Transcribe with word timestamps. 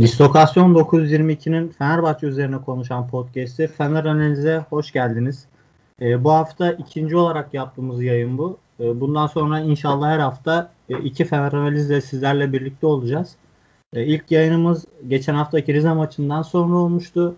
Dislokasyon 0.00 0.74
922'nin 0.74 1.68
Fenerbahçe 1.68 2.26
üzerine 2.26 2.58
konuşan 2.58 3.08
podcast'i 3.08 3.66
Fener 3.66 4.04
Analiz'e 4.04 4.64
hoş 4.70 4.92
geldiniz. 4.92 5.46
E, 6.02 6.24
bu 6.24 6.32
hafta 6.32 6.72
ikinci 6.72 7.16
olarak 7.16 7.54
yaptığımız 7.54 8.02
yayın 8.02 8.38
bu. 8.38 8.58
E, 8.80 9.00
bundan 9.00 9.26
sonra 9.26 9.60
inşallah 9.60 10.08
her 10.08 10.18
hafta 10.18 10.72
e, 10.88 10.98
iki 10.98 11.24
Fener 11.24 11.52
Analiz'le 11.52 12.04
sizlerle 12.04 12.52
birlikte 12.52 12.86
olacağız. 12.86 13.36
E, 13.92 14.04
ilk 14.04 14.30
yayınımız 14.30 14.84
geçen 15.08 15.34
haftaki 15.34 15.74
Rize 15.74 15.92
maçından 15.92 16.42
sonra 16.42 16.76
olmuştu. 16.76 17.36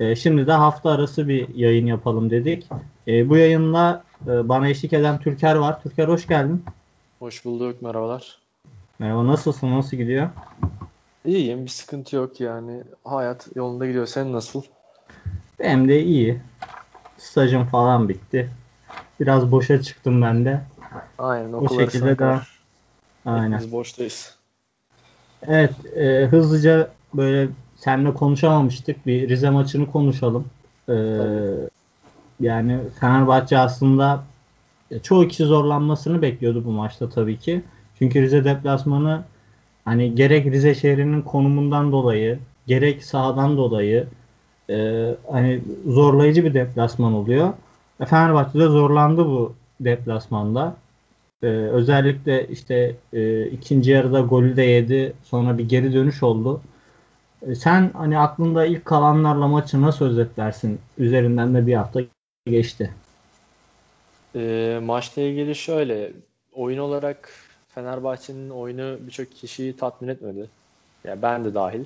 E, 0.00 0.16
şimdi 0.16 0.46
de 0.46 0.52
hafta 0.52 0.90
arası 0.90 1.28
bir 1.28 1.54
yayın 1.54 1.86
yapalım 1.86 2.30
dedik. 2.30 2.68
E, 3.08 3.28
bu 3.28 3.36
yayınla 3.36 4.04
e, 4.26 4.48
bana 4.48 4.68
eşlik 4.68 4.92
eden 4.92 5.18
Türker 5.18 5.56
var. 5.56 5.82
Türker 5.82 6.08
hoş 6.08 6.26
geldin. 6.26 6.64
Hoş 7.18 7.44
bulduk, 7.44 7.82
merhabalar. 7.82 8.38
Merhaba, 8.98 9.26
nasılsın? 9.26 9.70
Nasıl 9.70 9.96
gidiyor? 9.96 10.28
İyiyim, 11.24 11.64
bir 11.64 11.70
sıkıntı 11.70 12.16
yok 12.16 12.40
yani. 12.40 12.82
Hayat 13.04 13.48
yolunda 13.54 13.86
gidiyor. 13.86 14.06
Sen 14.06 14.32
nasıl? 14.32 14.62
Benim 15.60 15.88
de 15.88 16.02
iyi. 16.02 16.40
Stajım 17.18 17.64
falan 17.64 18.08
bitti. 18.08 18.50
Biraz 19.20 19.52
boşa 19.52 19.82
çıktım 19.82 20.22
ben 20.22 20.44
de. 20.44 20.60
Aynen, 21.18 21.52
o 21.52 21.68
şekilde 21.68 22.18
daha. 22.18 22.42
Aynen. 23.26 23.58
Biz 23.58 23.72
boştayız. 23.72 24.34
Evet, 25.46 25.96
e, 25.96 26.26
hızlıca 26.26 26.90
böyle 27.14 27.48
seninle 27.76 28.14
konuşamamıştık. 28.14 29.06
Bir 29.06 29.28
Rize 29.28 29.50
maçını 29.50 29.90
konuşalım. 29.90 30.46
E, 30.88 30.94
yani 32.40 32.78
Fenerbahçe 33.00 33.58
aslında 33.58 34.24
çoğu 35.02 35.28
kişi 35.28 35.44
zorlanmasını 35.44 36.22
bekliyordu 36.22 36.64
bu 36.64 36.70
maçta 36.70 37.08
tabii 37.08 37.38
ki. 37.38 37.62
Çünkü 37.98 38.22
Rize 38.22 38.44
deplasmanı 38.44 39.24
hani 39.84 40.14
gerek 40.14 40.46
Rize 40.46 40.74
şehrinin 40.74 41.22
konumundan 41.22 41.92
dolayı 41.92 42.38
gerek 42.66 43.04
sahadan 43.04 43.56
dolayı 43.56 44.06
e, 44.70 45.08
hani 45.30 45.60
zorlayıcı 45.86 46.44
bir 46.44 46.54
deplasman 46.54 47.12
oluyor. 47.12 47.52
E, 48.00 48.06
Fenerbahçe 48.06 48.58
de 48.58 48.66
zorlandı 48.66 49.24
bu 49.26 49.54
deplasmanda. 49.80 50.76
E, 51.42 51.46
özellikle 51.46 52.48
işte 52.48 52.96
e, 53.12 53.46
ikinci 53.46 53.90
yarıda 53.90 54.20
golü 54.20 54.56
de 54.56 54.62
yedi. 54.62 55.12
Sonra 55.24 55.58
bir 55.58 55.68
geri 55.68 55.92
dönüş 55.92 56.22
oldu. 56.22 56.60
E, 57.46 57.54
sen 57.54 57.90
hani 57.94 58.18
aklında 58.18 58.66
ilk 58.66 58.84
kalanlarla 58.84 59.48
maçı 59.48 59.82
nasıl 59.82 60.04
özetlersin? 60.04 60.80
Üzerinden 60.98 61.54
de 61.54 61.66
bir 61.66 61.74
hafta 61.74 62.00
geçti. 62.46 62.90
E, 64.36 64.80
maçla 64.82 65.22
ilgili 65.22 65.54
şöyle 65.54 66.12
oyun 66.52 66.78
olarak 66.78 67.32
Fenerbahçe'nin 67.74 68.50
oyunu 68.50 68.98
birçok 69.00 69.32
kişiyi 69.32 69.76
tatmin 69.76 70.08
etmedi. 70.08 70.50
Yani 71.04 71.22
ben 71.22 71.44
de 71.44 71.54
dahil. 71.54 71.84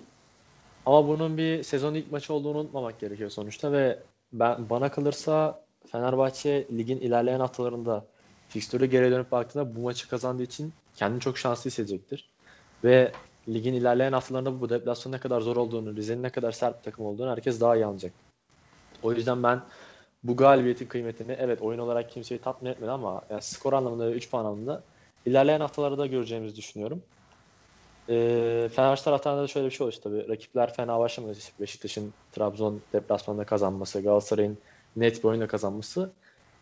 Ama 0.87 1.09
bunun 1.09 1.39
bir 1.39 1.63
sezon 1.63 1.95
ilk 1.95 2.13
maçı 2.13 2.35
olduğunu 2.35 2.59
unutmamak 2.59 3.01
gerekiyor 3.01 3.31
sonuçta 3.31 3.73
ve 3.73 3.99
ben 4.33 4.71
bana 4.71 4.91
kalırsa 4.91 5.61
Fenerbahçe 5.87 6.67
ligin 6.77 7.01
ilerleyen 7.01 7.41
haftalarında 7.41 8.05
fikstürü 8.49 8.87
geri 8.87 9.11
dönüp 9.11 9.33
baktığında 9.33 9.77
bu 9.77 9.81
maçı 9.81 10.09
kazandığı 10.09 10.43
için 10.43 10.73
kendini 10.97 11.21
çok 11.21 11.39
şanslı 11.39 11.71
hissedecektir. 11.71 12.31
Ve 12.85 13.13
ligin 13.49 13.75
ilerleyen 13.75 14.13
haftalarında 14.13 14.61
bu 14.61 14.71
deplasmanın 14.71 15.17
ne 15.17 15.21
kadar 15.21 15.41
zor 15.41 15.57
olduğunu, 15.57 15.97
Rize'nin 15.97 16.23
ne 16.23 16.31
kadar 16.31 16.53
sert 16.53 16.79
bir 16.79 16.85
takım 16.85 17.07
olduğunu 17.07 17.31
herkes 17.31 17.61
daha 17.61 17.77
iyi 17.77 17.85
anlayacak. 17.85 18.13
O 19.03 19.13
yüzden 19.13 19.43
ben 19.43 19.61
bu 20.25 20.37
galibiyetin 20.37 20.87
kıymetini 20.87 21.37
evet 21.39 21.63
oyun 21.63 21.79
olarak 21.79 22.11
kimseyi 22.11 22.41
tatmin 22.41 22.71
etmedi 22.71 22.91
ama 22.91 23.23
yani 23.31 23.43
skor 23.43 23.73
anlamında 23.73 24.07
ve 24.07 24.13
3 24.13 24.31
puan 24.31 24.45
anlamında 24.45 24.83
ilerleyen 25.27 25.61
haftalarda 25.61 26.07
göreceğimizi 26.07 26.57
düşünüyorum. 26.57 27.03
E, 28.09 28.15
Fenerbahçe 28.77 29.05
taraftarında 29.05 29.43
da 29.43 29.47
şöyle 29.47 29.67
bir 29.67 29.71
şey 29.71 29.85
oluştu 29.85 30.03
tabii. 30.03 30.29
Rakipler 30.29 30.75
fena 30.75 30.99
başlamadı. 30.99 31.39
Beşiktaş'ın 31.61 32.13
Trabzon 32.33 32.81
deplasmanında 32.93 33.45
kazanması, 33.45 34.03
Galatasaray'ın 34.03 34.59
net 34.97 35.25
bir 35.25 35.29
oyunda 35.29 35.47
kazanması 35.47 36.11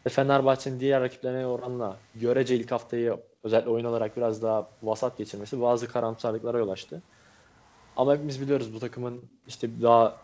ve 0.07 0.11
Fenerbahçe'nin 0.11 0.81
diğer 0.81 1.01
rakiplerine 1.01 1.47
oranla 1.47 1.97
görece 2.15 2.57
ilk 2.57 2.73
haftayı 2.73 3.17
özellikle 3.45 3.71
oyun 3.71 3.85
olarak 3.85 4.17
biraz 4.17 4.43
daha 4.43 4.69
vasat 4.83 5.19
geçirmesi 5.19 5.61
bazı 5.61 5.89
karamsarlıklara 5.89 6.59
yol 6.59 6.69
açtı. 6.69 7.03
Ama 7.97 8.15
hepimiz 8.15 8.41
biliyoruz 8.41 8.75
bu 8.75 8.81
takımın 8.81 9.23
işte 9.49 9.83
daha 9.83 10.17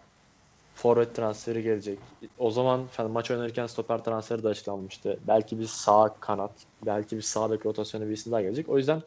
forvet 0.75 1.15
transferi 1.15 1.62
gelecek. 1.62 1.99
O 2.38 2.50
zaman 2.50 2.87
maç 3.09 3.31
oynarken 3.31 3.66
stoper 3.66 4.05
transferi 4.05 4.43
de 4.43 4.49
açıklanmıştı. 4.49 5.19
Belki 5.28 5.59
bir 5.59 5.66
sağ 5.66 6.15
kanat, 6.21 6.53
belki 6.87 7.16
bir 7.16 7.22
sağ 7.22 7.50
bek 7.50 7.66
rotasyonu 7.66 8.06
bir 8.06 8.12
isim 8.12 8.33
daha 8.33 8.43
gelecek. 8.43 8.69
O 8.69 8.78
yüzden 8.78 9.03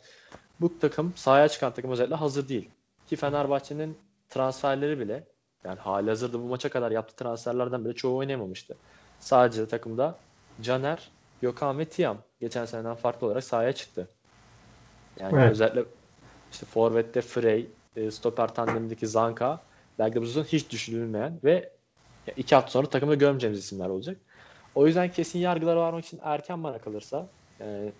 bu 0.62 0.80
takım 0.80 1.14
sahaya 1.16 1.48
çıkan 1.48 1.74
takım 1.74 1.92
özellikle 1.92 2.16
hazır 2.16 2.48
değil. 2.48 2.70
Ki 3.08 3.16
Fenerbahçe'nin 3.16 3.98
transferleri 4.30 5.00
bile 5.00 5.24
yani 5.64 5.80
hali 5.80 6.09
hazırda 6.09 6.40
bu 6.40 6.44
maça 6.44 6.70
kadar 6.70 6.92
yaptığı 6.92 7.16
transferlerden 7.16 7.86
bile 7.86 7.94
çoğu 7.94 8.18
oynayamamıştı. 8.18 8.76
Sadece 9.20 9.68
takımda 9.68 10.18
Caner, 10.62 11.12
Gökhan 11.42 11.80
ve 11.80 11.86
Tiam 11.86 12.18
geçen 12.40 12.66
seneden 12.66 12.96
farklı 12.96 13.28
olarak 13.28 13.44
sahaya 13.44 13.74
çıktı. 13.74 14.08
Yani 15.20 15.40
evet. 15.40 15.52
özellikle 15.52 15.84
işte 16.52 16.66
Forvet'te 16.66 17.22
Frey, 17.22 17.70
e, 17.96 18.12
stoper 18.12 18.53
tandemindeki 18.53 19.08
Zanka 19.08 19.62
belki 20.00 20.16
de 20.16 20.22
bu 20.22 20.26
sezon 20.26 20.44
hiç 20.44 20.72
düşünülmeyen 20.72 21.40
ve 21.44 21.70
iki 22.38 22.56
hafta 22.56 22.72
sonra 22.72 22.88
takımda 22.88 23.16
görmeyeceğimiz 23.16 23.60
isimler 23.60 23.90
olacak. 23.90 24.18
O 24.76 24.88
yüzden 24.88 25.12
kesin 25.12 25.40
yargılara 25.40 25.80
varmak 25.80 26.06
için 26.06 26.20
erken 26.24 26.64
bana 26.64 26.78
kalırsa 26.78 27.28
yani, 27.60 27.92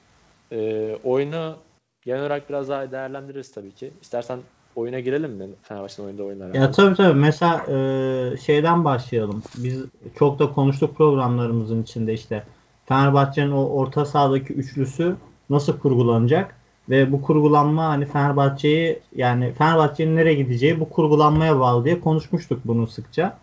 e, 0.52 0.96
oyunu 1.04 1.56
genel 2.02 2.22
olarak 2.22 2.50
biraz 2.50 2.70
daha 2.70 2.92
değerlendiririz 2.92 3.52
tabii 3.52 3.72
ki. 3.72 3.92
İstersen 4.02 4.40
oyuna 4.76 5.00
girelim 5.00 5.32
mi 5.32 5.50
Fenerbahçe'nin 5.64 6.08
oyunda 6.08 6.24
oyunlara? 6.24 6.58
Ya 6.58 6.72
tabii 6.72 6.96
tabii. 6.96 7.20
Mesela 7.20 7.66
e, 7.68 8.38
şeyden 8.38 8.86
başlayalım. 8.86 9.44
Biz 9.58 9.86
çok 10.20 10.40
da 10.40 10.52
konuştuk 10.52 10.98
programlarımızın 10.98 11.84
içinde 11.84 12.14
işte 12.14 12.44
Fenerbahçe'nin 12.86 13.52
o 13.52 13.66
orta 13.66 14.06
sahadaki 14.06 14.54
üçlüsü 14.54 15.16
nasıl 15.50 15.80
kurgulanacak? 15.80 16.56
Ve 16.90 17.12
bu 17.12 17.22
kurgulanma 17.22 17.85
hani 17.85 18.06
Fenerbahçe'yi 18.06 19.00
yani 19.16 19.53
Fenerbahçe'nin 19.53 20.16
nereye 20.16 20.34
gideceği 20.34 20.79
bu 20.79 20.90
kurgulanmaya 20.90 21.59
bağlı 21.59 21.85
diye 21.85 22.00
konuşmuştuk 22.00 22.62
bunu 22.66 22.88
sıkça. 22.88 23.38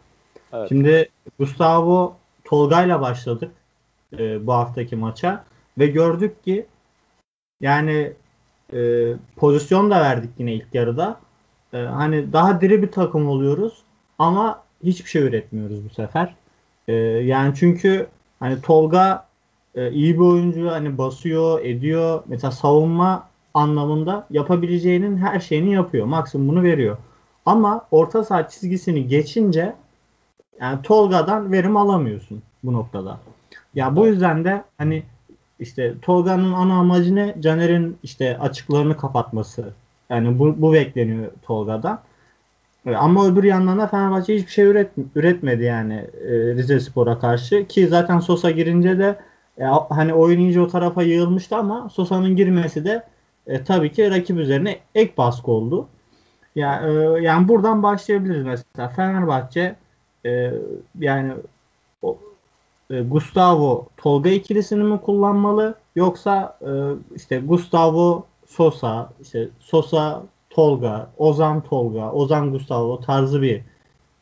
Evet. 0.53 0.69
Şimdi 0.69 1.09
Gustavo 1.39 2.17
Tolga'yla 2.45 3.01
başladık 3.01 3.53
e, 4.19 4.47
bu 4.47 4.53
haftaki 4.53 4.97
maça 4.97 5.45
ve 5.79 5.87
gördük 5.87 6.45
ki 6.45 6.67
yani 7.61 8.13
e, 8.73 9.13
pozisyon 9.37 9.91
da 9.91 10.01
verdik 10.01 10.31
yine 10.39 10.53
ilk 10.53 10.75
yarıda. 10.75 11.21
E, 11.73 11.79
hani 11.79 12.33
daha 12.33 12.61
diri 12.61 12.83
bir 12.83 12.91
takım 12.91 13.29
oluyoruz 13.29 13.83
ama 14.19 14.63
hiçbir 14.85 15.11
şey 15.11 15.23
üretmiyoruz 15.23 15.85
bu 15.85 15.95
sefer. 15.95 16.35
E, 16.89 16.93
yani 16.93 17.55
çünkü 17.57 18.07
hani 18.41 18.61
Tolga 18.61 19.27
e, 19.75 19.91
iyi 19.91 20.15
bir 20.15 20.25
oyuncu 20.25 20.71
hani 20.71 20.99
basıyor, 20.99 21.65
ediyor. 21.65 22.23
Mesela 22.27 22.51
savunma 22.51 23.29
anlamında 23.55 24.27
yapabileceğinin 24.31 25.17
her 25.17 25.41
şeyini 25.41 25.73
yapıyor. 25.73 26.07
Maksimum 26.07 26.49
bunu 26.49 26.63
veriyor. 26.63 26.97
Ama 27.47 27.87
orta 27.91 28.25
saha 28.25 28.49
çizgisini 28.49 29.09
geçince 29.09 29.75
yani 30.61 30.83
Tolga'dan 30.83 31.53
verim 31.53 31.77
alamıyorsun 31.77 32.43
bu 32.65 32.73
noktada. 32.73 33.19
Ya 33.75 33.97
bu 33.97 34.07
yüzden 34.07 34.45
de 34.45 34.65
hani 34.79 35.03
işte 35.61 35.95
Tolga'nın 36.03 36.53
ana 36.53 36.79
amacı 36.79 37.15
ne? 37.15 37.35
Caner'in 37.41 37.99
işte 38.03 38.39
açıklarını 38.39 38.97
kapatması. 38.97 39.73
Yani 40.11 40.39
bu, 40.39 40.63
bu 40.63 40.73
bekleniyor 40.73 41.31
Tolga'dan. 41.43 42.01
Ama 42.97 43.27
öbür 43.27 43.45
yandan 43.45 43.79
da 43.79 43.87
Fenerbahçe 43.87 44.37
hiçbir 44.37 44.51
şey 44.51 44.65
üret, 44.65 44.91
üretmedi 45.15 45.65
yani 45.65 45.95
e, 46.25 46.31
Rize 46.31 46.81
Spor'a 46.81 47.19
karşı. 47.19 47.67
Ki 47.67 47.87
zaten 47.87 48.19
Sosa 48.19 48.51
girince 48.51 48.99
de 48.99 49.19
e, 49.59 49.65
hani 49.89 50.15
oyun 50.15 50.41
iyice 50.41 50.61
o 50.61 50.69
tarafa 50.69 51.03
yığılmıştı 51.03 51.57
ama 51.57 51.89
Sosa'nın 51.89 52.37
girmesi 52.37 52.85
de 52.85 53.03
e, 53.47 53.65
tabii 53.65 53.93
ki 53.93 54.11
rakip 54.11 54.39
üzerine 54.39 54.79
ek 54.95 55.13
baskı 55.17 55.51
oldu. 55.51 55.89
Ya 56.55 56.83
e, 56.87 56.93
yani 57.23 57.49
buradan 57.49 57.83
başlayabiliriz 57.83 58.45
mesela 58.45 58.89
Fenerbahçe 58.89 59.77
e, 60.27 60.53
yani 60.99 61.33
o, 62.03 62.19
e, 62.91 63.03
Gustavo 63.03 63.87
Tolga 63.97 64.31
ikilisini 64.31 64.83
mi 64.85 65.01
kullanmalı 65.01 65.75
yoksa 65.97 66.59
e, 66.63 66.71
işte 67.15 67.41
Gustavo 67.41 68.27
Sosa 68.47 69.13
işte 69.23 69.49
Sosa 69.61 70.23
Tolga 70.51 71.11
Ozan 71.19 71.61
Tolga 71.61 72.13
Ozan 72.13 72.51
Gustavo 72.53 73.01
tarzı 73.01 73.43
bir 73.43 73.63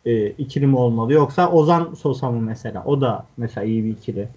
e, 0.04 0.26
ikili 0.26 0.66
mi 0.66 0.76
olmalı 0.76 1.12
yoksa 1.12 1.50
Ozan 1.50 1.94
Sosa 1.94 2.30
mı 2.30 2.40
mesela 2.40 2.84
o 2.84 3.00
da 3.00 3.26
mesela 3.36 3.64
iyi 3.64 3.84
bir 3.84 3.90
ikili. 3.90 4.28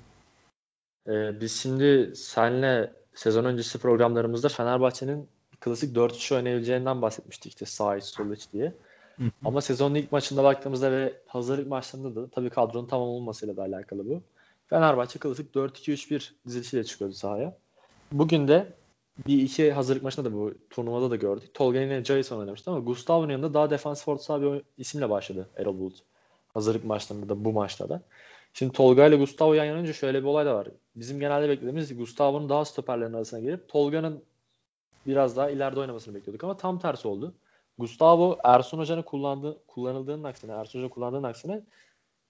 Ee, 1.07 1.41
biz 1.41 1.62
şimdi 1.62 2.15
senle 2.15 2.94
sezon 3.15 3.45
öncesi 3.45 3.80
programlarımızda 3.80 4.50
Fenerbahçe'nin 4.50 5.27
klasik 5.60 5.95
4-3 5.95 6.36
oynayabileceğinden 6.36 7.01
bahsetmiştik 7.01 7.51
işte 7.51 7.65
sağ 7.65 7.98
iç 7.98 8.04
sol 8.04 8.31
iç 8.31 8.54
diye. 8.54 8.74
Hı 9.18 9.24
hı. 9.24 9.30
Ama 9.45 9.62
sezonun 9.62 9.95
ilk 9.95 10.12
maçında 10.12 10.44
baktığımızda 10.44 10.92
ve 10.92 11.13
hazırlık 11.27 11.68
maçlarında 11.68 12.15
da 12.15 12.30
tabii 12.30 12.50
kadronun 12.50 12.88
tamam 12.88 13.07
olmasıyla 13.07 13.57
da 13.57 13.62
alakalı 13.62 14.10
bu. 14.10 14.21
Fenerbahçe 14.68 15.19
klasik 15.19 15.56
4-2-3-1 15.56 16.31
dizilişiyle 16.48 16.83
çıkıyordu 16.83 17.13
sahaya. 17.13 17.57
Bugün 18.12 18.48
de 18.48 18.74
bir 19.27 19.42
iki 19.42 19.71
hazırlık 19.71 20.04
maçında 20.04 20.31
da 20.31 20.33
bu 20.33 20.54
turnuvada 20.69 21.12
da 21.12 21.15
gördük. 21.15 21.54
Tolga 21.54 21.80
yine 21.80 22.04
Jason 22.04 22.39
oynamıştı 22.39 22.71
ama 22.71 22.80
Gustavo'nun 22.80 23.31
yanında 23.31 23.54
daha 23.54 23.69
defansif 23.69 24.07
orta 24.07 24.24
saha 24.24 24.42
bir 24.42 24.62
isimle 24.77 25.10
başladı 25.10 25.50
Erol 25.57 25.80
Bulut. 25.80 26.00
Hazırlık 26.54 26.86
maçlarında 26.86 27.30
da 27.30 27.45
bu 27.45 27.54
maçta 27.54 27.89
da. 27.89 28.01
Şimdi 28.53 28.73
Tolga 28.73 29.07
ile 29.07 29.15
Gustavo 29.15 29.53
yan 29.53 29.65
yanınca 29.65 29.94
şöyle 29.94 30.21
bir 30.21 30.27
olay 30.27 30.45
da 30.45 30.55
var. 30.55 30.67
Bizim 30.95 31.19
genelde 31.19 31.50
beklediğimiz 31.50 31.97
Gustavo'nun 31.97 32.50
daha 32.50 32.65
stoperlerin 32.65 33.13
arasına 33.13 33.39
girip 33.39 33.69
Tolga'nın 33.69 34.23
biraz 35.05 35.38
daha 35.38 35.50
ileride 35.50 35.79
oynamasını 35.79 36.15
bekliyorduk 36.15 36.44
ama 36.44 36.57
tam 36.57 36.79
tersi 36.79 37.07
oldu. 37.07 37.33
Gustavo 37.77 38.38
Ersun 38.44 38.77
Hoca'nın 38.77 39.01
kullandığı, 39.01 39.67
kullanıldığının 39.67 40.23
aksine, 40.23 40.51
Ersun 40.51 40.79
Hoca 40.79 40.89
kullandığının 40.89 41.23
aksine 41.23 41.61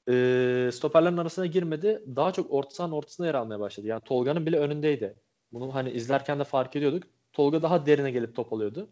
e, 0.09 0.69
stoperlerin 0.73 1.17
arasına 1.17 1.45
girmedi. 1.45 2.03
Daha 2.15 2.31
çok 2.31 2.53
orta 2.53 2.75
sahanın 2.75 2.93
ortasında 2.93 3.27
yer 3.27 3.35
almaya 3.35 3.59
başladı. 3.59 3.87
Yani 3.87 4.01
Tolga'nın 4.01 4.45
bile 4.45 4.59
önündeydi. 4.59 5.15
Bunu 5.53 5.75
hani 5.75 5.91
izlerken 5.91 6.39
de 6.39 6.43
fark 6.43 6.75
ediyorduk. 6.75 7.03
Tolga 7.33 7.61
daha 7.61 7.85
derine 7.85 8.11
gelip 8.11 8.35
top 8.35 8.53
alıyordu. 8.53 8.87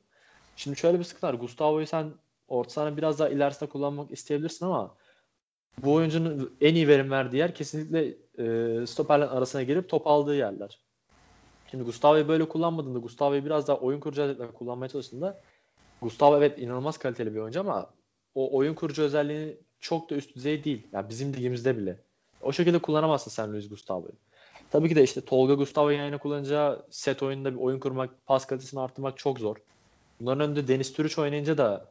Şimdi 0.55 0.77
şöyle 0.77 0.99
bir 0.99 1.03
sıkıntı 1.03 1.27
var. 1.27 1.33
Gustavo'yu 1.33 1.87
sen 1.87 2.13
orta 2.47 2.69
sahanın 2.69 2.97
biraz 2.97 3.19
daha 3.19 3.29
ilerisinde 3.29 3.69
kullanmak 3.69 4.11
isteyebilirsin 4.11 4.65
ama 4.65 4.95
bu 5.77 5.93
oyuncunun 5.93 6.53
en 6.61 6.75
iyi 6.75 6.87
verim 6.87 7.11
verdiği 7.11 7.37
yer 7.37 7.55
kesinlikle 7.55 8.05
e, 8.37 8.87
stoperlerin 8.87 9.29
arasına 9.29 9.63
girip 9.63 9.89
top 9.89 10.07
aldığı 10.07 10.35
yerler. 10.35 10.79
Şimdi 11.71 11.83
Gustavo'yu 11.83 12.27
böyle 12.27 12.49
kullanmadığında, 12.49 12.99
Gustavo'yu 12.99 13.45
biraz 13.45 13.67
daha 13.67 13.77
oyun 13.77 13.99
kurucu 13.99 14.21
özellikle 14.21 14.47
kullanmaya 14.47 14.89
çalıştığında 14.89 15.41
Gustavo 16.01 16.37
evet 16.37 16.59
inanılmaz 16.59 16.97
kaliteli 16.97 17.35
bir 17.35 17.39
oyuncu 17.39 17.59
ama 17.59 17.89
o 18.35 18.57
oyun 18.57 18.73
kurucu 18.73 19.03
özelliğini 19.03 19.57
çok 19.79 20.09
da 20.09 20.15
üst 20.15 20.35
düzey 20.35 20.63
değil. 20.63 20.87
Yani 20.93 21.09
bizim 21.09 21.33
ligimizde 21.33 21.77
bile. 21.77 21.99
O 22.41 22.51
şekilde 22.51 22.79
kullanamazsın 22.79 23.31
sen 23.31 23.53
Luis 23.53 23.69
Gustavo'yu. 23.69 24.13
Tabii 24.71 24.89
ki 24.89 24.95
de 24.95 25.03
işte 25.03 25.21
Tolga 25.21 25.53
Gustavo 25.53 25.89
yayına 25.89 26.17
kullanacağı 26.17 26.85
set 26.89 27.23
oyununda 27.23 27.53
bir 27.53 27.59
oyun 27.59 27.79
kurmak, 27.79 28.25
pas 28.25 28.45
kalitesini 28.45 28.79
arttırmak 28.79 29.17
çok 29.17 29.39
zor. 29.39 29.55
Bunların 30.19 30.47
önünde 30.47 30.67
Deniz 30.67 30.93
Türüç 30.93 31.17
oynayınca 31.17 31.57
da 31.57 31.90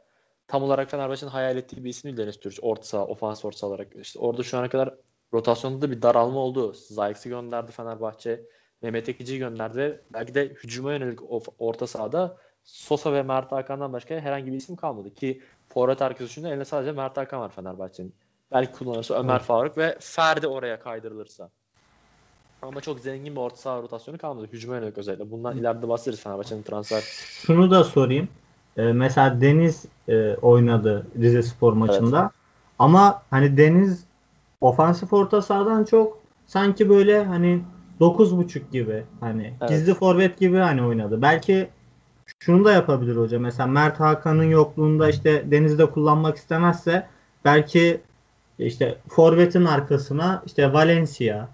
tam 0.51 0.63
olarak 0.63 0.91
Fenerbahçe'nin 0.91 1.31
hayal 1.31 1.57
ettiği 1.57 1.85
bir 1.85 1.91
isim 1.91 2.09
değil 2.09 2.27
Deniz 2.27 2.41
Türüç. 2.41 2.59
Orta 2.63 2.83
saha, 2.83 3.07
ofans 3.07 3.45
orta 3.45 3.67
olarak. 3.67 3.89
İşte 3.97 4.19
orada 4.19 4.43
şu 4.43 4.59
ana 4.59 4.69
kadar 4.69 4.95
rotasyonda 5.33 5.83
da 5.83 5.91
bir 5.91 6.03
daralma 6.03 6.41
oldu. 6.41 6.73
Zayx'i 6.75 7.29
gönderdi 7.29 7.73
Fenerbahçe. 7.73 8.43
Mehmet 8.83 9.09
Ekici'yi 9.09 9.39
gönderdi. 9.39 10.01
Belki 10.13 10.35
de 10.35 10.49
hücuma 10.49 10.93
yönelik 10.93 11.19
orta 11.59 11.87
sahada 11.87 12.37
Sosa 12.65 13.13
ve 13.13 13.23
Mert 13.23 13.53
Hakan'dan 13.53 13.93
başka 13.93 14.15
herhangi 14.15 14.53
bir 14.53 14.57
isim 14.57 14.77
kalmadı 14.77 15.15
ki 15.15 15.43
forvet 15.69 16.03
arkadaşında 16.03 16.49
eline 16.49 16.65
sadece 16.65 16.93
Mert 16.93 17.17
Hakan 17.17 17.41
var 17.41 17.51
Fenerbahçe'nin. 17.51 18.15
Belki 18.53 18.73
kullanırsa 18.73 19.21
Ömer 19.21 19.37
evet. 19.37 19.43
Faruk 19.43 19.79
ve 19.79 19.97
Ferdi 20.01 20.47
oraya 20.47 20.81
kaydırılırsa. 20.81 21.51
Ama 22.63 22.81
çok 22.81 23.01
zengin 23.01 23.37
bir 23.37 23.41
orta 23.41 23.57
saha 23.57 23.83
rotasyonu 23.83 24.19
kalmadı. 24.19 24.49
Hücuma 24.53 24.77
yönelik 24.77 24.99
özellikle. 24.99 25.31
Bundan 25.31 25.57
ileride 25.57 25.89
bahsederiz 25.89 26.23
Fenerbahçe'nin 26.23 26.63
transfer. 26.63 27.01
Şunu 27.47 27.71
da 27.71 27.85
sorayım. 27.85 28.29
Ee, 28.81 28.93
mesela 28.93 29.41
Deniz 29.41 29.85
e, 30.09 30.35
oynadı 30.35 31.07
Rize 31.19 31.43
Spor 31.43 31.73
maçında. 31.73 32.21
Evet. 32.21 32.31
Ama 32.79 33.23
hani 33.31 33.57
Deniz 33.57 34.05
ofansif 34.61 35.13
orta 35.13 35.43
sahadan 35.43 35.85
çok 35.85 36.19
sanki 36.47 36.89
böyle 36.89 37.25
hani 37.25 37.63
9.5 38.01 38.61
gibi 38.73 39.05
hani 39.21 39.55
evet. 39.61 39.71
gizli 39.71 39.95
forvet 39.95 40.39
gibi 40.39 40.57
hani 40.57 40.83
oynadı. 40.83 41.23
Belki 41.23 41.69
şunu 42.39 42.65
da 42.65 42.73
yapabilir 42.73 43.17
hoca. 43.17 43.39
Mesela 43.39 43.67
Mert 43.67 44.01
Hakan'ın 44.01 44.45
yokluğunda 44.45 45.09
işte 45.09 45.45
Deniz'de 45.51 45.87
kullanmak 45.87 46.37
istemezse 46.37 47.07
belki 47.45 48.01
işte 48.59 48.99
forvetin 49.09 49.65
arkasına 49.65 50.43
işte 50.47 50.73
Valencia 50.73 51.49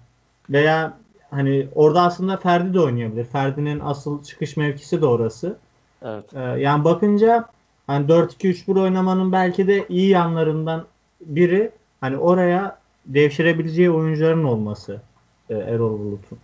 veya 0.49 0.97
hani 1.29 1.67
orada 1.75 2.01
aslında 2.01 2.37
Ferdi 2.37 2.73
de 2.73 2.79
oynayabilir. 2.79 3.25
Ferdi'nin 3.25 3.79
asıl 3.79 4.23
çıkış 4.23 4.57
mevkisi 4.57 5.01
de 5.01 5.05
orası. 5.05 5.57
Evet. 6.01 6.33
Ee, 6.33 6.39
yani 6.39 6.83
bakınca 6.83 7.45
hani 7.87 8.07
4-2-3-1 8.07 8.81
oynamanın 8.81 9.31
belki 9.31 9.67
de 9.67 9.85
iyi 9.89 10.09
yanlarından 10.09 10.85
biri 11.21 11.71
hani 12.01 12.17
oraya 12.17 12.79
devşirebileceği 13.05 13.91
oyuncuların 13.91 14.43
olması 14.43 15.01
e, 15.49 15.55
Erol 15.55 15.99
Bulut'un. 15.99 16.39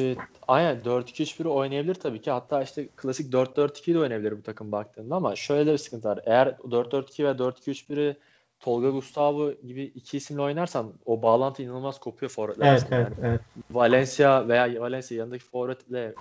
E, 0.00 0.16
aynen 0.48 0.80
4-2-3-1 0.80 1.48
oynayabilir 1.48 1.94
tabii 1.94 2.20
ki. 2.20 2.30
Hatta 2.30 2.62
işte 2.62 2.88
klasik 2.96 3.32
4-4-2 3.32 3.94
de 3.94 3.98
oynayabilir 3.98 4.38
bu 4.38 4.42
takım 4.42 4.72
baktığında 4.72 5.16
ama 5.16 5.36
şöyle 5.36 5.72
bir 5.72 5.78
sıkıntı 5.78 6.08
var. 6.08 6.20
Eğer 6.26 6.46
4-4-2 6.46 7.24
ve 7.24 7.30
4-2-3-1'i 7.30 8.16
Tolga 8.60 8.90
Gustavo 8.90 9.52
gibi 9.52 9.82
iki 9.82 10.16
isimle 10.16 10.42
oynarsan 10.42 10.92
o 11.06 11.22
bağlantı 11.22 11.62
inanılmaz 11.62 12.00
kopuyor 12.00 12.30
forvetler 12.30 12.72
evet, 12.72 12.86
evet, 12.90 13.08
yani. 13.18 13.30
evet. 13.30 13.40
Valencia 13.70 14.48
veya 14.48 14.80
Valencia 14.80 15.16
yanındaki 15.16 15.44
forvetle 15.44 16.14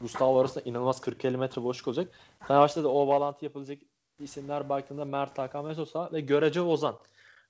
Gustavo 0.00 0.40
arasında 0.40 0.64
inanılmaz 0.64 0.98
40-50 0.98 1.36
metre 1.36 1.62
boşluk 1.62 1.88
olacak. 1.88 2.08
Fenerbahçe'de 2.48 2.84
de 2.84 2.88
o 2.88 3.08
bağlantı 3.08 3.44
yapabilecek 3.44 3.82
isimler 4.20 4.68
baktığında 4.68 5.04
Mert 5.04 5.38
Hakan 5.38 5.68
ve 5.68 5.74
Sosa 5.74 6.10
ve 6.12 6.20
görece 6.20 6.60
Ozan. 6.60 6.96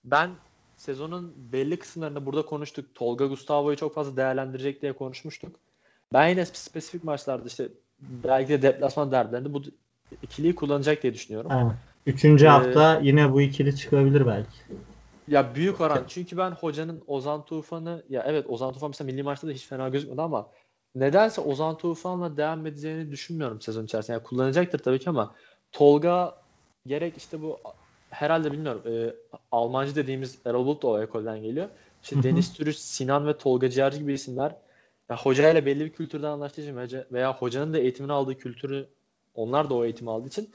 Ben 0.04 0.30
sezonun 0.76 1.34
belli 1.52 1.78
kısımlarında 1.78 2.26
burada 2.26 2.44
konuştuk. 2.44 2.94
Tolga 2.94 3.26
Gustavo'yu 3.26 3.76
çok 3.76 3.94
fazla 3.94 4.16
değerlendirecek 4.16 4.82
diye 4.82 4.92
konuşmuştuk. 4.92 5.56
Ben 6.12 6.28
yine 6.28 6.44
spesifik 6.46 7.04
maçlarda 7.04 7.46
işte 7.46 7.68
belki 8.00 8.48
de 8.48 8.62
deplasman 8.62 9.12
derbilerinde 9.12 9.54
bu 9.54 9.62
ikiliyi 10.22 10.54
kullanacak 10.54 11.02
diye 11.02 11.14
düşünüyorum. 11.14 11.50
Evet. 11.54 11.72
Üçüncü 12.06 12.46
ee, 12.46 12.48
hafta 12.48 13.00
yine 13.02 13.32
bu 13.32 13.40
ikili 13.40 13.76
çıkabilir 13.76 14.26
belki. 14.26 14.56
Ya 15.28 15.54
büyük 15.54 15.80
oran. 15.80 16.04
Çünkü 16.08 16.36
ben 16.36 16.50
hocanın 16.50 17.02
Ozan 17.06 17.44
Tufan'ı 17.44 18.02
ya 18.08 18.24
evet 18.26 18.46
Ozan 18.48 18.72
Tufan 18.72 18.90
mesela 18.90 19.06
milli 19.06 19.22
maçta 19.22 19.48
da 19.48 19.52
hiç 19.52 19.66
fena 19.66 19.88
gözükmedi 19.88 20.22
ama 20.22 20.48
nedense 20.96 21.40
Ozan 21.40 21.78
Tufan'la 21.78 22.36
devam 22.36 22.66
edeceğini 22.66 23.10
düşünmüyorum 23.10 23.60
sezon 23.60 23.84
içerisinde. 23.84 24.12
Yani 24.12 24.22
kullanacaktır 24.22 24.78
tabii 24.78 24.98
ki 24.98 25.10
ama 25.10 25.34
Tolga 25.72 26.34
gerek 26.86 27.16
işte 27.16 27.42
bu 27.42 27.58
herhalde 28.10 28.52
bilmiyorum 28.52 28.82
e, 28.86 29.14
Almancı 29.52 29.96
dediğimiz 29.96 30.38
Erol 30.44 30.66
Bulut 30.66 30.82
da 30.82 30.86
o 30.86 31.02
ekolden 31.02 31.42
geliyor. 31.42 31.68
İşte 32.02 32.22
Deniz 32.22 32.52
Türüç, 32.52 32.76
Sinan 32.76 33.26
ve 33.26 33.38
Tolga 33.38 33.70
Ciğerci 33.70 33.98
gibi 33.98 34.12
isimler 34.12 34.56
ya 35.10 35.16
hocayla 35.16 35.66
belli 35.66 35.84
bir 35.84 35.92
kültürden 35.92 36.28
anlaştığı 36.28 36.60
için 36.60 36.76
veya 37.12 37.34
hocanın 37.34 37.74
da 37.74 37.78
eğitimini 37.78 38.12
aldığı 38.12 38.38
kültürü 38.38 38.88
onlar 39.34 39.70
da 39.70 39.74
o 39.74 39.84
eğitimi 39.84 40.10
aldığı 40.10 40.28
için 40.28 40.50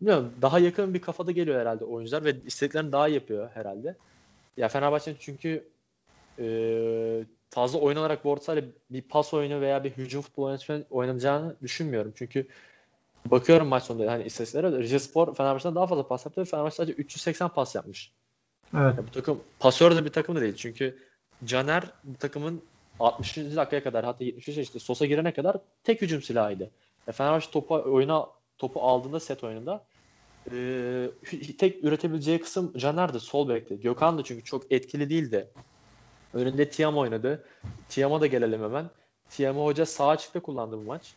bilmiyorum 0.00 0.32
daha 0.42 0.58
yakın 0.58 0.94
bir 0.94 1.00
kafada 1.00 1.32
geliyor 1.32 1.60
herhalde 1.60 1.84
oyuncular 1.84 2.24
ve 2.24 2.36
istediklerini 2.46 2.92
daha 2.92 3.08
yapıyor 3.08 3.50
herhalde. 3.54 3.96
Ya 4.56 4.68
Fenerbahçe'nin 4.68 5.16
çünkü 5.20 5.68
e, 6.38 7.24
fazla 7.50 7.78
oyun 7.78 7.96
olarak 7.96 8.24
bu 8.24 8.38
bir 8.90 9.02
pas 9.02 9.34
oyunu 9.34 9.60
veya 9.60 9.84
bir 9.84 9.90
hücum 9.90 10.22
futbol 10.22 10.58
oynanacağını 10.90 11.56
düşünmüyorum. 11.62 12.12
Çünkü 12.16 12.46
bakıyorum 13.26 13.68
maç 13.68 13.82
sonunda 13.82 14.12
hani 14.12 14.24
istatistiklere 14.24 14.78
Rize 14.78 14.98
Spor 14.98 15.34
Fenerbahçe'den 15.34 15.74
daha 15.74 15.86
fazla 15.86 16.08
pas 16.08 16.26
yaptı 16.26 16.40
ve 16.40 16.44
Fenerbahçe 16.44 16.76
sadece 16.76 16.92
380 16.92 17.48
pas 17.48 17.74
yapmış. 17.74 18.12
Evet. 18.74 18.98
Ya 18.98 19.06
bu 19.06 19.10
takım 19.10 19.40
pasör 19.58 19.96
de 19.96 20.04
bir 20.04 20.10
takım 20.10 20.36
da 20.36 20.40
değil. 20.40 20.56
Çünkü 20.56 20.98
Caner 21.44 21.84
bu 22.04 22.18
takımın 22.18 22.62
60. 23.00 23.36
dakikaya 23.36 23.82
kadar 23.82 24.04
hatta 24.04 24.24
73 24.24 24.58
işte 24.58 24.78
Sosa 24.78 25.06
girene 25.06 25.32
kadar 25.32 25.56
tek 25.84 26.02
hücum 26.02 26.22
silahıydı. 26.22 26.70
Ya 27.06 27.12
Fenerbahçe 27.12 27.50
topu 27.50 27.74
oyuna 27.74 28.26
topu 28.58 28.80
aldığında 28.80 29.20
set 29.20 29.44
oyununda 29.44 29.84
e, 30.52 31.10
tek 31.58 31.84
üretebileceği 31.84 32.40
kısım 32.40 32.72
Caner'di 32.76 33.20
sol 33.20 33.48
bekti. 33.48 33.80
Gökhan 33.80 34.18
da 34.18 34.24
çünkü 34.24 34.44
çok 34.44 34.72
etkili 34.72 35.10
değildi. 35.10 35.48
Önünde 36.34 36.70
Tiam 36.70 36.98
oynadı. 36.98 37.44
Tiam'a 37.88 38.20
da 38.20 38.26
gelelim 38.26 38.62
hemen. 38.62 38.90
Tiam'ı 39.30 39.64
hoca 39.64 39.86
sağ 39.86 40.08
açıkta 40.08 40.40
kullandı 40.40 40.76
bu 40.76 40.82
maç. 40.82 41.14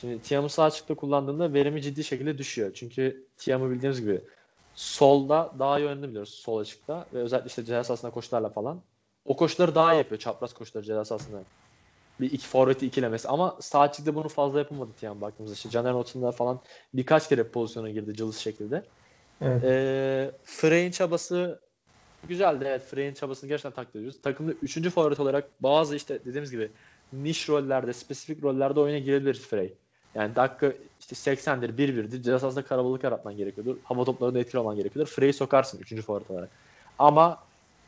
Şimdi 0.00 0.22
Tiam'ı 0.22 0.48
sağ 0.50 0.64
açıkta 0.64 0.94
kullandığında 0.94 1.52
verimi 1.52 1.82
ciddi 1.82 2.04
şekilde 2.04 2.38
düşüyor. 2.38 2.74
Çünkü 2.74 3.26
Tiam'ı 3.36 3.70
bildiğimiz 3.70 4.00
gibi 4.00 4.20
solda 4.74 5.52
daha 5.58 5.78
iyi 5.78 5.86
oynadığını 5.86 6.08
biliyoruz 6.08 6.34
sol 6.34 6.58
açıkta 6.58 7.06
ve 7.14 7.18
özellikle 7.18 7.48
işte 7.48 7.64
ceza 7.64 7.84
sahasında 7.84 8.10
koşularla 8.10 8.48
falan. 8.48 8.80
O 9.24 9.36
koşuları 9.36 9.74
daha 9.74 9.94
iyi 9.94 9.98
yapıyor. 9.98 10.20
Çapraz 10.20 10.54
koşuları 10.54 10.86
ceza 10.86 11.04
sahasında. 11.04 11.42
Bir 12.20 12.32
iki 12.32 12.46
forveti 12.46 12.86
ikilemesi. 12.86 13.28
Ama 13.28 13.56
sağ 13.60 13.80
açıkta 13.80 14.14
bunu 14.14 14.28
fazla 14.28 14.58
yapamadı 14.58 14.90
Tiam 15.00 15.20
baktığımızda. 15.20 15.54
İşte 15.54 15.70
Caner 15.70 15.92
Not'unda 15.92 16.32
falan 16.32 16.60
birkaç 16.94 17.28
kere 17.28 17.48
pozisyona 17.48 17.90
girdi 17.90 18.14
cılız 18.14 18.36
şekilde. 18.36 18.82
Evet. 19.40 19.64
Ee, 19.64 20.30
Frey'in 20.44 20.90
çabası 20.90 21.60
güzeldi. 22.28 22.64
Evet 22.68 22.82
Frey'in 22.82 23.14
çabasını 23.14 23.48
gerçekten 23.48 23.72
takdir 23.72 23.98
ediyoruz. 23.98 24.22
Takımda 24.22 24.52
üçüncü 24.52 24.90
forvet 24.90 25.20
olarak 25.20 25.48
bazı 25.60 25.96
işte 25.96 26.18
dediğimiz 26.24 26.50
gibi 26.50 26.70
niş 27.12 27.48
rollerde, 27.48 27.92
spesifik 27.92 28.42
rollerde 28.42 28.80
oyuna 28.80 28.98
girebilir 28.98 29.34
Frey. 29.34 29.74
Yani 30.14 30.36
dakika 30.36 30.72
işte 31.00 31.14
80'dir, 31.14 31.78
1-1'dir. 31.78 32.22
Ceza 32.22 32.38
sahasında 32.38 32.64
karabalık 32.64 33.04
yaratman 33.04 33.36
gerekiyordur. 33.36 33.76
Hava 33.84 34.04
toplarında 34.04 34.38
etkili 34.38 34.58
olman 34.58 34.76
gerekiyordur. 34.76 35.12
Frey'i 35.12 35.32
sokarsın 35.32 35.78
üçüncü 35.78 36.02
forvet 36.02 36.30
olarak. 36.30 36.50
Ama 36.98 37.38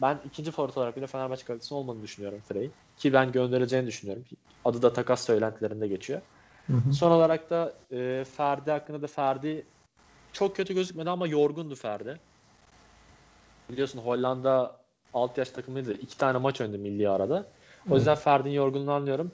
ben 0.02 0.18
ikinci 0.26 0.50
forvet 0.50 0.76
olarak 0.76 0.96
bile 0.96 1.06
Fenerbahçe 1.06 1.44
kalitesinin 1.44 1.78
olmadığını 1.78 2.02
düşünüyorum 2.02 2.40
Frey. 2.48 2.70
Ki 2.96 3.12
ben 3.12 3.32
göndereceğini 3.32 3.86
düşünüyorum. 3.86 4.24
Adı 4.64 4.82
da 4.82 4.92
takas 4.92 5.24
söylentilerinde 5.24 5.88
geçiyor. 5.88 6.20
Hı 6.66 6.72
hı. 6.72 6.92
Son 6.92 7.10
olarak 7.10 7.50
da 7.50 7.74
e, 7.92 8.24
Ferdi 8.36 8.70
hakkında 8.70 9.02
da 9.02 9.06
Ferdi 9.06 9.66
çok 10.32 10.56
kötü 10.56 10.74
gözükmedi 10.74 11.10
ama 11.10 11.26
yorgundu 11.26 11.74
Ferdi. 11.74 12.20
Biliyorsun 13.70 13.98
Hollanda 13.98 14.76
alt 15.14 15.38
yaş 15.38 15.50
takımıydı. 15.50 15.92
İki 15.92 16.18
tane 16.18 16.38
maç 16.38 16.60
oynadı 16.60 16.78
milli 16.78 17.08
arada. 17.08 17.46
O 17.90 17.94
yüzden 17.94 18.14
Ferdi'nin 18.14 18.54
yorgunluğunu 18.54 18.92
anlıyorum. 18.92 19.32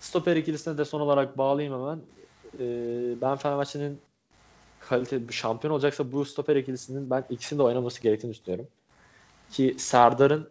Stoper 0.00 0.36
ikilisine 0.36 0.78
de 0.78 0.84
son 0.84 1.00
olarak 1.00 1.38
bağlayayım 1.38 1.74
hemen. 1.74 2.00
Ee, 2.58 3.20
ben 3.20 3.36
Fenerbahçe'nin 3.36 4.00
kalite 4.80 5.20
şampiyon 5.30 5.74
olacaksa 5.74 6.12
bu 6.12 6.24
stoper 6.24 6.56
ikilisinin 6.56 7.10
ben 7.10 7.24
ikisini 7.30 7.58
de 7.58 7.62
oynaması 7.62 8.02
gerektiğini 8.02 8.34
düşünüyorum. 8.34 8.68
Ki 9.50 9.74
Serdar'ın 9.78 10.48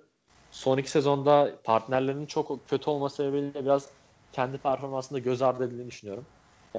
son 0.52 0.78
iki 0.78 0.92
sezonda 0.92 1.56
partnerlerinin 1.64 2.26
çok 2.26 2.70
kötü 2.70 2.90
olması 2.90 3.16
sebebiyle 3.16 3.66
biraz 3.66 3.90
kendi 4.34 4.58
performansında 4.58 5.20
göz 5.20 5.42
ardı 5.42 5.64
edildiğini 5.64 5.88
düşünüyorum. 5.88 6.26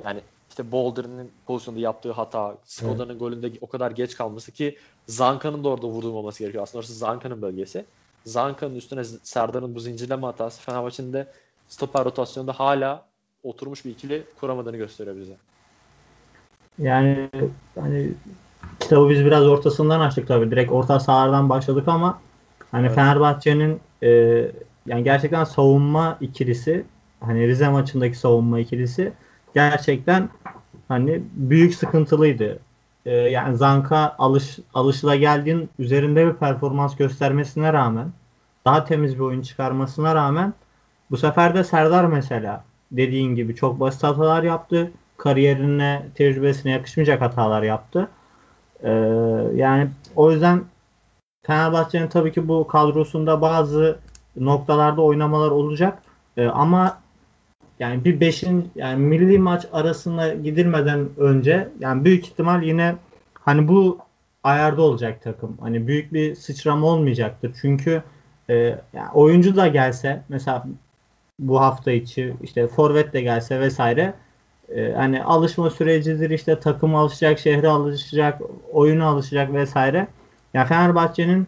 Yani 0.05 0.21
işte 0.59 0.73
Boulder'ın 0.73 1.31
pozisyonda 1.47 1.81
yaptığı 1.81 2.13
hata, 2.13 2.57
Skoda'nın 2.65 3.11
evet. 3.11 3.21
golünde 3.21 3.53
o 3.61 3.67
kadar 3.67 3.91
geç 3.91 4.17
kalması 4.17 4.53
ki 4.53 4.77
Zanka'nın 5.07 5.65
da 5.65 5.69
orada 5.69 5.87
vurdurmaması 5.87 6.39
gerekiyor. 6.39 6.63
Aslında 6.63 6.79
orası 6.79 6.95
Zanka'nın 6.95 7.43
bölgesi. 7.43 7.85
Zanka'nın 8.25 8.75
üstüne 8.75 9.05
Serdar'ın 9.05 9.75
bu 9.75 9.81
zincirleme 9.81 10.27
hatası 10.27 10.61
Fenerbahçe'nin 10.61 11.13
de 11.13 11.27
stoper 11.69 12.05
rotasyonda 12.05 12.53
hala 12.53 13.05
oturmuş 13.43 13.85
bir 13.85 13.91
ikili 13.91 14.23
kuramadığını 14.41 14.77
gösteriyor 14.77 15.17
bize. 15.17 15.37
Yani 16.79 17.29
hani 17.75 18.13
kitabı 18.81 19.11
biz 19.11 19.25
biraz 19.25 19.47
ortasından 19.47 20.01
açtık 20.01 20.29
tabii. 20.29 20.51
Direkt 20.51 20.73
orta 20.73 21.01
sahalardan 21.01 21.49
başladık 21.49 21.89
ama 21.89 22.21
hani 22.71 22.87
evet. 22.87 22.95
Fenerbahçe'nin 22.95 23.81
e, 24.03 24.09
yani 24.87 25.05
gerçekten 25.05 25.45
savunma 25.45 26.19
ikilisi 26.21 26.85
hani 27.21 27.49
Rize 27.49 27.69
maçındaki 27.69 28.19
savunma 28.19 28.61
ikilisi 28.61 29.13
gerçekten 29.59 30.29
hani 30.89 31.23
büyük 31.33 31.75
sıkıntılıydı. 31.75 32.59
Ee, 33.07 33.15
yani 33.15 33.57
Zanka 33.57 34.15
alış 34.19 34.59
alışıla 34.75 35.17
geldiğin 35.17 35.71
üzerinde 35.79 36.27
bir 36.27 36.33
performans 36.33 36.97
göstermesine 36.97 37.73
rağmen 37.73 38.13
daha 38.65 38.85
temiz 38.85 39.15
bir 39.15 39.21
oyun 39.21 39.43
çıkarmasına 39.43 40.15
rağmen 40.15 40.55
bu 41.11 41.17
sefer 41.17 41.55
de 41.55 41.65
Serdar 41.65 42.05
mesela 42.05 42.65
dediğin 42.93 43.35
gibi 43.35 43.55
çok 43.55 43.81
basit 43.81 44.03
hatalar 44.03 44.43
yaptı. 44.43 44.91
Kariyerine, 45.17 46.07
tecrübesine 46.15 46.73
yakışmayacak 46.73 47.21
hatalar 47.21 47.63
yaptı. 47.63 48.09
Ee, 48.83 48.91
yani 49.55 49.89
o 50.17 50.33
yüzden 50.33 50.65
Fenerbahçe'nin 51.47 52.09
tabii 52.09 52.33
ki 52.33 52.49
bu 52.49 52.67
kadrosunda 52.67 53.41
bazı 53.41 53.99
noktalarda 54.37 55.03
oynamalar 55.03 55.51
olacak. 55.51 56.03
Ee, 56.37 56.47
ama 56.47 56.99
yani 57.81 58.05
bir 58.05 58.21
beşin 58.21 58.71
yani 58.75 59.07
milli 59.07 59.39
maç 59.39 59.67
arasına 59.73 60.35
gidilmeden 60.35 61.09
önce 61.17 61.69
yani 61.81 62.05
büyük 62.05 62.27
ihtimal 62.27 62.63
yine 62.63 62.97
hani 63.35 63.69
bu 63.69 63.99
ayarda 64.43 64.83
olacak 64.83 65.23
takım. 65.23 65.57
Hani 65.61 65.87
büyük 65.87 66.13
bir 66.13 66.35
sıçrama 66.35 66.87
olmayacaktır. 66.87 67.57
Çünkü 67.61 68.03
e, 68.51 68.55
yani 68.93 69.11
oyuncu 69.15 69.57
da 69.57 69.67
gelse 69.67 70.23
mesela 70.29 70.67
bu 71.39 71.61
hafta 71.61 71.91
içi 71.91 72.35
işte 72.43 72.67
forvet 72.67 73.13
de 73.13 73.21
gelse 73.21 73.61
vesaire 73.61 74.15
e, 74.75 74.93
hani 74.93 75.23
alışma 75.23 75.71
sürecidir 75.71 76.31
işte 76.31 76.61
takım 76.61 76.95
alışacak, 76.95 77.39
şehre 77.39 77.69
alışacak, 77.69 78.43
oyuna 78.73 79.07
alışacak 79.07 79.53
vesaire. 79.53 80.09
Yani 80.55 80.69
Fenerbahçe'nin 80.69 81.47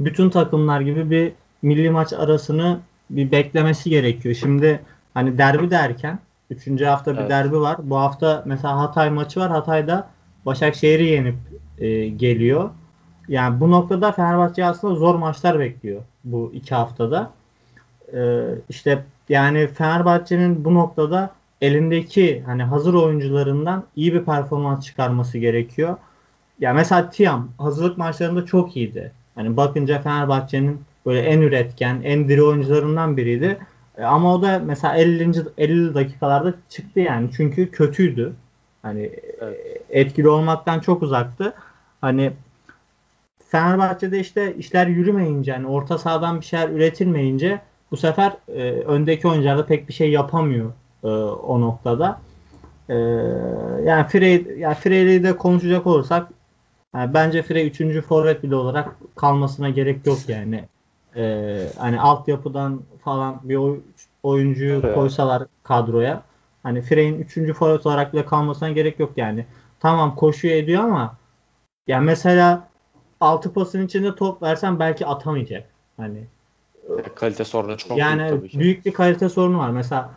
bütün 0.00 0.30
takımlar 0.30 0.80
gibi 0.80 1.10
bir 1.10 1.32
milli 1.62 1.90
maç 1.90 2.12
arasını 2.12 2.80
bir 3.10 3.30
beklemesi 3.30 3.90
gerekiyor. 3.90 4.34
Şimdi 4.34 4.80
hani 5.14 5.38
derbi 5.38 5.70
derken 5.70 6.18
üçüncü 6.50 6.84
hafta 6.84 7.10
evet. 7.12 7.24
bir 7.24 7.28
derbi 7.28 7.60
var. 7.60 7.76
Bu 7.82 7.96
hafta 7.96 8.42
mesela 8.46 8.78
Hatay 8.78 9.10
maçı 9.10 9.40
var. 9.40 9.50
Hatay'da 9.50 10.08
Başakşehir'i 10.46 11.04
yenip 11.04 11.36
e, 11.78 12.08
geliyor. 12.08 12.70
Yani 13.28 13.60
bu 13.60 13.70
noktada 13.70 14.12
Fenerbahçe 14.12 14.64
aslında 14.64 14.94
zor 14.94 15.14
maçlar 15.14 15.60
bekliyor 15.60 16.02
bu 16.24 16.50
iki 16.54 16.74
haftada. 16.74 17.30
E, 18.14 18.44
işte 18.68 19.04
yani 19.28 19.66
Fenerbahçe'nin 19.66 20.64
bu 20.64 20.74
noktada 20.74 21.30
elindeki 21.60 22.42
hani 22.46 22.62
hazır 22.62 22.94
oyuncularından 22.94 23.84
iyi 23.96 24.14
bir 24.14 24.24
performans 24.24 24.84
çıkarması 24.84 25.38
gerekiyor. 25.38 25.88
Ya 25.88 25.96
yani 26.60 26.76
mesela 26.76 27.10
Tiam 27.10 27.48
hazırlık 27.58 27.98
maçlarında 27.98 28.46
çok 28.46 28.76
iyiydi. 28.76 29.12
Hani 29.34 29.56
bakınca 29.56 30.02
Fenerbahçe'nin 30.02 30.80
böyle 31.06 31.20
en 31.20 31.40
üretken, 31.40 32.00
en 32.04 32.28
diri 32.28 32.42
oyuncularından 32.42 33.16
biriydi. 33.16 33.58
E, 33.98 34.04
ama 34.04 34.34
o 34.34 34.42
da 34.42 34.58
mesela 34.58 34.96
50. 34.96 35.32
50 35.58 35.94
dakikalarda 35.94 36.54
çıktı 36.68 37.00
yani. 37.00 37.30
Çünkü 37.36 37.70
kötüydü. 37.70 38.32
Hani 38.82 39.10
evet. 39.40 39.82
etkili 39.90 40.28
olmaktan 40.28 40.80
çok 40.80 41.02
uzaktı. 41.02 41.54
Hani 42.00 42.32
Fenerbahçe'de 43.48 44.20
işte 44.20 44.54
işler 44.56 44.86
yürümeyince 44.86 45.52
hani 45.52 45.66
orta 45.66 45.98
sahadan 45.98 46.40
bir 46.40 46.44
şeyler 46.44 46.68
üretilmeyince 46.68 47.60
bu 47.90 47.96
sefer 47.96 48.32
e, 48.48 48.70
öndeki 48.70 49.28
oyuncular 49.28 49.58
da 49.58 49.66
pek 49.66 49.88
bir 49.88 49.92
şey 49.92 50.10
yapamıyor 50.10 50.72
e, 51.04 51.08
o 51.08 51.60
noktada. 51.60 52.20
E, 52.88 52.94
yani 53.84 54.06
Frey 54.08 54.46
yani 54.58 54.74
Frey'le 54.74 55.22
de 55.22 55.36
konuşacak 55.36 55.86
olursak 55.86 56.28
yani 56.94 57.14
bence 57.14 57.42
Frey 57.42 57.66
3. 57.66 58.00
forvet 58.00 58.42
bile 58.42 58.56
olarak 58.56 58.96
kalmasına 59.16 59.68
gerek 59.68 60.06
yok 60.06 60.18
yani 60.28 60.64
e, 61.16 61.66
hani 61.78 62.00
altyapıdan 62.00 62.82
falan 63.04 63.40
bir 63.42 63.56
oy, 63.56 63.80
oyuncuyu 64.22 64.80
evet. 64.84 64.94
koysalar 64.94 65.42
kadroya 65.62 66.22
hani 66.62 66.82
Frey'in 66.82 67.18
3. 67.18 67.52
forvet 67.52 67.86
olarak 67.86 68.12
bile 68.12 68.26
kalmasına 68.26 68.70
gerek 68.70 69.00
yok 69.00 69.12
yani. 69.16 69.46
Tamam 69.80 70.14
koşuyor 70.14 70.54
ediyor 70.54 70.84
ama 70.84 71.16
ya 71.86 72.00
mesela 72.00 72.68
altı 73.20 73.52
pasın 73.52 73.86
içinde 73.86 74.14
top 74.14 74.42
versen 74.42 74.78
belki 74.78 75.06
atamayacak. 75.06 75.68
Hani 75.96 76.24
kalite 77.14 77.44
sorunu 77.44 77.76
çok 77.76 77.98
yani 77.98 78.20
büyük 78.20 78.30
tabii 78.30 78.48
ki. 78.48 78.58
büyük 78.58 78.86
bir 78.86 78.92
kalite 78.92 79.28
sorunu 79.28 79.58
var. 79.58 79.70
Mesela 79.70 80.10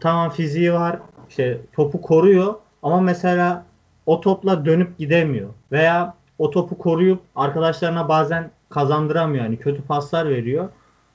tamam 0.00 0.30
fiziği 0.30 0.72
var. 0.72 0.98
işte 1.28 1.60
topu 1.72 2.02
koruyor 2.02 2.54
ama 2.82 3.00
mesela 3.00 3.64
o 4.06 4.20
topla 4.20 4.64
dönüp 4.64 4.98
gidemiyor 4.98 5.48
veya 5.72 6.14
o 6.38 6.50
topu 6.50 6.78
koruyup 6.78 7.20
arkadaşlarına 7.36 8.08
bazen 8.08 8.50
kazandıramıyor. 8.70 9.44
Yani 9.44 9.56
kötü 9.56 9.82
paslar 9.82 10.30
veriyor. 10.30 10.68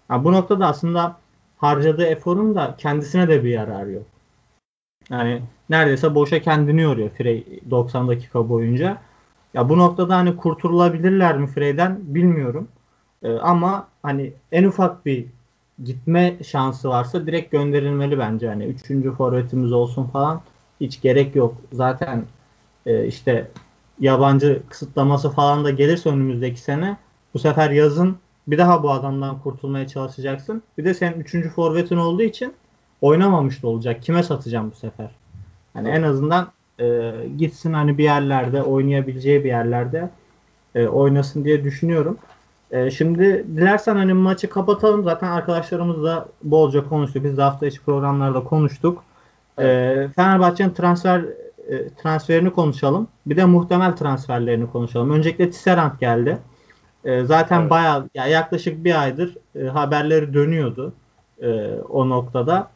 Yani 0.10 0.24
bu 0.24 0.32
noktada 0.32 0.68
aslında 0.68 1.18
harcadığı 1.58 2.06
eforun 2.06 2.56
da 2.56 2.76
kendisine 2.78 3.28
de 3.28 3.44
bir 3.44 3.50
yararı 3.50 3.92
yok. 3.92 4.06
Yani 5.10 5.42
neredeyse 5.70 6.16
boşa 6.16 6.40
kendini 6.42 6.82
yoruyor 6.82 7.10
Frey 7.10 7.62
90 7.70 8.08
dakika 8.08 8.50
boyunca. 8.50 8.98
Ya 9.54 9.70
bu 9.70 9.78
noktada 9.78 10.16
hani 10.16 10.38
kurtulabilirler 10.38 11.38
mi 11.38 11.48
Frey'den 11.48 11.98
bilmiyorum. 12.02 12.68
Ee, 13.24 13.34
ama 13.34 13.88
hani 14.04 14.34
en 14.52 14.64
ufak 14.64 15.06
bir 15.06 15.26
gitme 15.84 16.36
şansı 16.44 16.90
varsa 16.90 17.28
direkt 17.28 17.52
gönderilmeli 17.52 18.20
bence. 18.20 18.48
Hani 18.48 18.66
üçüncü 18.66 19.12
forvetimiz 19.12 19.72
olsun 19.72 20.04
falan 20.04 20.42
hiç 20.82 21.02
gerek 21.02 21.36
yok. 21.36 21.56
Zaten 21.72 22.26
e, 22.86 23.08
işte 23.08 23.52
yabancı 24.00 24.62
kısıtlaması 24.70 25.30
falan 25.30 25.66
da 25.66 25.70
gelirse 25.70 26.10
önümüzdeki 26.10 26.62
sene 26.62 26.98
bu 27.36 27.40
sefer 27.40 27.72
yazın 27.72 28.18
bir 28.48 28.58
daha 28.58 28.84
bu 28.84 28.92
adamdan 28.92 29.40
kurtulmaya 29.40 29.88
çalışacaksın. 29.88 30.64
Bir 30.78 30.86
de 30.86 30.94
senin 30.94 31.20
üçüncü 31.20 31.50
forvetin 31.50 31.98
olduğu 31.98 32.22
için 32.22 32.54
oynamamış 33.02 33.64
da 33.64 33.68
olacak. 33.68 34.04
Kime 34.04 34.24
satacağım 34.24 34.72
bu 34.72 34.76
sefer? 34.76 35.12
Hani 35.74 35.90
en 35.90 36.04
azından 36.04 36.48
e, 36.80 37.14
gitsin 37.38 37.74
hani 37.74 37.98
bir 37.98 38.04
yerlerde 38.04 38.64
oynayabileceği 38.64 39.44
bir 39.44 39.50
yerlerde 39.50 40.10
e, 40.76 40.88
oynasın 40.88 41.44
diye 41.44 41.64
düşünüyorum. 41.64 42.18
E, 42.72 42.92
şimdi 42.92 43.46
dilersen 43.56 43.96
hani 43.96 44.14
maçı 44.14 44.50
kapatalım. 44.50 45.04
Zaten 45.04 45.28
arkadaşlarımızla 45.28 46.26
bolca 46.44 46.90
konuştuk. 46.90 47.24
Biz 47.24 47.38
de 47.38 47.42
hafta 47.42 47.68
içi 47.68 47.82
programlarda 47.82 48.44
konuştuk. 48.44 49.04
E, 49.60 49.64
Fenerbahçe'nin 50.16 50.70
transfer 50.70 51.22
e, 51.70 51.90
transferini 51.90 52.54
konuşalım. 52.54 53.08
Bir 53.26 53.38
de 53.38 53.46
muhtemel 53.46 53.96
transferlerini 53.96 54.72
konuşalım. 54.72 55.12
Öncelikle 55.12 55.50
Tisserand 55.50 56.00
geldi. 56.00 56.38
E, 57.06 57.26
zaten 57.26 57.62
evet. 57.62 57.70
bayağı 57.70 58.10
ya 58.16 58.28
yaklaşık 58.28 58.84
bir 58.84 59.02
aydır 59.02 59.38
e, 59.56 59.64
haberleri 59.64 60.34
dönüyordu 60.34 60.94
e, 61.42 61.72
o 61.90 62.10
noktada. 62.10 62.72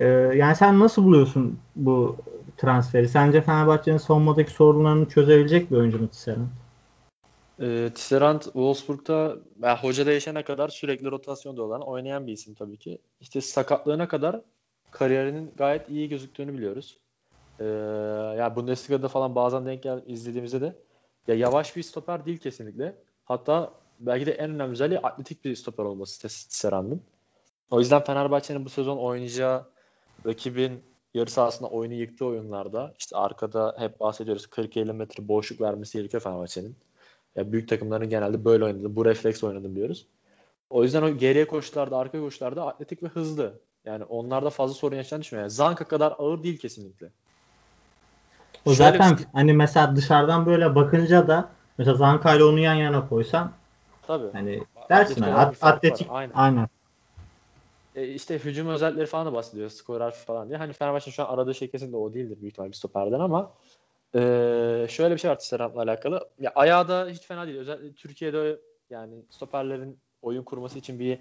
E, 0.00 0.06
yani 0.06 0.56
sen 0.56 0.78
nasıl 0.78 1.04
buluyorsun 1.04 1.58
bu 1.76 2.16
transferi? 2.56 3.08
Sence 3.08 3.42
Fenerbahçe'nin 3.42 3.98
savunmadaki 3.98 4.50
sorunlarını 4.50 5.08
çözebilecek 5.08 5.70
bir 5.70 5.76
oyuncu 5.76 5.98
mu 5.98 6.08
Tisserand? 6.08 6.46
E, 7.60 7.90
Tisserand 7.94 8.42
Wolfsburg'da 8.42 9.36
yani 9.62 9.78
hoca 9.78 10.06
değişene 10.06 10.42
kadar 10.42 10.68
sürekli 10.68 11.10
rotasyonda 11.10 11.62
olan 11.62 11.80
oynayan 11.80 12.26
bir 12.26 12.32
isim 12.32 12.54
tabii 12.54 12.76
ki. 12.76 12.98
İşte 13.20 13.40
sakatlığına 13.40 14.08
kadar 14.08 14.40
kariyerinin 14.90 15.52
gayet 15.56 15.88
iyi 15.88 16.08
gözüktüğünü 16.08 16.52
biliyoruz. 16.54 16.98
Ee, 17.60 17.64
yani 18.38 18.56
Bundesliga'da 18.56 19.08
falan 19.08 19.34
bazen 19.34 19.66
denk 19.66 19.82
gel 19.82 20.02
izlediğimizde 20.06 20.60
de 20.60 20.76
ya 21.28 21.34
yavaş 21.34 21.76
bir 21.76 21.82
stoper 21.82 22.26
değil 22.26 22.38
kesinlikle. 22.38 22.94
Hatta 23.30 23.70
belki 24.00 24.26
de 24.26 24.32
en 24.32 24.50
önemli 24.50 24.72
özelliği 24.72 25.00
atletik 25.00 25.44
bir 25.44 25.56
stoper 25.56 25.84
olması 25.84 26.20
Tisserand'ın. 26.20 27.02
O 27.70 27.80
yüzden 27.80 28.04
Fenerbahçe'nin 28.04 28.64
bu 28.64 28.68
sezon 28.68 28.96
oynayacağı 28.96 29.66
rakibin 30.26 30.82
yarı 31.14 31.30
sahasında 31.30 31.68
oyunu 31.68 31.94
yıktığı 31.94 32.26
oyunlarda 32.26 32.94
işte 32.98 33.16
arkada 33.16 33.76
hep 33.78 34.00
bahsediyoruz 34.00 34.44
40-50 34.44 34.92
metre 34.92 35.28
boşluk 35.28 35.60
vermesi 35.60 35.98
gerekiyor 35.98 36.22
Fenerbahçe'nin. 36.22 36.76
Ya 37.36 37.52
büyük 37.52 37.68
takımların 37.68 38.10
genelde 38.10 38.44
böyle 38.44 38.64
oynadı. 38.64 38.96
Bu 38.96 39.04
refleks 39.04 39.44
oynadı 39.44 39.74
diyoruz. 39.74 40.06
O 40.70 40.82
yüzden 40.82 41.02
o 41.02 41.10
geriye 41.10 41.46
koşularda, 41.46 41.96
arka 41.98 42.20
koşularda 42.20 42.66
atletik 42.66 43.02
ve 43.02 43.06
hızlı. 43.08 43.60
Yani 43.84 44.04
onlarda 44.04 44.50
fazla 44.50 44.74
sorun 44.74 44.96
yaşayan 44.96 45.20
düşünmüyorum. 45.20 45.44
Yani 45.44 45.56
Zanka 45.56 45.84
kadar 45.84 46.14
ağır 46.18 46.42
değil 46.42 46.58
kesinlikle. 46.58 47.10
O 48.64 48.74
Şöyle 48.74 48.98
zaten 48.98 49.18
bir... 49.18 49.24
hani 49.32 49.52
mesela 49.52 49.96
dışarıdan 49.96 50.46
böyle 50.46 50.74
bakınca 50.74 51.28
da 51.28 51.59
mesela 51.80 51.96
Zanka 51.96 52.34
ile 52.34 52.44
onu 52.44 52.58
yan 52.58 52.74
yana 52.74 53.08
koysan 53.08 53.52
Tabii. 54.06 54.32
Hani 54.32 54.64
dersin 54.88 55.22
hani, 55.22 55.34
at, 55.34 55.56
atletik 55.60 56.06
aynen. 56.10 56.32
aynen. 56.34 56.68
E 57.94 58.08
işte 58.08 58.38
hücum 58.38 58.68
özellikleri 58.68 59.06
falan 59.06 59.26
da 59.26 59.32
bahsediyor. 59.32 59.70
Skorer 59.70 60.10
falan 60.10 60.48
diye. 60.48 60.58
Hani 60.58 60.72
Fenerbahçe'nin 60.72 61.14
şu 61.14 61.22
an 61.22 61.34
aradığı 61.34 61.54
şey 61.54 61.70
kesinlikle 61.70 61.96
o 61.96 62.14
değildir 62.14 62.40
büyük 62.40 62.52
ihtimalle 62.52 62.70
bir 62.70 62.76
stoperden 62.76 63.20
ama 63.20 63.52
e, 64.14 64.20
şöyle 64.88 65.14
bir 65.14 65.20
şey 65.20 65.30
var 65.30 65.38
Tisserant'la 65.38 65.82
alakalı. 65.82 66.28
Ya 66.38 66.52
ayağı 66.54 66.88
da 66.88 67.06
hiç 67.08 67.22
fena 67.22 67.46
değil. 67.46 67.58
Özellikle 67.58 67.92
Türkiye'de 67.92 68.60
yani 68.90 69.14
stoperlerin 69.30 69.98
oyun 70.22 70.42
kurması 70.42 70.78
için 70.78 70.98
bir 70.98 71.18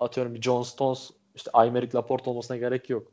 atıyorum 0.00 0.34
bir 0.34 0.42
John 0.42 0.62
Stones 0.62 1.10
işte 1.34 1.50
Aymeric 1.54 1.96
Laporte 1.96 2.30
olmasına 2.30 2.56
gerek 2.56 2.90
yok. 2.90 3.12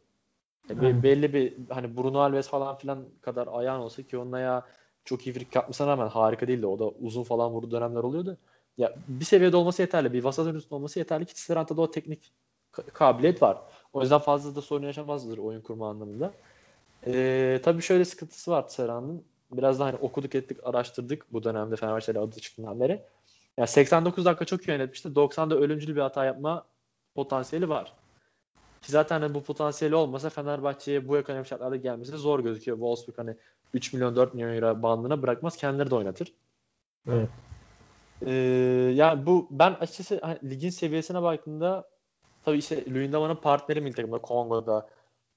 Yani 0.70 1.04
belli 1.04 1.34
bir 1.34 1.54
hani 1.70 1.98
Bruno 1.98 2.20
Alves 2.20 2.48
falan 2.48 2.78
filan 2.78 3.06
kadar 3.22 3.48
ayağın 3.52 3.80
olsa 3.80 4.04
ki 4.04 4.18
onun 4.18 4.32
ayağı 4.32 4.64
çok 5.08 5.28
iyi 5.28 5.34
frik 5.34 5.56
yapmasına 5.56 5.88
rağmen 5.88 6.08
harika 6.08 6.48
değildi. 6.48 6.68
O 6.68 6.80
da 6.80 6.88
uzun 6.88 7.24
falan 7.24 7.52
vurduğu 7.52 7.72
dönemler 7.72 8.04
oluyordu. 8.04 8.38
Ya 8.78 8.94
bir 9.08 9.26
seviyede 9.26 9.58
olması 9.58 9.82
yeterli. 9.82 10.14
Bir 10.14 10.24
vasat 10.24 10.56
üstünde 10.56 10.76
olması 10.76 11.00
yeterli 11.00 11.26
ki 11.26 11.34
Tisserant'ta 11.34 11.78
da 11.78 11.82
o 11.82 11.92
teknik 11.92 12.32
kabiliyet 12.72 13.42
var. 13.42 13.58
O 13.94 14.02
yüzden 14.02 14.20
fazla 14.20 14.56
da 14.56 14.62
sorun 14.62 14.86
yaşamazdır 14.86 15.38
oyun 15.38 15.62
kurma 15.62 15.90
anlamında. 15.90 16.34
Ee, 17.08 17.62
tabii 17.64 17.82
şöyle 17.82 18.06
sıkıntısı 18.06 18.52
var 18.52 18.68
Tisserant'ın. 18.68 19.24
Biraz 19.52 19.80
da 19.80 19.86
hani 19.86 19.96
okuduk 19.96 20.36
ettik 20.36 20.58
araştırdık 20.64 21.34
bu 21.34 21.44
dönemde 21.44 21.76
Fenerbahçe'de 21.76 22.20
adı 22.20 22.40
çıktığından 22.40 22.80
beri. 22.80 23.02
Yani 23.58 23.68
89 23.68 24.26
dakika 24.26 24.46
çok 24.46 24.68
iyi 24.68 24.72
yönetmişti. 24.72 25.10
90'da 25.10 25.56
ölümcül 25.56 25.96
bir 25.96 26.02
hata 26.02 26.26
yapma 26.26 26.66
potansiyeli 27.16 27.70
var. 27.70 27.94
Ki 28.82 28.92
zaten 28.92 29.22
hani 29.22 29.34
bu 29.34 29.44
potansiyeli 29.44 29.96
olmasa 29.96 30.30
Fenerbahçe'ye 30.30 31.08
bu 31.08 31.18
ekonomik 31.18 31.48
şartlarda 31.48 31.76
gelmesi 31.76 32.12
zor 32.12 32.40
gözüküyor. 32.40 32.78
Wolfsburg 32.78 33.18
hani 33.18 33.36
3 33.74 33.94
milyon 33.94 34.16
4 34.16 34.34
milyon 34.34 34.56
euro 34.56 34.84
bandına 34.84 35.22
bırakmaz. 35.22 35.58
Kendileri 35.58 35.92
de 35.92 35.96
oynatır. 35.96 36.34
Evet. 37.08 37.30
Ee, 38.26 38.32
yani 38.96 39.26
bu 39.26 39.48
ben 39.52 39.72
açıkçası 39.72 40.20
hani, 40.22 40.38
ligin 40.50 40.70
seviyesine 40.70 41.22
baktığımda 41.22 41.90
tabii 42.46 42.58
işte 42.58 42.94
Luyendama'nın 42.94 43.36
partneri 43.36 43.82
milli 43.82 43.94
takımda 43.94 44.18
Kongo'da 44.18 44.88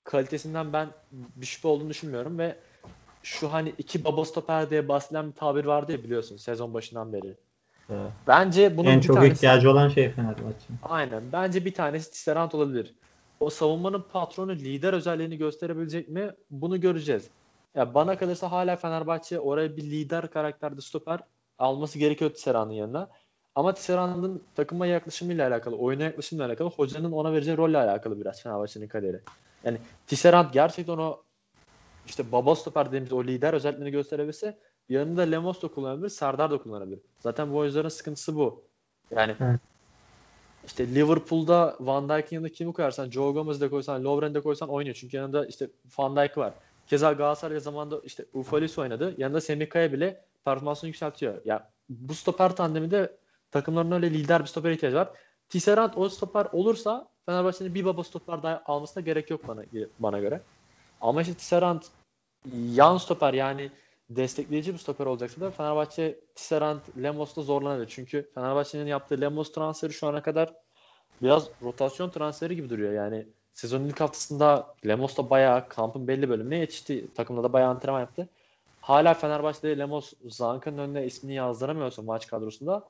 kalitesinden 0.05 0.73
ben 0.73 0.89
bir 1.13 1.47
şüphe 1.47 1.69
olduğunu 1.69 1.89
düşünmüyorum 1.89 2.39
ve 2.39 2.57
şu 3.23 3.53
hani 3.53 3.73
iki 3.79 4.05
baba 4.05 4.25
stoper 4.25 4.71
diye 4.71 4.89
bahsedilen 4.89 5.29
bir 5.29 5.37
tabir 5.37 5.65
vardı 5.65 5.93
ya 5.93 6.05
biliyorsun 6.05 6.37
sezon 6.37 6.75
başından 6.75 7.13
beri. 7.13 7.37
Evet. 7.91 8.13
Bence 8.27 8.77
bunun 8.77 8.89
en 8.89 9.01
bir 9.01 9.07
çok 9.07 9.17
tanesi, 9.17 9.33
ihtiyacı 9.33 9.71
olan 9.71 9.89
şey 9.89 10.11
Fenerbahçe. 10.11 10.67
Aynen. 10.83 11.23
Bence 11.33 11.65
bir 11.65 11.75
tanesi 11.75 12.11
Tisserand 12.11 12.53
olabilir. 12.53 12.95
O 13.41 13.51
savunmanın 13.51 14.05
patronu 14.13 14.53
lider 14.53 14.93
özelliğini 14.93 15.37
gösterebilecek 15.37 16.09
mi? 16.09 16.31
Bunu 16.51 16.81
göreceğiz. 16.81 17.29
Ya 17.75 17.95
bana 17.95 18.19
kalırsa 18.19 18.53
hala 18.53 18.77
Fenerbahçe 18.77 19.41
oraya 19.41 19.77
bir 19.77 19.83
lider 19.83 20.31
karakterde 20.31 20.81
stoper 20.81 21.21
alması 21.59 21.99
gerekiyor 21.99 22.31
Tisserand'ın 22.31 22.75
yanına. 22.75 23.09
Ama 23.55 23.75
Tisserand'ın 23.75 24.43
takıma 24.55 24.87
yaklaşımıyla 24.87 25.49
alakalı, 25.49 25.77
oyuna 25.77 26.03
yaklaşımıyla 26.03 26.49
alakalı, 26.49 26.69
hocanın 26.71 27.13
ona 27.13 27.33
vereceği 27.33 27.57
rolle 27.57 27.79
alakalı 27.79 28.21
biraz 28.21 28.43
Fenerbahçe'nin 28.43 28.89
kaderi. 28.89 29.21
Yani 29.65 29.79
Tisserand 30.07 30.53
gerçekten 30.53 30.99
o 30.99 31.23
işte 32.07 32.33
baba 32.33 32.57
stoper 32.57 32.87
dediğimiz 32.87 33.13
o 33.13 33.25
lider 33.25 33.53
özelliğini 33.53 33.91
gösterebilse 33.91 34.59
yanında 34.89 35.23
Lemos 35.23 35.63
da 35.63 35.69
kullanabilir, 35.69 36.09
Serdar 36.09 36.51
da 36.51 36.59
kullanabilir. 36.59 37.01
Zaten 37.21 37.53
bu 37.53 37.57
oyuncuların 37.57 37.89
sıkıntısı 37.89 38.37
bu. 38.37 38.63
Yani 39.11 39.37
evet. 39.41 39.61
İşte 40.71 40.95
Liverpool'da 40.95 41.77
Van 41.81 42.09
Dijk'in 42.09 42.37
yanında 42.37 42.53
kimi 42.53 42.73
koyarsan, 42.73 43.11
Joe 43.11 43.33
Gomez'de 43.33 43.71
koysan, 43.71 44.05
Lovren'de 44.05 44.41
koysan 44.41 44.69
oynuyor. 44.69 44.97
Çünkü 45.01 45.17
yanında 45.17 45.47
işte 45.47 45.69
Van 45.99 46.17
Dijk 46.17 46.39
var. 46.39 46.53
Keza 46.87 47.13
Galatasaray 47.13 47.61
zamanında 47.61 48.01
işte 48.05 48.25
Ufalis 48.33 48.79
oynadı. 48.79 49.15
Yanında 49.19 49.41
Semih 49.41 49.69
Kaya 49.71 49.93
bile 49.93 50.25
performansını 50.45 50.89
yükseltiyor. 50.89 51.35
Ya 51.45 51.71
bu 51.89 52.15
stoper 52.15 52.57
tandeminde 52.57 53.17
takımların 53.51 53.93
öyle 53.93 54.11
lider 54.11 54.41
bir 54.41 54.47
stoper 54.47 54.71
ihtiyacı 54.71 54.97
var. 54.97 55.09
Tisserand 55.49 55.93
o 55.97 56.09
stoper 56.09 56.47
olursa 56.53 57.09
Fenerbahçe'nin 57.27 57.75
bir 57.75 57.85
baba 57.85 58.05
stoper 58.05 58.43
daha 58.43 58.63
almasına 58.67 59.03
gerek 59.03 59.31
yok 59.31 59.49
bana 59.49 59.63
bana 59.99 60.19
göre. 60.19 60.41
Ama 61.01 61.23
işte 61.23 61.35
Tisserand 61.35 61.83
yan 62.53 62.97
stoper 62.97 63.35
yani 63.35 63.71
destekleyici 64.11 64.73
bir 64.73 64.79
stoper 64.79 65.07
olacaksa 65.07 65.41
da 65.41 65.51
Fenerbahçe 65.51 66.21
Tisserand 66.35 66.81
Lemos'ta 67.03 67.43
zorlanabilir. 67.43 67.89
Çünkü 67.89 68.31
Fenerbahçe'nin 68.35 68.87
yaptığı 68.87 69.21
Lemos 69.21 69.53
transferi 69.53 69.93
şu 69.93 70.07
ana 70.07 70.23
kadar 70.23 70.55
biraz 71.23 71.49
rotasyon 71.63 72.11
transferi 72.11 72.57
gibi 72.57 72.71
duruyor. 72.71 72.93
Yani 72.93 73.27
sezonun 73.55 73.85
ilk 73.85 74.01
haftasında 74.01 74.75
Lemos 74.87 75.17
da 75.17 75.31
bayağı 75.31 75.69
kampın 75.69 76.09
belli 76.09 76.29
bölümüne 76.29 76.57
yetişti. 76.57 77.15
Takımda 77.15 77.43
da 77.43 77.53
bayağı 77.53 77.71
antrenman 77.71 78.01
yaptı. 78.01 78.29
Hala 78.81 79.15
Fenerbahçe'de 79.15 79.79
Lemos 79.79 80.13
Zanka'nın 80.29 80.79
önüne 80.79 81.07
ismini 81.07 81.35
yazdıramıyorsa 81.35 82.03
maç 82.03 82.27
kadrosunda 82.27 82.83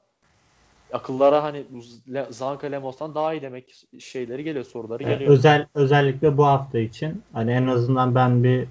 akıllara 0.93 1.43
hani 1.43 1.65
Zanka 2.31 2.67
Lemos'tan 2.67 3.15
daha 3.15 3.35
iyi 3.35 3.43
demek 3.43 3.75
şeyleri 3.99 4.45
geliyor, 4.45 4.65
soruları 4.65 5.03
geliyor. 5.03 5.31
Özel 5.31 5.67
özellikle 5.75 6.37
bu 6.37 6.47
hafta 6.47 6.79
için 6.79 7.23
hani 7.33 7.53
en 7.53 7.67
azından 7.67 8.15
ben 8.15 8.45
bir 8.45 8.67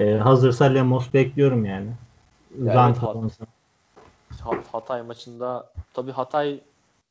e, 0.00 0.12
hazırsa 0.12 0.64
Lemos 0.64 1.14
bekliyorum 1.14 1.64
yani. 1.64 1.90
yani 2.64 2.94
Zanka 2.94 3.14
evet, 4.52 4.66
Hatay 4.72 5.02
maçında 5.02 5.70
tabii 5.94 6.12
Hatay 6.12 6.60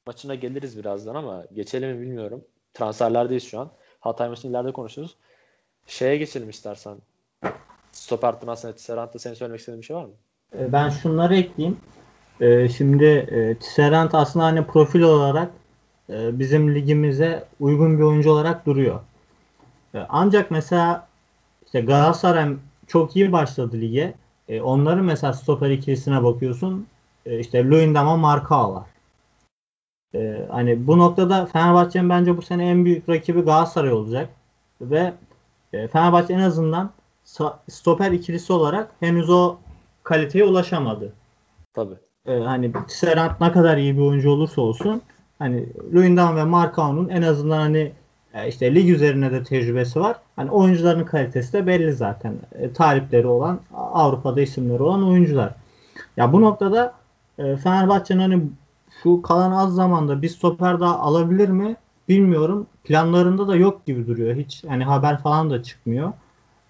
maçına 0.08 0.36
geliriz 0.36 0.78
birazdan 0.78 1.16
ama 1.16 1.44
geçelim 1.54 1.90
mi 1.90 2.02
bilmiyorum. 2.02 2.42
Transferlerdeyiz 2.74 3.44
şu 3.44 3.60
an. 3.60 3.70
Hatay 4.00 4.30
maçını 4.30 4.52
ileride 4.52 4.72
konuşuruz. 4.72 5.16
Şeye 5.88 6.18
geçelim 6.18 6.50
istersen. 6.50 6.98
Stoper 7.92 8.40
transfer 8.40 8.74
Serant'ta 8.78 9.20
senin 9.20 9.36
söylemek 9.36 9.60
istediğin 9.60 9.82
bir 9.82 9.86
şey 9.86 9.96
var 9.96 10.06
mı? 10.06 10.12
E, 10.60 10.72
ben 10.74 10.90
şunları 10.90 11.36
ekleyeyim. 11.36 11.78
E, 12.42 12.70
şimdi 12.70 13.06
e, 13.06 13.56
Tisserant 13.56 14.16
aslında 14.16 14.46
hani 14.46 14.66
profil 14.66 15.02
olarak 15.02 15.52
bizim 16.10 16.76
ligimize 16.76 17.46
uygun 17.60 17.98
bir 17.98 18.04
oyuncu 18.04 18.32
olarak 18.32 18.66
duruyor. 18.66 19.00
Ancak 20.10 20.52
mesela 20.52 21.08
işte 21.66 21.82
Galatasaray 21.82 22.54
çok 22.88 23.16
iyi 23.16 23.32
başladı 23.32 23.82
lige. 23.82 24.14
Onların 24.62 25.06
mesela 25.06 25.34
stoper 25.34 25.70
ikilisine 25.70 26.24
bakıyorsun. 26.24 26.88
İşte 27.26 27.66
Luyendam'a 27.66 28.18
Marka 28.18 28.74
var. 28.74 28.84
E, 30.18 30.46
hani 30.52 30.88
bu 30.88 30.98
noktada 30.98 31.46
Fenerbahçe'nin 31.46 32.10
bence 32.10 32.38
bu 32.38 32.42
sene 32.42 32.70
en 32.70 32.86
büyük 32.86 33.10
rakibi 33.10 33.42
Galatasaray 33.42 33.92
olacak. 33.92 34.30
Ve 34.82 35.14
e, 35.74 35.88
Fenerbahçe 35.88 36.34
en 36.34 36.40
azından 36.40 36.92
stoper 37.70 38.12
ikilisi 38.12 38.54
olarak 38.54 38.92
henüz 39.00 39.30
o 39.30 39.58
kaliteye 40.04 40.46
ulaşamadı. 40.46 41.14
Tabii. 41.74 41.96
Ee, 42.26 42.40
hani 42.40 42.72
Serhat 42.88 43.42
ne 43.42 43.52
kadar 43.52 43.78
iyi 43.78 43.98
bir 43.98 44.02
oyuncu 44.02 44.30
olursa 44.30 44.62
olsun 44.62 45.02
hani 45.40 45.66
Luyendam 45.94 46.36
ve 46.36 46.44
Marcao'nun 46.44 47.10
en 47.10 47.22
azından 47.22 47.58
hani 47.58 47.92
e, 48.34 48.48
işte 48.48 48.76
lig 48.76 48.90
üzerine 48.90 49.32
de 49.32 49.44
tecrübesi 49.44 50.00
var. 50.00 50.18
Hani 50.36 50.52
oyuncuların 50.52 51.04
kalitesi 51.04 51.54
de 51.54 51.68
belli 51.68 51.94
zaten. 51.94 52.34
E, 52.60 52.74
talipleri 52.74 53.28
olan 53.28 53.60
Avrupa'da 53.74 54.42
isimleri 54.42 54.84
olan 54.84 55.08
oyuncular. 55.08 55.52
Ya 56.18 56.34
bu 56.34 56.42
noktada 56.42 56.94
e, 57.40 57.58
Fenerbahçe'nin 57.58 58.20
hani 58.20 58.42
şu 59.04 59.22
kalan 59.22 59.52
az 59.52 59.76
zamanda 59.76 60.22
bir 60.22 60.30
stoper 60.30 60.80
daha 60.80 61.00
alabilir 61.00 61.50
mi 61.50 61.76
bilmiyorum. 62.10 62.68
Planlarında 62.84 63.48
da 63.48 63.56
yok 63.56 63.86
gibi 63.86 64.08
duruyor. 64.08 64.36
Hiç 64.36 64.64
hani 64.68 64.84
haber 64.84 65.22
falan 65.22 65.50
da 65.50 65.64
çıkmıyor 65.64 66.10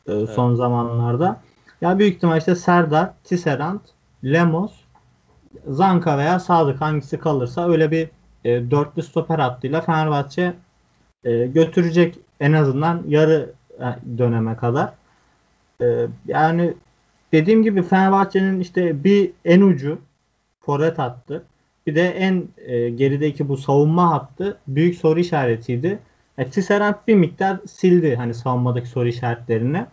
e, 0.08 0.14
evet. 0.14 0.30
son 0.30 0.56
zamanlarda. 0.56 1.42
Ya 1.82 2.00
büyük 2.00 2.16
ihtimal 2.16 2.38
işte 2.38 2.56
Serdar, 2.56 3.14
Tisserand, 3.24 3.80
Lemos, 4.24 4.72
Zanka 5.68 6.18
veya 6.18 6.40
Sadık 6.40 6.82
hangisi 6.82 7.20
kalırsa 7.20 7.70
öyle 7.70 7.92
bir 7.92 8.10
e, 8.46 8.72
dörtlü 8.72 9.04
stoper 9.04 9.40
hattıyla 9.40 9.82
Fenerbahçe 9.82 10.54
e, 11.24 11.48
götürecek 11.48 12.20
en 12.40 12.54
azından 12.54 13.04
yarı 13.08 13.52
e, 13.80 14.18
döneme 14.18 14.56
kadar. 14.56 14.94
E, 15.82 16.08
yani 16.28 16.74
dediğim 17.32 17.64
gibi 17.64 17.84
Fenerbahçe'nin 17.84 18.60
işte 18.60 19.04
bir 19.04 19.32
en 19.46 19.62
ucu 19.62 20.00
forvet 20.60 21.00
hattı. 21.00 21.44
Bir 21.88 21.96
de 21.96 22.10
en 22.10 22.48
e, 22.58 22.90
gerideki 22.90 23.50
bu 23.50 23.58
savunma 23.58 24.12
hattı 24.12 24.58
büyük 24.68 24.96
soru 24.96 25.20
işaretiydi. 25.20 26.00
E, 26.38 26.50
Tisserand 26.50 26.96
bir 27.08 27.16
miktar 27.16 27.60
sildi 27.68 28.16
hani 28.16 28.34
savunmadaki 28.34 28.88
soru 28.88 29.08
işaretlerini. 29.08 29.86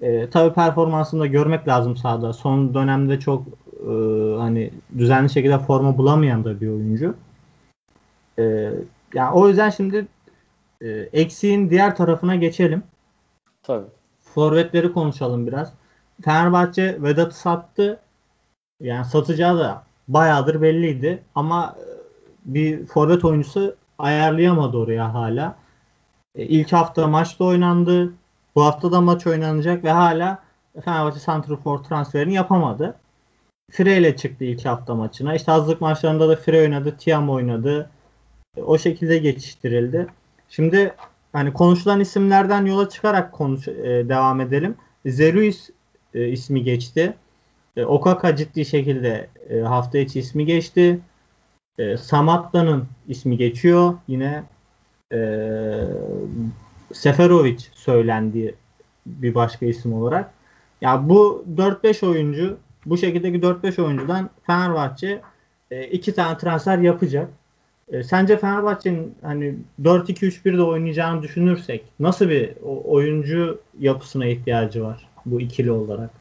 E, 0.00 0.30
tabii 0.30 0.54
performansını 0.54 1.20
da 1.20 1.26
görmek 1.26 1.68
lazım 1.68 1.96
sahada. 1.96 2.32
Son 2.32 2.74
dönemde 2.74 3.20
çok 3.20 3.46
e, 3.80 3.92
hani 4.38 4.70
düzenli 4.98 5.30
şekilde 5.30 5.58
forma 5.58 5.98
bulamayan 5.98 6.44
da 6.44 6.60
bir 6.60 6.68
oyuncu. 6.68 7.14
E, 8.38 8.72
yani 9.14 9.32
o 9.34 9.48
yüzden 9.48 9.70
şimdi 9.70 10.06
e, 10.80 10.88
eksiğin 11.12 11.70
diğer 11.70 11.96
tarafına 11.96 12.36
geçelim. 12.36 12.82
Tabii. 13.62 13.86
Forvetleri 14.20 14.92
konuşalım 14.92 15.46
biraz. 15.46 15.72
Fenerbahçe 16.24 17.02
Vedat'ı 17.02 17.38
sattı. 17.38 18.00
Yani 18.80 19.04
satacağı 19.04 19.58
da 19.58 19.87
bayağıdır 20.08 20.62
belliydi. 20.62 21.22
Ama 21.34 21.76
e, 21.80 21.84
bir 22.44 22.86
forvet 22.86 23.24
oyuncusu 23.24 23.76
ayarlayamadı 23.98 24.76
oraya 24.76 25.14
hala. 25.14 25.56
E, 26.34 26.44
ilk 26.44 26.72
hafta 26.72 27.06
maçta 27.06 27.44
oynandı. 27.44 28.12
Bu 28.54 28.64
hafta 28.64 28.92
da 28.92 29.00
maç 29.00 29.26
oynanacak 29.26 29.84
ve 29.84 29.90
hala 29.90 30.42
Fenerbahçe 30.84 31.20
Santrafor 31.20 31.78
transferini 31.78 32.34
yapamadı. 32.34 32.94
Fire 33.70 33.96
ile 33.98 34.16
çıktı 34.16 34.44
ilk 34.44 34.64
hafta 34.64 34.94
maçına. 34.94 35.34
İşte 35.34 35.52
hazırlık 35.52 35.80
maçlarında 35.80 36.28
da 36.28 36.36
Fire 36.36 36.60
oynadı, 36.60 36.96
Tiam 36.98 37.30
oynadı. 37.30 37.90
E, 38.56 38.62
o 38.62 38.78
şekilde 38.78 39.18
geçiştirildi. 39.18 40.06
Şimdi 40.48 40.94
hani 41.32 41.52
konuşulan 41.52 42.00
isimlerden 42.00 42.66
yola 42.66 42.88
çıkarak 42.88 43.32
konuş 43.32 43.66
devam 44.08 44.40
edelim. 44.40 44.76
Zeruis 45.06 45.70
ismi 46.14 46.64
geçti. 46.64 47.14
E, 47.78 47.84
Okaka 47.84 48.36
ciddi 48.36 48.64
şekilde 48.64 49.28
e, 49.50 49.58
hafta 49.60 49.98
içi 49.98 50.20
ismi 50.20 50.46
geçti. 50.46 51.00
E, 51.78 51.96
Samatta'nın 51.96 52.84
ismi 53.08 53.36
geçiyor. 53.36 53.94
Yine 54.08 54.42
e, 55.12 55.18
Seferovic 56.92 57.58
söylendi 57.74 58.54
bir 59.06 59.34
başka 59.34 59.66
isim 59.66 59.92
olarak. 59.92 60.30
Ya 60.80 61.08
bu 61.08 61.44
4-5 61.56 62.06
oyuncu 62.06 62.56
bu 62.86 62.98
şekildeki 62.98 63.40
4-5 63.40 63.82
oyuncudan 63.82 64.30
Fenerbahçe 64.46 65.20
e, 65.70 65.86
iki 65.86 66.14
tane 66.14 66.38
transfer 66.38 66.78
yapacak. 66.78 67.30
E, 67.88 68.02
sence 68.02 68.36
Fenerbahçe'nin 68.36 69.14
hani 69.22 69.54
4-2-3-1'de 69.82 70.62
oynayacağını 70.62 71.22
düşünürsek 71.22 71.84
nasıl 72.00 72.28
bir 72.28 72.50
oyuncu 72.84 73.60
yapısına 73.80 74.26
ihtiyacı 74.26 74.84
var 74.84 75.08
bu 75.26 75.40
ikili 75.40 75.72
olarak? 75.72 76.17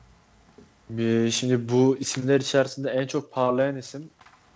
Şimdi 1.32 1.70
bu 1.70 1.98
isimler 2.00 2.40
içerisinde 2.40 2.90
en 2.90 3.08
çok 3.08 3.32
parlayan 3.32 3.78
isim 3.78 4.10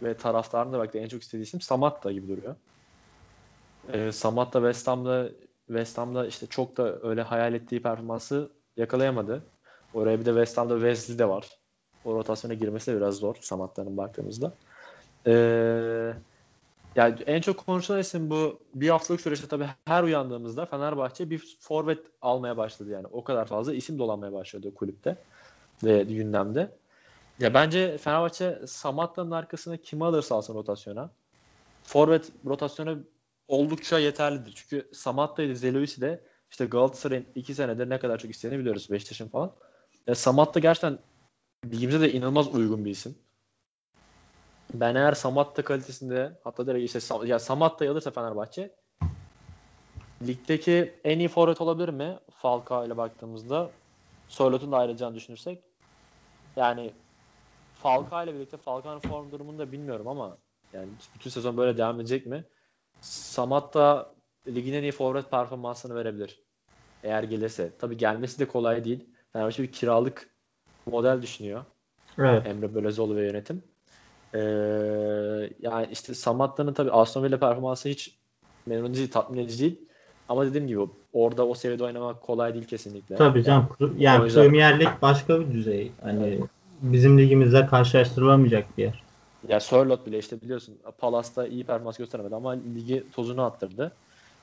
ve 0.03 0.17
taraftarın 0.17 0.73
da 0.73 0.79
belki 0.79 0.99
en 0.99 1.07
çok 1.07 1.21
istediği 1.21 1.43
isim 1.43 1.61
Samatta 1.61 2.11
gibi 2.11 2.27
duruyor. 2.27 2.55
Ee, 3.93 4.11
Samatta 4.11 4.59
West 4.59 4.87
Ham'da 4.87 5.29
West 5.67 5.97
Ham'da 5.97 6.27
işte 6.27 6.47
çok 6.47 6.77
da 6.77 7.01
öyle 7.01 7.21
hayal 7.21 7.53
ettiği 7.53 7.81
performansı 7.81 8.51
yakalayamadı. 8.77 9.43
Oraya 9.93 10.19
bir 10.19 10.25
de 10.25 10.29
West 10.29 10.57
Ham'da 10.57 10.73
Wesley 10.73 11.19
de 11.19 11.29
var. 11.29 11.49
O 12.05 12.15
rotasyona 12.15 12.53
girmesi 12.53 12.91
de 12.91 12.97
biraz 12.97 13.15
zor 13.15 13.35
Samatta'nın 13.41 13.97
baktığımızda. 13.97 14.53
Ee, 15.27 16.13
yani 16.95 17.15
en 17.25 17.41
çok 17.41 17.65
konuşulan 17.65 17.99
isim 17.99 18.29
bu 18.29 18.59
bir 18.73 18.89
haftalık 18.89 19.21
süreçte 19.21 19.47
tabii 19.47 19.67
her 19.85 20.03
uyandığımızda 20.03 20.65
Fenerbahçe 20.65 21.29
bir 21.29 21.57
forvet 21.59 21.99
almaya 22.21 22.57
başladı 22.57 22.89
yani. 22.89 23.07
O 23.11 23.23
kadar 23.23 23.45
fazla 23.45 23.73
isim 23.73 23.99
dolanmaya 23.99 24.33
başladı 24.33 24.75
kulüpte 24.75 25.17
ve 25.83 26.03
gündemde. 26.03 26.71
Ya 27.39 27.53
bence 27.53 27.97
Fenerbahçe 27.97 28.61
Samatta'nın 28.67 29.31
arkasına 29.31 29.77
kimi 29.77 30.05
alırsa 30.05 30.35
alsın 30.35 30.53
rotasyona. 30.53 31.09
Forvet 31.83 32.31
rotasyona 32.45 32.95
oldukça 33.47 33.99
yeterlidir. 33.99 34.53
Çünkü 34.55 34.89
Samatta 34.93 35.43
ile 35.43 35.55
Zelois'i 35.55 36.01
de 36.01 36.21
işte 36.51 36.65
Galatasaray'ın 36.65 37.25
iki 37.35 37.55
senedir 37.55 37.89
ne 37.89 37.99
kadar 37.99 38.17
çok 38.17 38.31
istediğini 38.31 38.59
biliyoruz 38.59 38.87
Beşiktaş'ın 38.91 39.27
falan. 39.27 39.51
Ya 40.07 40.15
Samatta 40.15 40.59
gerçekten 40.59 40.99
ligimize 41.65 42.01
de 42.01 42.11
inanılmaz 42.11 42.55
uygun 42.55 42.85
bir 42.85 42.91
isim. 42.91 43.15
Ben 44.73 44.95
eğer 44.95 45.13
Samatta 45.13 45.63
kalitesinde 45.63 46.39
hatta 46.43 46.67
direkt 46.67 46.95
işte 46.95 47.27
ya 47.27 47.39
Samatta'yı 47.39 47.91
alırsa 47.91 48.11
Fenerbahçe 48.11 48.75
ligdeki 50.27 50.93
en 51.03 51.19
iyi 51.19 51.27
forvet 51.27 51.61
olabilir 51.61 51.89
mi? 51.89 52.19
Falcao 52.31 52.85
ile 52.85 52.97
baktığımızda 52.97 53.69
Sörlot'un 54.27 54.71
da 54.71 54.77
ayrılacağını 54.77 55.15
düşünürsek. 55.15 55.63
Yani 56.55 56.93
Falcao 57.73 58.23
ile 58.23 58.33
birlikte 58.35 58.57
Falcao'nun 58.57 58.99
form 58.99 59.31
durumunu 59.31 59.59
da 59.59 59.71
bilmiyorum 59.71 60.07
ama 60.07 60.37
yani 60.73 60.87
bütün 61.15 61.29
sezon 61.29 61.57
böyle 61.57 61.77
devam 61.77 61.99
edecek 61.99 62.25
mi? 62.25 62.43
Samatta 63.01 64.13
ligin 64.47 64.73
en 64.73 64.83
iyi 64.83 64.91
forvet 64.91 65.31
performansını 65.31 65.95
verebilir. 65.95 66.39
Eğer 67.03 67.23
gelirse. 67.23 67.71
Tabii 67.79 67.97
gelmesi 67.97 68.39
de 68.39 68.47
kolay 68.47 68.83
değil. 68.83 69.09
Fenerbahçe 69.33 69.63
bir 69.63 69.71
kiralık 69.71 70.29
model 70.85 71.21
düşünüyor. 71.21 71.65
Evet. 72.17 72.47
Emre 72.47 72.75
Belözoğlu 72.75 73.15
ve 73.15 73.25
yönetim. 73.25 73.63
Ee, 74.33 74.39
yani 75.59 75.87
işte 75.91 76.13
Samatta'nın 76.13 76.73
tabii 76.73 76.91
Aston 76.91 77.23
Villa 77.23 77.39
performansı 77.39 77.89
hiç 77.89 78.17
memnun 78.65 78.93
değil, 78.93 79.11
tatmin 79.11 79.37
edici 79.37 79.59
değil. 79.59 79.81
Ama 80.29 80.45
dediğim 80.45 80.67
gibi 80.67 80.79
orada 81.13 81.47
o 81.47 81.53
seviyede 81.53 81.83
oynamak 81.83 82.21
kolay 82.21 82.53
değil 82.53 82.65
kesinlikle. 82.65 83.15
Tabii 83.15 83.43
canım. 83.43 83.69
Yani, 83.79 83.93
yani 83.97 84.25
yüzden... 84.25 84.41
Premier 84.41 84.79
Lig 84.79 84.89
başka 85.01 85.39
bir 85.39 85.53
düzey. 85.53 85.91
Hani 86.03 86.39
bizim 86.81 87.17
ligimizle 87.17 87.65
karşılaştırılamayacak 87.65 88.77
bir 88.77 88.83
yer. 88.83 89.03
Ya 89.47 89.59
Sörlot 89.59 90.05
bile 90.05 90.19
işte 90.19 90.41
biliyorsun 90.41 90.77
Palas'ta 90.97 91.47
iyi 91.47 91.63
performans 91.63 91.97
gösteremedi 91.97 92.35
ama 92.35 92.51
ligi 92.51 93.03
tozunu 93.11 93.41
attırdı. 93.41 93.91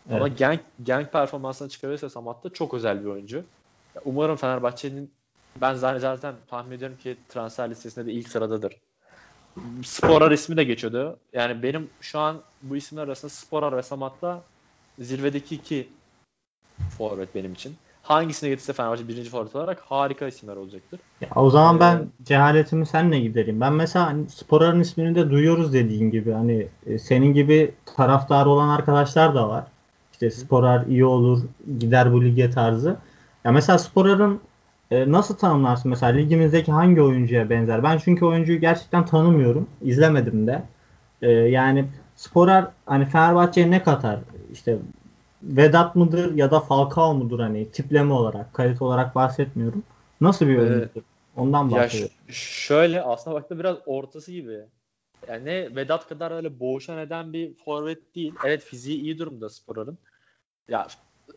Evet. 0.09 0.17
Ama 0.17 0.29
Genk, 0.29 0.61
Genk 0.83 1.13
performansını 1.13 1.69
çıkarırsa 1.69 2.11
Samat'ta 2.11 2.51
çok 2.51 2.75
özel 2.75 3.01
bir 3.05 3.09
oyuncu. 3.09 3.37
Ya 3.95 4.03
umarım 4.05 4.37
Fenerbahçe'nin 4.37 5.11
ben 5.61 5.75
zaten 5.75 6.35
tahmin 6.51 6.77
ediyorum 6.77 6.97
ki 7.03 7.17
transfer 7.29 7.71
listesinde 7.71 8.07
de 8.07 8.13
ilk 8.13 8.29
sıradadır. 8.29 8.73
Sporar 9.85 10.31
ismi 10.31 10.57
de 10.57 10.65
geçiyordu. 10.65 11.17
Yani 11.33 11.63
benim 11.63 11.91
şu 12.01 12.19
an 12.19 12.41
bu 12.63 12.77
isimler 12.77 13.03
arasında 13.03 13.31
Sporar 13.31 13.77
ve 13.77 13.83
Samat'la 13.83 14.43
zirvedeki 14.99 15.55
iki 15.55 15.89
forvet 16.99 17.35
benim 17.35 17.53
için. 17.53 17.77
Hangisine 18.03 18.51
getirse 18.51 18.73
Fenerbahçe 18.73 19.09
birinci 19.09 19.31
forvet 19.31 19.57
olarak 19.57 19.81
harika 19.81 20.27
isimler 20.27 20.57
olacaktır. 20.57 21.01
Ya, 21.21 21.29
o 21.37 21.51
zaman 21.51 21.77
ee, 21.77 21.81
ben 21.81 22.07
cehaletimi 22.25 22.87
senle 22.87 23.21
gidereyim. 23.21 23.61
Ben 23.61 23.73
mesela 23.73 24.07
hani 24.07 24.29
Sporar'ın 24.29 24.81
ismini 24.81 25.15
de 25.15 25.31
duyuyoruz 25.31 25.73
dediğin 25.73 26.11
gibi. 26.11 26.33
Hani 26.33 26.69
e, 26.87 26.99
senin 26.99 27.35
gibi 27.35 27.75
taraftar 27.97 28.47
olan 28.47 28.69
arkadaşlar 28.69 29.35
da 29.35 29.49
var. 29.49 29.65
İşte 30.13 30.31
Sporar 30.31 30.87
iyi 30.87 31.05
olur, 31.05 31.43
gider 31.79 32.13
bu 32.13 32.25
lige 32.25 32.51
tarzı. 32.51 32.97
Ya 33.45 33.53
mesela 33.53 33.79
Sporar'ın 33.79 34.41
e, 34.91 35.13
nasıl 35.13 35.37
tanımlarsın 35.37 35.91
mesela 35.91 36.13
ligimizdeki 36.13 36.73
hangi 36.73 37.03
oyuncuya 37.03 37.51
benzer? 37.51 37.83
Ben 37.83 37.99
çünkü 37.99 38.25
oyuncuyu 38.25 38.61
gerçekten 38.61 39.07
tanımıyorum. 39.07 39.67
izlemedim 39.83 40.47
de. 40.47 40.63
E, 41.23 41.31
yani 41.31 41.85
Sporar 42.17 42.67
hani 42.87 43.05
Fenerbahçe'ye 43.05 43.71
ne 43.71 43.83
katar? 43.83 44.19
İşte 44.53 44.79
Vedat 45.43 45.97
mıdır 45.97 46.35
ya 46.35 46.51
da 46.51 46.61
Falcao 46.61 47.15
mudur 47.15 47.41
hani 47.41 47.71
tipleme 47.71 48.13
olarak, 48.13 48.55
kalite 48.55 48.85
olarak 48.85 49.15
bahsetmiyorum. 49.15 49.83
Nasıl 50.21 50.47
bir 50.47 50.59
oyuncudur? 50.59 51.01
Ee, 51.01 51.05
Ondan 51.37 51.71
bahsediyorum. 51.71 52.15
Ya 52.29 52.35
şöyle 52.35 53.03
aslında 53.03 53.37
baktığında 53.37 53.61
biraz 53.61 53.77
ortası 53.87 54.33
gibi. 54.33 54.61
Yani 55.29 55.77
Vedat 55.77 56.09
kadar 56.09 56.31
öyle 56.31 56.61
boğuşan 56.61 56.99
eden 56.99 57.33
bir 57.33 57.55
forvet 57.55 58.15
değil. 58.15 58.35
Evet 58.45 58.63
fiziği 58.65 59.01
iyi 59.01 59.19
durumda 59.19 59.49
Sporar'ın. 59.49 59.99
Ya 60.69 60.87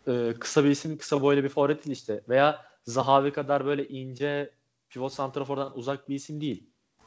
e, 0.08 0.34
kısa 0.40 0.64
bir 0.64 0.70
isim, 0.70 0.98
kısa 0.98 1.22
boylu 1.22 1.44
bir 1.44 1.50
forvet 1.50 1.86
değil 1.86 1.96
işte. 1.96 2.22
Veya 2.30 2.66
Zahavi 2.84 3.34
kadar 3.34 3.66
böyle 3.66 3.88
ince 3.88 4.52
pivot 4.90 5.14
santrafordan 5.14 5.78
uzak 5.78 6.10
bir 6.10 6.16
isim 6.16 6.42
değil. 6.42 6.64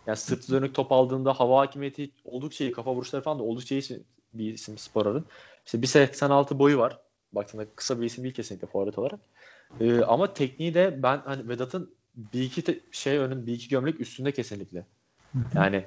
Yani 0.07 0.17
sırt 0.17 0.51
dönük 0.51 0.75
top 0.75 0.93
aldığında 0.93 1.33
hava 1.33 1.61
hakimiyeti 1.61 2.11
oldukça 2.25 2.65
iyi. 2.65 2.73
Kafa 2.73 2.95
vuruşları 2.95 3.23
falan 3.23 3.39
da 3.39 3.43
oldukça 3.43 3.75
iyi 3.75 4.05
bir 4.35 4.55
isim 4.55 4.79
Sporar'ın. 4.79 5.27
İşte 5.67 5.79
1.86 5.79 6.59
boyu 6.59 6.79
var. 6.79 7.01
Baktığında 7.33 7.75
kısa 7.75 8.01
bir 8.01 8.07
isim 8.07 8.25
değil 8.25 8.35
kesinlikle 8.35 8.67
forvet 8.67 8.99
olarak. 8.99 9.21
Ee, 9.81 10.01
ama 10.01 10.35
tekniği 10.35 10.75
de 10.75 11.03
ben 11.03 11.23
hani 11.25 11.49
Vedat'ın 11.49 11.95
bir 12.15 12.43
iki 12.43 12.63
te- 12.63 12.81
şey 12.93 13.19
önün 13.19 13.47
bir 13.47 13.53
iki 13.53 13.69
gömlek 13.69 14.01
üstünde 14.01 14.33
kesinlikle. 14.33 14.87
Yani 15.55 15.85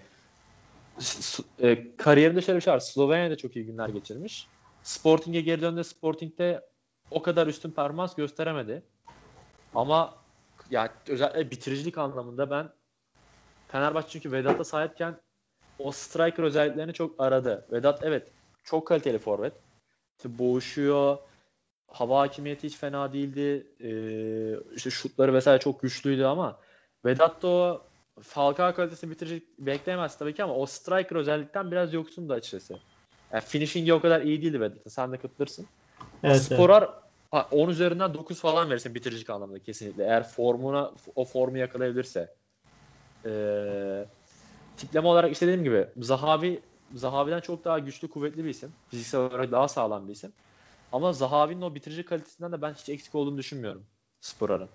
e, 1.59 1.97
kariyerinde 1.97 2.41
şöyle 2.41 2.57
bir 2.57 2.63
şey 2.63 2.73
var. 2.73 2.79
Slovenya'da 2.79 3.37
çok 3.37 3.55
iyi 3.55 3.65
günler 3.65 3.89
geçirmiş. 3.89 4.47
Sporting'e 4.83 5.41
geri 5.41 5.61
döndü. 5.61 5.83
Sporting'de 5.83 6.65
o 7.11 7.21
kadar 7.21 7.47
üstün 7.47 7.71
performans 7.71 8.15
gösteremedi. 8.15 8.83
Ama 9.75 10.17
yani 10.69 10.89
özellikle 11.07 11.51
bitiricilik 11.51 11.97
anlamında 11.97 12.49
ben 12.49 12.69
Fenerbahçe 13.67 14.09
çünkü 14.09 14.31
Vedat'a 14.31 14.63
sahipken 14.63 15.21
o 15.79 15.91
striker 15.91 16.43
özelliklerini 16.43 16.93
çok 16.93 17.21
aradı. 17.21 17.67
Vedat 17.71 18.03
evet 18.03 18.31
çok 18.63 18.87
kaliteli 18.87 19.19
forvet. 19.19 19.53
İşte 20.17 20.37
boğuşuyor. 20.39 21.17
Hava 21.87 22.19
hakimiyeti 22.19 22.67
hiç 22.67 22.77
fena 22.77 23.13
değildi. 23.13 23.67
Ee, 23.83 24.73
işte 24.75 24.89
şutları 24.89 25.33
vesaire 25.33 25.59
çok 25.59 25.81
güçlüydü 25.81 26.23
ama 26.23 26.59
Vedat 27.05 27.41
da 27.41 27.47
o 27.47 27.81
Falcao 28.21 28.75
kalitesini 28.75 29.11
bitirecek 29.11 29.43
bekleyemez 29.59 30.17
tabii 30.17 30.33
ki 30.33 30.43
ama 30.43 30.55
o 30.55 30.65
striker 30.65 31.15
özellikten 31.15 31.71
biraz 31.71 31.93
yoksundu 31.93 32.33
açıkçası. 32.33 32.79
Yani 33.33 33.43
finishing'i 33.43 33.93
o 33.93 34.01
kadar 34.01 34.21
iyi 34.21 34.41
değildi 34.41 34.61
Vedat'ın. 34.61 34.89
Sen 34.89 35.11
de 35.11 35.17
katılırsın. 35.17 35.65
Evet, 36.23 36.41
Sporar 36.41 36.89
evet. 37.33 37.45
10 37.51 37.69
üzerinden 37.69 38.13
9 38.13 38.39
falan 38.39 38.69
verirsin 38.69 38.95
bitirici 38.95 39.31
anlamda 39.31 39.59
kesinlikle. 39.59 40.03
Eğer 40.03 40.23
formuna 40.23 40.91
o 41.15 41.25
formu 41.25 41.57
yakalayabilirse. 41.57 42.33
Ee, 43.25 44.05
tipleme 44.77 45.07
olarak 45.07 45.31
işte 45.31 45.47
dediğim 45.47 45.63
gibi 45.63 45.87
Zahavi 45.97 46.61
Zahavi'den 46.95 47.39
çok 47.39 47.65
daha 47.65 47.79
güçlü, 47.79 48.07
kuvvetli 48.07 48.43
bir 48.43 48.49
isim. 48.49 48.71
Fiziksel 48.89 49.21
olarak 49.21 49.51
daha 49.51 49.67
sağlam 49.67 50.07
bir 50.07 50.13
isim. 50.13 50.31
Ama 50.91 51.13
Zahavi'nin 51.13 51.61
o 51.61 51.75
bitirici 51.75 52.05
kalitesinden 52.05 52.51
de 52.51 52.61
ben 52.61 52.73
hiç 52.73 52.89
eksik 52.89 53.15
olduğunu 53.15 53.37
düşünmüyorum 53.37 53.83
Sporar'ın. 54.21 54.69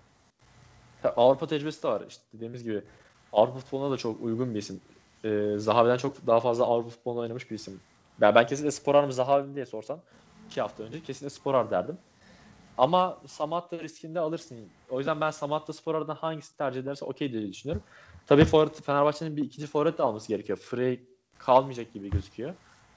Avrupa 1.16 1.46
tecrübesi 1.46 1.82
de 1.82 1.88
var. 1.88 2.02
İşte 2.08 2.22
dediğimiz 2.32 2.62
gibi 2.62 2.84
Avrupa 3.32 3.58
futboluna 3.58 3.90
da 3.90 3.96
çok 3.96 4.22
uygun 4.22 4.54
bir 4.54 4.58
isim. 4.58 4.80
Ee, 5.24 5.54
Zahavi'den 5.56 5.96
çok 5.96 6.26
daha 6.26 6.40
fazla 6.40 6.64
Avrupa 6.64 6.90
futbolunda 6.90 7.20
oynamış 7.20 7.50
bir 7.50 7.56
isim. 7.56 7.80
Yani 8.20 8.34
ben 8.34 8.46
kesinlikle 8.46 8.70
Sporar 8.70 9.04
mı 9.04 9.12
Zahavi 9.12 9.54
diye 9.54 9.66
sorsan 9.66 10.00
iki 10.46 10.60
hafta 10.60 10.82
önce 10.82 11.02
kesinlikle 11.02 11.34
Sporar 11.40 11.70
derdim. 11.70 11.98
Ama 12.78 13.20
Samatta 13.26 13.78
riskinde 13.78 14.20
alırsın. 14.20 14.58
O 14.90 14.98
yüzden 14.98 15.20
ben 15.20 15.30
Samatta 15.30 15.72
Sporar'dan 15.72 16.14
hangisini 16.14 16.56
tercih 16.56 16.80
ederse 16.80 17.04
okey 17.04 17.32
diye 17.32 17.48
düşünüyorum. 17.48 17.82
Tabii 18.26 18.44
Fenerbahçe'nin 18.84 19.36
bir 19.36 19.44
ikinci 19.44 19.66
forvet 19.66 20.00
alması 20.00 20.28
gerekiyor. 20.28 20.58
Frey 20.58 21.00
kalmayacak 21.44 21.92
gibi 21.92 22.10
gözüküyor. 22.10 22.54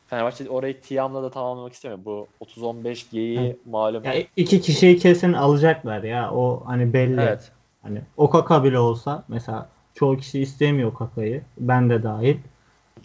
Fenerbahçe 0.08 0.50
orayı 0.50 0.82
Tiam'la 0.82 1.24
da 1.24 1.30
tamamlamak 1.30 1.74
istemiyor. 1.74 2.06
Bu 2.06 2.28
30-15 2.42 3.12
G'yi 3.12 3.58
malum. 3.66 4.04
Ya 4.04 4.14
iki 4.36 4.62
kişiyi 4.62 4.98
kesin 4.98 5.34
alacaklar 5.34 6.04
ya. 6.04 6.32
O 6.32 6.64
hani 6.66 6.94
belli. 6.94 7.22
Evet. 7.22 7.52
Hani 7.82 8.02
Okaka 8.18 8.64
bile 8.64 8.80
olsa 8.80 9.24
mesela 9.28 9.70
çoğu 9.94 10.18
kişi 10.18 10.42
istemiyor 10.42 10.92
Okaka'yı. 10.92 11.42
Ben 11.58 11.90
de 11.90 12.04
dahil. 12.04 12.38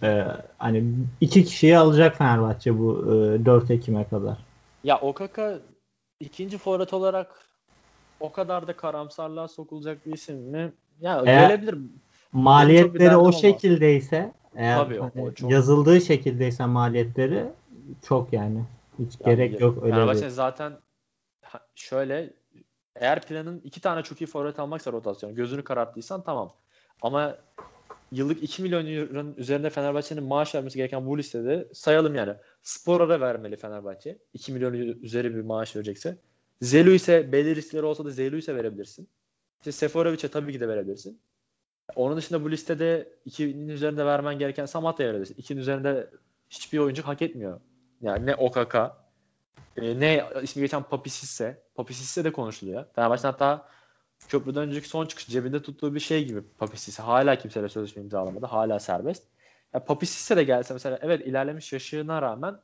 Ee, 0.03 0.25
hani 0.59 0.85
iki 1.21 1.45
kişiyi 1.45 1.79
alacak 1.79 2.17
Fenerbahçe 2.17 2.79
bu 2.79 3.05
e, 3.07 3.45
4 3.45 3.71
Ekim'e 3.71 4.05
kadar. 4.05 4.39
Ya 4.85 4.99
Okaka 4.99 5.59
ikinci 6.21 6.59
forvet 6.59 6.95
olarak 6.95 7.47
o 8.21 8.33
kadar 8.33 8.67
da 8.67 8.77
karamsarlığa 8.77 9.49
sokulacak 9.49 10.07
bir 10.07 10.13
isim 10.13 10.37
mi? 10.39 10.73
Ya 11.01 11.23
Eğer- 11.27 11.49
gelebilir. 11.49 11.79
Maliyetleri 12.33 13.17
o 13.17 13.33
şekildeyse 13.33 14.33
eğer 14.57 14.79
Tabii, 14.79 14.99
hani 14.99 15.35
çok- 15.35 15.51
yazıldığı 15.51 16.01
şekildeyse 16.01 16.67
maliyetleri 16.67 17.45
çok 18.09 18.33
yani. 18.33 18.65
Hiç 18.99 19.13
Yani 19.21 19.37
gerek 19.37 19.61
yok 19.61 19.83
öyle 19.83 19.95
Fenerbahçe 19.95 20.23
bir. 20.25 20.29
zaten 20.29 20.73
şöyle 21.75 22.33
eğer 22.97 23.23
planın 23.23 23.61
iki 23.65 23.81
tane 23.81 24.03
çok 24.03 24.21
iyi 24.21 24.27
forvet 24.27 24.59
almaksa 24.59 24.93
rotasyon 24.93 25.35
gözünü 25.35 25.65
kararttıysan 25.65 26.23
tamam. 26.23 26.53
Ama 27.03 27.37
yıllık 28.13 28.43
2 28.43 28.63
milyon 28.63 28.87
euronun 28.87 29.35
üzerinde 29.37 29.71
Fenerbahçe'nin 29.71 30.25
maaş 30.25 30.55
vermesi 30.55 30.77
gereken 30.77 31.07
bu 31.07 31.19
listede 31.19 31.69
sayalım 31.73 32.15
yani. 32.15 32.35
Sporara 32.63 33.21
vermeli 33.21 33.57
Fenerbahçe. 33.57 34.19
2 34.35 34.53
milyon 34.53 34.75
üzeri 34.75 35.35
bir 35.37 35.41
maaş 35.41 35.77
verecekse. 35.77 36.17
Zelu 36.63 36.91
ise 36.91 37.33
belli 37.33 37.57
riskleri 37.57 37.85
olsa 37.85 38.05
da 38.05 38.11
Zelu 38.11 38.37
ise 38.37 38.57
verebilirsin. 38.57 39.09
İşte 39.61 39.73
Seferovic'e 39.73 40.29
tabii 40.29 40.53
ki 40.53 40.61
de 40.61 40.69
verebilirsin. 40.69 41.19
Onun 41.97 42.17
dışında 42.17 42.45
bu 42.45 42.51
listede 42.51 43.09
2'nin 43.27 43.69
üzerinde 43.69 44.07
vermen 44.07 44.39
gereken 44.39 44.67
Samatta'ya 44.67 45.09
verebilirsin. 45.09 45.35
2'nin 45.35 45.59
üzerinde 45.61 46.11
hiçbir 46.51 46.79
oyuncu 46.79 47.03
hak 47.03 47.23
etmiyor. 47.23 47.61
Yani 48.01 48.27
ne 48.27 48.35
Okaka 48.35 48.97
e, 49.77 50.01
ne 50.01 50.25
ismi 50.43 50.61
geçen 50.61 50.83
Papi 50.83 51.11
Sisse. 51.11 51.63
Papi 51.75 51.95
Sisse 51.95 52.25
de 52.25 52.33
konuşuluyor. 52.33 52.85
Fenerbahçe'nin 52.95 53.33
hatta 53.33 53.69
köprüden 54.29 54.63
önceki 54.63 54.89
son 54.89 55.07
çıkış 55.07 55.27
cebinde 55.27 55.63
tuttuğu 55.63 55.95
bir 55.95 56.01
şey 56.01 56.25
gibi 56.25 56.43
Papi 56.59 56.81
Sisse. 56.81 57.03
Hala 57.03 57.37
kimseyle 57.37 57.69
sözleşme 57.69 58.03
imzalamadı. 58.03 58.47
Hala 58.47 58.79
serbest. 58.81 59.23
Ya 59.75 59.85
Papi 59.85 60.07
Sisse 60.07 60.37
de 60.37 60.45
gelse 60.45 60.75
mesela 60.75 60.99
evet 61.03 61.27
ilerlemiş 61.27 61.73
yaşına 61.73 62.23
rağmen 62.23 62.57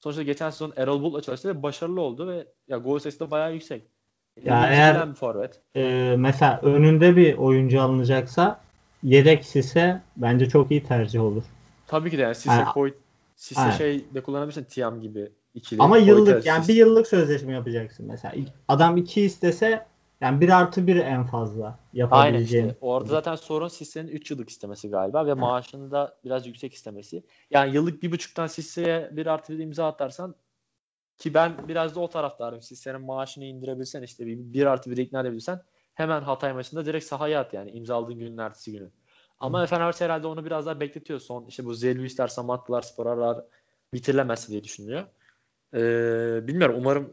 sonuçta 0.00 0.22
geçen 0.22 0.50
sezon 0.50 0.72
Erol 0.76 1.02
Bulut'la 1.02 1.20
çalıştı 1.22 1.48
ve 1.48 1.62
başarılı 1.62 2.00
oldu 2.00 2.28
ve 2.28 2.46
ya 2.68 2.78
gol 2.78 2.98
sayısı 2.98 3.20
da 3.20 3.30
bayağı 3.30 3.52
yüksek. 3.52 3.82
Ya 4.36 4.58
İlginç 4.66 4.78
eğer- 4.78 5.10
bir 5.10 5.14
forvet. 5.14 5.60
Ee, 5.76 6.14
mesela 6.18 6.60
önünde 6.62 7.16
bir 7.16 7.34
oyuncu 7.38 7.82
alınacaksa 7.82 8.60
yedek 9.02 9.56
ise 9.56 10.00
bence 10.16 10.48
çok 10.48 10.70
iyi 10.70 10.82
tercih 10.84 11.20
olur. 11.22 11.42
Tabii 11.86 12.10
ki 12.10 12.18
de 12.18 12.22
yani 12.22 12.34
Sisse 12.34 12.50
Yani- 12.50 12.64
koy 12.72 12.94
Sisse 13.36 13.60
Aynen. 13.60 13.76
şey 13.76 14.04
de 14.14 14.22
kullanabilirsin 14.22 14.64
Tiam 14.64 15.00
gibi 15.00 15.32
ikili. 15.54 15.82
Ama 15.82 15.98
yıllık 15.98 16.46
yani 16.46 16.60
Sisse. 16.60 16.72
bir 16.72 16.78
yıllık 16.78 17.06
sözleşme 17.06 17.52
yapacaksın 17.52 18.06
mesela. 18.06 18.34
Adam 18.68 18.96
iki 18.96 19.22
istese 19.22 19.86
yani 20.20 20.40
bir 20.40 20.48
artı 20.48 20.86
bir 20.86 20.96
en 20.96 21.24
fazla 21.24 21.64
Aynen 21.64 21.78
yapabileceğin. 21.92 22.66
işte. 22.66 22.78
Orada 22.80 23.08
zaten 23.08 23.36
sorun 23.36 23.68
Sisse'nin 23.68 24.08
3 24.08 24.30
yıllık 24.30 24.50
istemesi 24.50 24.88
galiba 24.90 25.26
ve 25.26 25.34
maaşını 25.34 25.90
da 25.90 26.16
biraz 26.24 26.46
yüksek 26.46 26.74
istemesi. 26.74 27.22
Yani 27.50 27.74
yıllık 27.74 28.02
bir 28.02 28.12
buçuktan 28.12 28.46
Sisse'ye 28.46 29.10
bir 29.12 29.26
artı 29.26 29.52
bir 29.52 29.58
imza 29.58 29.86
atarsan 29.88 30.34
ki 31.18 31.34
ben 31.34 31.52
biraz 31.68 31.94
da 31.96 32.00
o 32.00 32.08
taraftarım. 32.08 32.62
Sisse'nin 32.62 33.00
maaşını 33.00 33.44
indirebilsen 33.44 34.02
işte 34.02 34.26
bir, 34.26 34.38
bir 34.38 34.66
artı 34.66 34.90
bir 34.90 34.96
ikna 34.96 35.20
edebilsen 35.20 35.60
hemen 35.94 36.22
Hatay 36.22 36.52
maçında 36.52 36.86
direkt 36.86 37.04
sahaya 37.04 37.40
at 37.40 37.54
yani 37.54 37.70
imzaladığın 37.70 38.18
günün 38.18 38.38
ertesi 38.38 38.72
günü. 38.72 38.90
Ama 39.40 39.66
Fenerbahçe 39.66 40.04
herhalde 40.04 40.26
onu 40.26 40.44
biraz 40.44 40.66
daha 40.66 40.80
bekletiyor. 40.80 41.20
Son 41.20 41.46
işte 41.46 41.64
bu 41.64 41.74
Zelüisler, 41.74 42.28
Samatlılar, 42.28 42.82
Sporarlar 42.82 43.44
bitirilemezse 43.94 44.48
diye 44.48 44.64
düşünüyor. 44.64 45.04
Ee, 45.74 46.46
bilmiyorum 46.46 46.76
umarım 46.78 47.12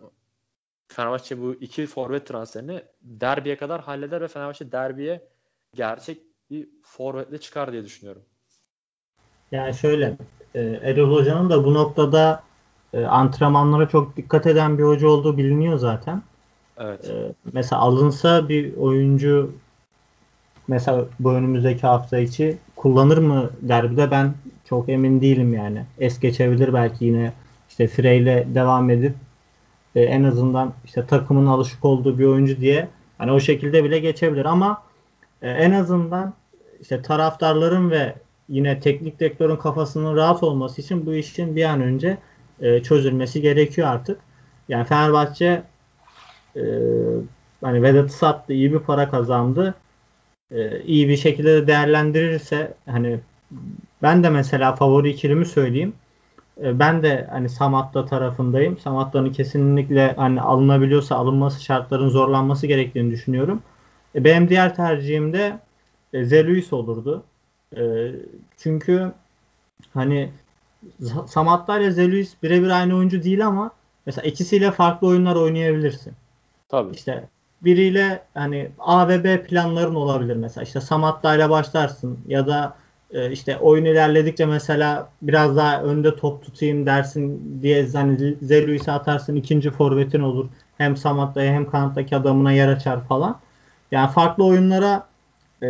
Fenerbahçe 0.87 1.41
bu 1.41 1.53
iki 1.53 1.87
forvet 1.87 2.27
transferini 2.27 2.83
derbiye 3.01 3.57
kadar 3.57 3.81
halleder 3.81 4.21
ve 4.21 4.27
Fenerbahçe 4.27 4.71
derbiye 4.71 5.27
gerçek 5.75 6.21
bir 6.49 6.69
forvetle 6.83 7.37
çıkar 7.37 7.71
diye 7.71 7.83
düşünüyorum. 7.85 8.21
Yani 9.51 9.73
şöyle 9.73 10.17
e, 10.55 10.59
Erol 10.61 11.11
Hoca'nın 11.15 11.49
da 11.49 11.65
bu 11.65 11.73
noktada 11.73 12.43
e, 12.93 13.05
antrenmanlara 13.05 13.89
çok 13.89 14.17
dikkat 14.17 14.47
eden 14.47 14.77
bir 14.77 14.83
hoca 14.83 15.07
olduğu 15.07 15.37
biliniyor 15.37 15.77
zaten. 15.77 16.21
Evet. 16.79 17.09
E, 17.09 17.33
mesela 17.53 17.81
alınsa 17.81 18.49
bir 18.49 18.77
oyuncu 18.77 19.51
mesela 20.67 21.05
bu 21.19 21.31
önümüzdeki 21.31 21.81
hafta 21.81 22.17
içi 22.19 22.57
kullanır 22.75 23.17
mı 23.17 23.49
derbide 23.61 24.11
ben 24.11 24.33
çok 24.65 24.89
emin 24.89 25.21
değilim 25.21 25.53
yani. 25.53 25.85
Es 25.99 26.19
geçebilir 26.19 26.73
belki 26.73 27.05
yine 27.05 27.33
işte 27.69 27.87
Frey'le 27.87 28.55
devam 28.55 28.89
edip 28.89 29.15
e, 29.95 30.01
en 30.01 30.23
azından 30.23 30.73
işte 30.85 31.05
takımın 31.05 31.45
alışık 31.45 31.85
olduğu 31.85 32.19
bir 32.19 32.25
oyuncu 32.25 32.57
diye 32.57 32.87
hani 33.17 33.31
o 33.31 33.39
şekilde 33.39 33.83
bile 33.83 33.99
geçebilir 33.99 34.45
ama 34.45 34.83
e, 35.41 35.49
en 35.49 35.71
azından 35.71 36.33
işte 36.81 37.01
taraftarların 37.01 37.91
ve 37.91 38.15
yine 38.49 38.79
teknik 38.79 39.19
direktörün 39.19 39.55
kafasının 39.55 40.15
rahat 40.15 40.43
olması 40.43 40.81
için 40.81 41.05
bu 41.05 41.13
işin 41.13 41.55
bir 41.55 41.63
an 41.63 41.81
önce 41.81 42.17
e, 42.61 42.83
çözülmesi 42.83 43.41
gerekiyor 43.41 43.87
artık. 43.87 44.19
Yani 44.69 44.85
Fenerbahçe 44.85 45.63
e, 46.55 46.61
hani 47.61 47.83
Vedat'ı 47.83 48.13
sattı, 48.13 48.53
iyi 48.53 48.73
bir 48.73 48.79
para 48.79 49.09
kazandı. 49.09 49.75
E, 50.51 50.81
iyi 50.81 51.09
bir 51.09 51.17
şekilde 51.17 51.53
de 51.53 51.67
değerlendirirse 51.67 52.73
hani 52.85 53.19
ben 54.01 54.23
de 54.23 54.29
mesela 54.29 54.75
favori 54.75 55.09
ikilimi 55.09 55.45
söyleyeyim. 55.45 55.93
E, 56.63 56.79
ben 56.79 57.03
de 57.03 57.27
hani 57.31 57.49
Samatta 57.49 58.05
tarafındayım. 58.05 58.77
Samatta'nın 58.77 59.31
kesinlikle 59.33 60.13
hani 60.13 60.41
alınabiliyorsa 60.41 61.15
alınması 61.15 61.63
şartların 61.63 62.09
zorlanması 62.09 62.67
gerektiğini 62.67 63.11
düşünüyorum. 63.11 63.61
E, 64.15 64.23
benim 64.23 64.49
diğer 64.49 64.75
tercihim 64.75 65.33
de 65.33 65.59
e, 66.13 66.25
Zeluis 66.25 66.73
olurdu. 66.73 67.23
E, 67.77 68.11
çünkü 68.57 69.11
hani 69.93 70.29
Samatta 71.27 71.79
ile 71.79 71.91
Zeluis 71.91 72.35
birebir 72.43 72.69
aynı 72.69 72.95
oyuncu 72.95 73.23
değil 73.23 73.47
ama 73.47 73.71
mesela 74.05 74.27
ikisiyle 74.27 74.71
farklı 74.71 75.07
oyunlar 75.07 75.35
oynayabilirsin. 75.35 76.13
Tabii. 76.69 76.95
İşte 76.95 77.23
biriyle 77.61 78.21
hani 78.33 78.69
A 78.79 79.07
ve 79.07 79.23
B 79.23 79.43
planların 79.43 79.95
olabilir 79.95 80.35
mesela. 80.35 80.63
İşte 80.63 80.81
Samatta 80.81 81.35
ile 81.35 81.49
başlarsın 81.49 82.19
ya 82.27 82.47
da 82.47 82.75
e, 83.11 83.31
işte 83.31 83.57
oyun 83.57 83.85
ilerledikçe 83.85 84.45
mesela 84.45 85.09
biraz 85.21 85.55
daha 85.55 85.81
önde 85.83 86.15
top 86.15 86.43
tutayım 86.43 86.85
dersin 86.85 87.59
diye 87.61 87.87
hani 87.93 88.35
Zeluis'i 88.41 88.91
atarsın 88.91 89.35
ikinci 89.35 89.71
forvetin 89.71 90.19
olur. 90.21 90.49
Hem 90.77 90.97
Samatta'ya 90.97 91.53
hem 91.53 91.69
kanattaki 91.69 92.15
adamına 92.15 92.51
yer 92.51 92.67
açar 92.67 93.07
falan. 93.07 93.39
Yani 93.91 94.11
farklı 94.11 94.45
oyunlara 94.45 95.07
e, 95.63 95.67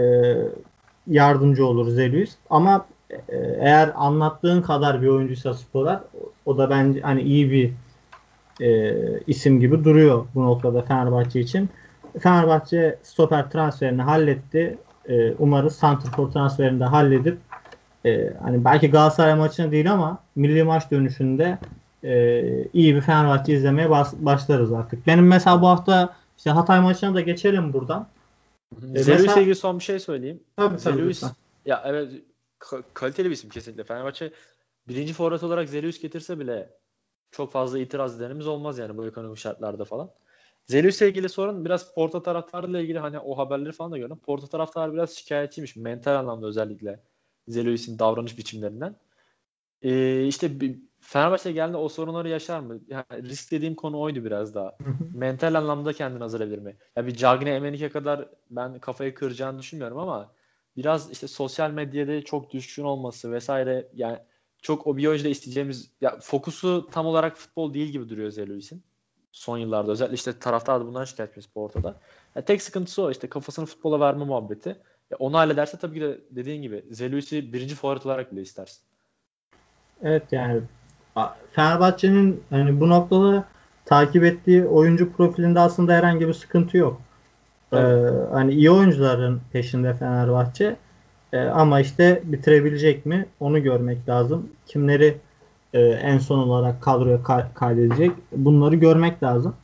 yardımcı 1.07 1.65
olur 1.65 1.89
Zeluis. 1.89 2.35
Ama 2.49 2.85
e, 3.09 3.17
eğer 3.59 3.91
anlattığın 3.95 4.61
kadar 4.61 5.01
bir 5.01 5.07
oyuncuysa 5.07 5.53
Sporar 5.53 5.99
o 6.45 6.57
da 6.57 6.69
bence 6.69 7.01
hani 7.01 7.21
iyi 7.21 7.51
bir 7.51 7.73
e, 8.61 8.93
isim 9.27 9.59
gibi 9.59 9.83
duruyor 9.83 10.25
bu 10.35 10.45
noktada 10.45 10.81
Fenerbahçe 10.81 11.39
için. 11.39 11.69
Fenerbahçe 12.19 12.99
stoper 13.03 13.49
transferini 13.51 14.01
halletti. 14.01 14.77
E, 15.09 15.33
umarız 15.33 15.75
Santrfor 15.75 16.31
transferini 16.31 16.79
de 16.79 16.83
halledip 16.83 17.37
e, 18.05 18.33
hani 18.43 18.65
belki 18.65 18.91
Galatasaray 18.91 19.35
maçına 19.35 19.71
değil 19.71 19.91
ama 19.91 20.23
milli 20.35 20.63
maç 20.63 20.91
dönüşünde 20.91 21.57
e, 22.03 22.43
iyi 22.73 22.95
bir 22.95 23.01
Fenerbahçe 23.01 23.53
izlemeye 23.53 23.89
bas- 23.89 24.15
başlarız 24.25 24.73
artık. 24.73 25.07
Benim 25.07 25.27
mesela 25.27 25.61
bu 25.61 25.67
hafta 25.67 26.15
işte 26.37 26.49
Hatay 26.49 26.79
maçına 26.79 27.13
da 27.15 27.21
geçelim 27.21 27.73
buradan. 27.73 28.07
E, 28.95 28.99
Zeluis'le 28.99 29.07
mesela- 29.21 29.41
ilgili 29.41 29.55
son 29.55 29.79
bir 29.79 29.83
şey 29.83 29.99
söyleyeyim. 29.99 30.39
Tabii, 30.55 30.77
tabii, 30.77 30.95
Zeluis 30.95 31.23
ya 31.65 31.83
evet 31.85 32.11
ka- 32.59 32.83
kaliteli 32.93 33.27
bir 33.27 33.33
isim 33.33 33.49
kesinlikle. 33.49 33.83
Fenerbahçe 33.83 34.31
birinci 34.87 35.13
forvet 35.13 35.43
olarak 35.43 35.69
Zeluis 35.69 36.01
getirse 36.01 36.39
bile 36.39 36.69
çok 37.31 37.51
fazla 37.51 37.79
itiraz 37.79 38.21
edenimiz 38.21 38.47
olmaz 38.47 38.79
yani 38.79 38.97
bu 38.97 39.07
ekonomik 39.07 39.37
şartlarda 39.37 39.85
falan. 39.85 40.09
Zeluis'le 40.65 41.01
ilgili 41.01 41.29
sorun 41.29 41.65
biraz 41.65 41.93
Porto 41.93 42.23
taraftarıyla 42.23 42.79
ilgili 42.79 42.99
hani 42.99 43.19
o 43.19 43.37
haberleri 43.37 43.71
falan 43.71 43.91
da 43.91 43.97
gördüm. 43.97 44.19
Porto 44.25 44.47
taraftarı 44.47 44.93
biraz 44.93 45.11
şikayetçiymiş 45.11 45.75
mental 45.75 46.15
anlamda 46.15 46.47
özellikle 46.47 46.99
Zeluis'in 47.47 47.99
davranış 47.99 48.37
biçimlerinden. 48.37 48.95
Ee, 49.81 50.25
işte 50.25 50.51
Fenerbahçe 50.99 51.51
geldiğinde 51.51 51.77
o 51.77 51.89
sorunları 51.89 52.29
yaşar 52.29 52.59
mı? 52.59 52.79
Yani 52.87 53.05
risk 53.11 53.51
dediğim 53.51 53.75
konu 53.75 53.99
oydu 53.99 54.25
biraz 54.25 54.55
daha. 54.55 54.77
Mental 55.13 55.53
anlamda 55.53 55.93
kendini 55.93 56.19
hazırlayabilir 56.19 56.59
mi? 56.59 56.77
Ya 56.95 57.07
bir 57.07 57.15
Cagne 57.15 57.49
Emenike 57.49 57.89
kadar 57.89 58.29
ben 58.49 58.79
kafayı 58.79 59.15
kıracağını 59.15 59.59
düşünmüyorum 59.59 59.97
ama 59.97 60.31
biraz 60.77 61.11
işte 61.11 61.27
sosyal 61.27 61.71
medyada 61.71 62.21
çok 62.23 62.51
düşkün 62.51 62.83
olması 62.83 63.31
vesaire 63.31 63.87
yani 63.93 64.17
çok 64.61 64.87
o 64.87 64.91
oyuncuda 64.91 65.29
isteyeceğimiz 65.29 65.91
ya 66.01 66.19
fokusu 66.21 66.87
tam 66.91 67.05
olarak 67.05 67.37
futbol 67.37 67.73
değil 67.73 67.87
gibi 67.87 68.09
duruyor 68.09 68.31
Zeluis'in. 68.31 68.83
Son 69.31 69.57
yıllarda 69.57 69.91
özellikle 69.91 70.15
işte 70.15 70.39
taraftar 70.39 70.81
da 70.81 70.85
bundan 70.85 71.05
şikayet 71.05 71.31
etmiş 71.31 71.47
ortada. 71.55 71.99
Ya 72.35 72.45
tek 72.45 72.61
sıkıntısı 72.61 73.03
o 73.03 73.11
işte 73.11 73.29
kafasını 73.29 73.65
futbola 73.65 73.99
verme 73.99 74.25
muhabbeti. 74.25 74.69
Ya 75.11 75.17
onu 75.19 75.37
hallederse 75.37 75.77
tabii 75.77 75.95
ki 75.95 76.01
de 76.01 76.19
dediğin 76.31 76.61
gibi 76.61 76.85
Zeluis'i 76.91 77.53
birinci 77.53 77.75
forvet 77.75 78.05
olarak 78.05 78.31
bile 78.31 78.41
istersin. 78.41 78.81
Evet 80.03 80.23
yani 80.31 80.61
Fenerbahçe'nin 81.51 82.43
hani 82.49 82.79
bu 82.79 82.89
noktada 82.89 83.45
takip 83.85 84.23
ettiği 84.23 84.65
oyuncu 84.65 85.13
profilinde 85.13 85.59
aslında 85.59 85.93
herhangi 85.93 86.27
bir 86.27 86.33
sıkıntı 86.33 86.77
yok. 86.77 87.01
Evet. 87.71 88.11
Ee, 88.13 88.33
hani 88.33 88.53
iyi 88.53 88.71
oyuncuların 88.71 89.41
peşinde 89.51 89.93
Fenerbahçe. 89.93 90.75
Ee, 91.33 91.39
ama 91.39 91.79
işte 91.79 92.21
bitirebilecek 92.23 93.05
mi? 93.05 93.25
Onu 93.39 93.63
görmek 93.63 94.09
lazım. 94.09 94.49
Kimleri 94.65 95.17
e, 95.73 95.79
en 95.81 96.17
son 96.17 96.39
olarak 96.39 96.81
kadroya 96.81 97.17
ka- 97.17 97.53
kaydedecek? 97.53 98.11
Bunları 98.31 98.75
görmek 98.75 99.23
lazım. 99.23 99.55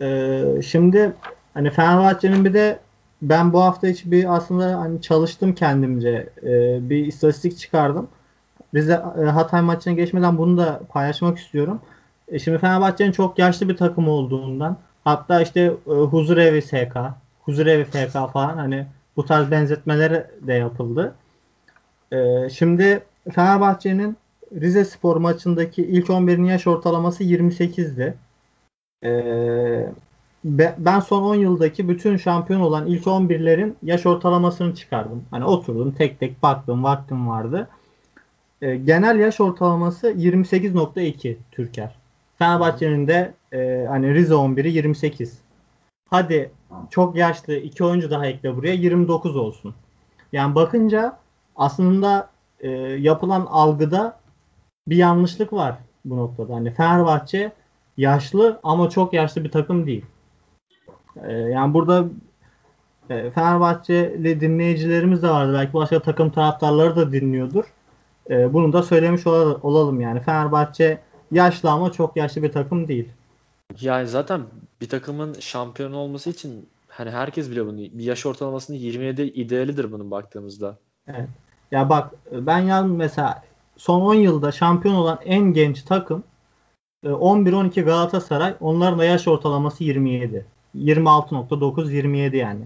Ee, 0.00 0.44
şimdi 0.66 1.12
hani 1.54 1.70
Fenerbahçe'nin 1.70 2.44
bir 2.44 2.54
de 2.54 2.78
ben 3.22 3.52
bu 3.52 3.62
hafta 3.62 3.88
içi 3.88 4.10
bir 4.10 4.34
aslında 4.36 4.80
hani 4.80 5.02
çalıştım 5.02 5.54
kendimce. 5.54 6.28
E, 6.42 6.78
bir 6.90 7.06
istatistik 7.06 7.58
çıkardım. 7.58 8.08
Rize 8.74 9.02
e, 9.22 9.24
Hatay 9.24 9.60
maçına 9.62 9.94
geçmeden 9.94 10.38
bunu 10.38 10.56
da 10.58 10.80
paylaşmak 10.88 11.38
istiyorum. 11.38 11.80
E, 12.28 12.38
şimdi 12.38 12.58
Fenerbahçe'nin 12.58 13.12
çok 13.12 13.38
yaşlı 13.38 13.68
bir 13.68 13.76
takım 13.76 14.08
olduğundan 14.08 14.76
hatta 15.04 15.40
işte 15.42 15.60
e, 15.60 15.90
Huzurevi 15.90 16.62
SK, 16.62 16.96
Huzurevi 17.42 17.84
FK 17.84 18.12
falan 18.32 18.56
hani 18.56 18.86
bu 19.16 19.24
tarz 19.24 19.50
benzetmeleri 19.50 20.26
de 20.40 20.52
yapıldı. 20.52 21.14
E, 22.12 22.48
şimdi 22.50 23.02
Fenerbahçe'nin 23.32 24.16
Rize 24.60 24.84
Spor 24.84 25.16
maçındaki 25.16 25.82
ilk 25.82 26.06
11'in 26.06 26.44
yaş 26.44 26.66
ortalaması 26.66 27.24
28'di. 27.24 28.14
E, 29.04 29.12
ben 30.78 31.00
son 31.00 31.22
10 31.22 31.34
yıldaki 31.34 31.88
bütün 31.88 32.16
şampiyon 32.16 32.60
olan 32.60 32.86
ilk 32.86 33.04
11'lerin 33.04 33.74
yaş 33.82 34.06
ortalamasını 34.06 34.74
çıkardım. 34.74 35.24
Hani 35.30 35.44
oturdum 35.44 35.92
tek 35.92 36.20
tek 36.20 36.42
baktım 36.42 36.84
vaktim 36.84 37.28
vardı. 37.28 37.68
E, 38.62 38.76
genel 38.76 39.18
yaş 39.18 39.40
ortalaması 39.40 40.10
28.2 40.10 41.36
Türker. 41.52 41.94
Fenerbahçe'nin 42.38 43.08
de 43.08 43.32
e, 43.52 43.86
hani 43.88 44.14
Rize 44.14 44.34
11'i 44.34 44.72
28. 44.72 45.38
Hadi 46.10 46.50
çok 46.90 47.16
yaşlı 47.16 47.54
iki 47.54 47.84
oyuncu 47.84 48.10
daha 48.10 48.26
ekle 48.26 48.56
buraya 48.56 48.74
29 48.74 49.36
olsun. 49.36 49.74
Yani 50.32 50.54
bakınca 50.54 51.18
aslında 51.56 52.30
e, 52.60 52.70
yapılan 52.78 53.46
algıda 53.50 54.20
bir 54.88 54.96
yanlışlık 54.96 55.52
var 55.52 55.78
bu 56.04 56.16
noktada. 56.16 56.54
Hani 56.54 56.70
Fenerbahçe 56.70 57.52
yaşlı 57.96 58.60
ama 58.62 58.90
çok 58.90 59.12
yaşlı 59.12 59.44
bir 59.44 59.50
takım 59.50 59.86
değil. 59.86 60.04
E, 61.22 61.32
yani 61.32 61.74
burada 61.74 62.04
e, 63.10 63.30
Fenerbahçeli 63.30 64.40
dinleyicilerimiz 64.40 65.22
de 65.22 65.28
vardı. 65.28 65.52
Belki 65.54 65.74
başka 65.74 66.02
takım 66.02 66.30
taraftarları 66.30 66.96
da 66.96 67.12
dinliyordur. 67.12 67.64
E, 68.30 68.52
bunu 68.52 68.72
da 68.72 68.82
söylemiş 68.82 69.26
olalım 69.26 70.00
yani. 70.00 70.20
Fenerbahçe 70.20 70.98
yaşlı 71.30 71.70
ama 71.70 71.92
çok 71.92 72.16
yaşlı 72.16 72.42
bir 72.42 72.52
takım 72.52 72.88
değil. 72.88 73.08
Yani 73.80 74.08
zaten 74.08 74.42
bir 74.80 74.88
takımın 74.88 75.40
şampiyon 75.40 75.92
olması 75.92 76.30
için 76.30 76.68
hani 76.88 77.10
herkes 77.10 77.50
biliyor 77.50 77.66
bunu. 77.66 77.78
Bir 77.78 78.04
yaş 78.04 78.26
ortalamasının 78.26 78.76
27 78.76 79.22
idealidir 79.22 79.92
bunun 79.92 80.10
baktığımızda. 80.10 80.78
Evet. 81.08 81.28
Ya 81.70 81.88
bak 81.88 82.10
ben 82.32 82.58
yazdım 82.58 82.96
mesela 82.96 83.42
son 83.76 84.00
10 84.00 84.14
yılda 84.14 84.52
şampiyon 84.52 84.94
olan 84.94 85.18
en 85.24 85.52
genç 85.52 85.82
takım 85.82 86.24
11-12 87.04 87.80
e, 87.80 87.82
Galatasaray. 87.82 88.54
Onların 88.60 88.98
da 88.98 89.04
yaş 89.04 89.28
ortalaması 89.28 89.84
27. 89.84 90.46
26.9 90.76 91.92
27 91.92 92.36
yani. 92.36 92.64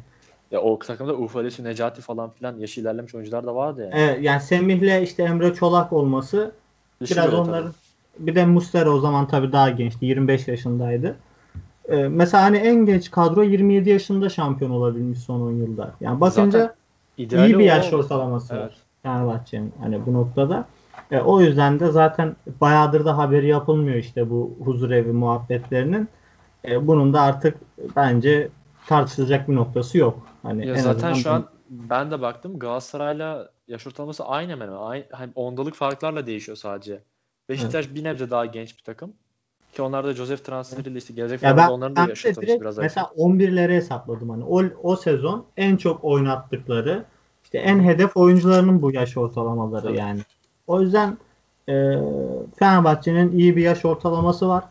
Ya 0.50 0.60
o 0.60 0.78
takımda 0.78 1.14
Ufalesi, 1.14 1.64
Necati 1.64 2.00
falan 2.00 2.30
filan 2.30 2.58
yaşı 2.58 2.80
ilerlemiş 2.80 3.14
oyuncular 3.14 3.46
da 3.46 3.54
vardı 3.54 3.80
yani. 3.82 3.92
Evet 3.96 4.22
yani 4.22 4.40
Semih'le 4.40 5.02
işte 5.02 5.22
Emre 5.22 5.54
Çolak 5.54 5.92
olması 5.92 6.52
Düşün 7.00 7.16
biraz 7.16 7.34
onların 7.34 7.62
tabii. 7.62 7.87
Bir 8.18 8.34
de 8.34 8.46
Mustera 8.46 8.90
o 8.90 9.00
zaman 9.00 9.28
tabii 9.28 9.52
daha 9.52 9.70
gençti. 9.70 10.06
25 10.06 10.48
yaşındaydı. 10.48 11.16
Ee, 11.88 11.96
mesela 11.96 12.44
hani 12.44 12.56
en 12.56 12.86
genç 12.86 13.10
kadro 13.10 13.42
27 13.42 13.90
yaşında 13.90 14.28
şampiyon 14.28 14.70
olabilmiş 14.70 15.18
son 15.18 15.40
10 15.40 15.52
yılda. 15.52 15.94
Yani 16.00 16.20
bakınca 16.20 16.74
iyi 17.18 17.30
bir 17.30 17.64
yaş 17.64 17.92
ortalaması 17.92 18.54
evet. 18.54 18.64
var 18.64 18.76
Fenerbahçe'nin 19.02 19.72
hani 19.80 20.06
bu 20.06 20.12
noktada. 20.12 20.66
E, 21.10 21.20
o 21.20 21.40
yüzden 21.40 21.80
de 21.80 21.90
zaten 21.90 22.36
bayağıdır 22.60 23.04
da 23.04 23.18
haberi 23.18 23.46
yapılmıyor 23.46 23.96
işte 23.96 24.30
bu 24.30 24.56
huzur 24.64 24.90
evi 24.90 25.12
muhabbetlerinin. 25.12 26.08
E, 26.64 26.86
bunun 26.86 27.12
da 27.12 27.20
artık 27.20 27.56
bence 27.96 28.48
tartışılacak 28.86 29.48
bir 29.48 29.54
noktası 29.54 29.98
yok. 29.98 30.26
Hani 30.42 30.66
ya 30.66 30.74
zaten 30.74 31.12
şu 31.12 31.30
an 31.30 31.44
ben 31.70 32.10
de 32.10 32.20
baktım 32.20 32.58
Galatasaray'la 32.58 33.50
yaş 33.68 33.86
ortalaması 33.86 34.24
aynı 34.24 34.52
hemen 34.52 34.68
aynı 34.68 35.04
hani 35.12 35.32
ondalık 35.34 35.74
farklarla 35.74 36.26
değişiyor 36.26 36.56
sadece. 36.56 37.00
Beşiktaş 37.48 37.86
evet. 37.86 37.94
bir 37.94 38.04
nebze 38.04 38.30
daha 38.30 38.46
genç 38.46 38.78
bir 38.78 38.82
takım. 38.82 39.12
Ki 39.72 39.82
onlar 39.82 40.04
da 40.04 40.12
Joseph 40.12 40.44
transferiyle 40.44 40.98
işte 40.98 41.14
gelecek 41.14 41.42
ya 41.42 41.56
ben, 41.56 41.68
onların 41.68 41.96
da 41.96 42.00
yaş 42.00 42.26
ortalaması 42.26 42.60
biraz 42.60 42.78
Mesela 42.78 43.10
11'leri 43.18 43.72
hesapladım 43.72 44.30
hani 44.30 44.44
o, 44.44 44.62
o 44.82 44.96
sezon 44.96 45.44
en 45.56 45.76
çok 45.76 46.04
oynattıkları 46.04 47.04
işte 47.44 47.58
en 47.58 47.80
hedef 47.80 48.16
oyuncularının 48.16 48.82
bu 48.82 48.92
yaş 48.92 49.16
ortalamaları 49.16 49.82
Tabii. 49.82 49.96
yani. 49.96 50.20
O 50.66 50.80
yüzden 50.80 51.18
e, 51.68 51.72
Fenerbahçe'nin 52.58 53.38
iyi 53.38 53.56
bir 53.56 53.62
yaş 53.62 53.84
ortalaması 53.84 54.48
var. 54.48 54.64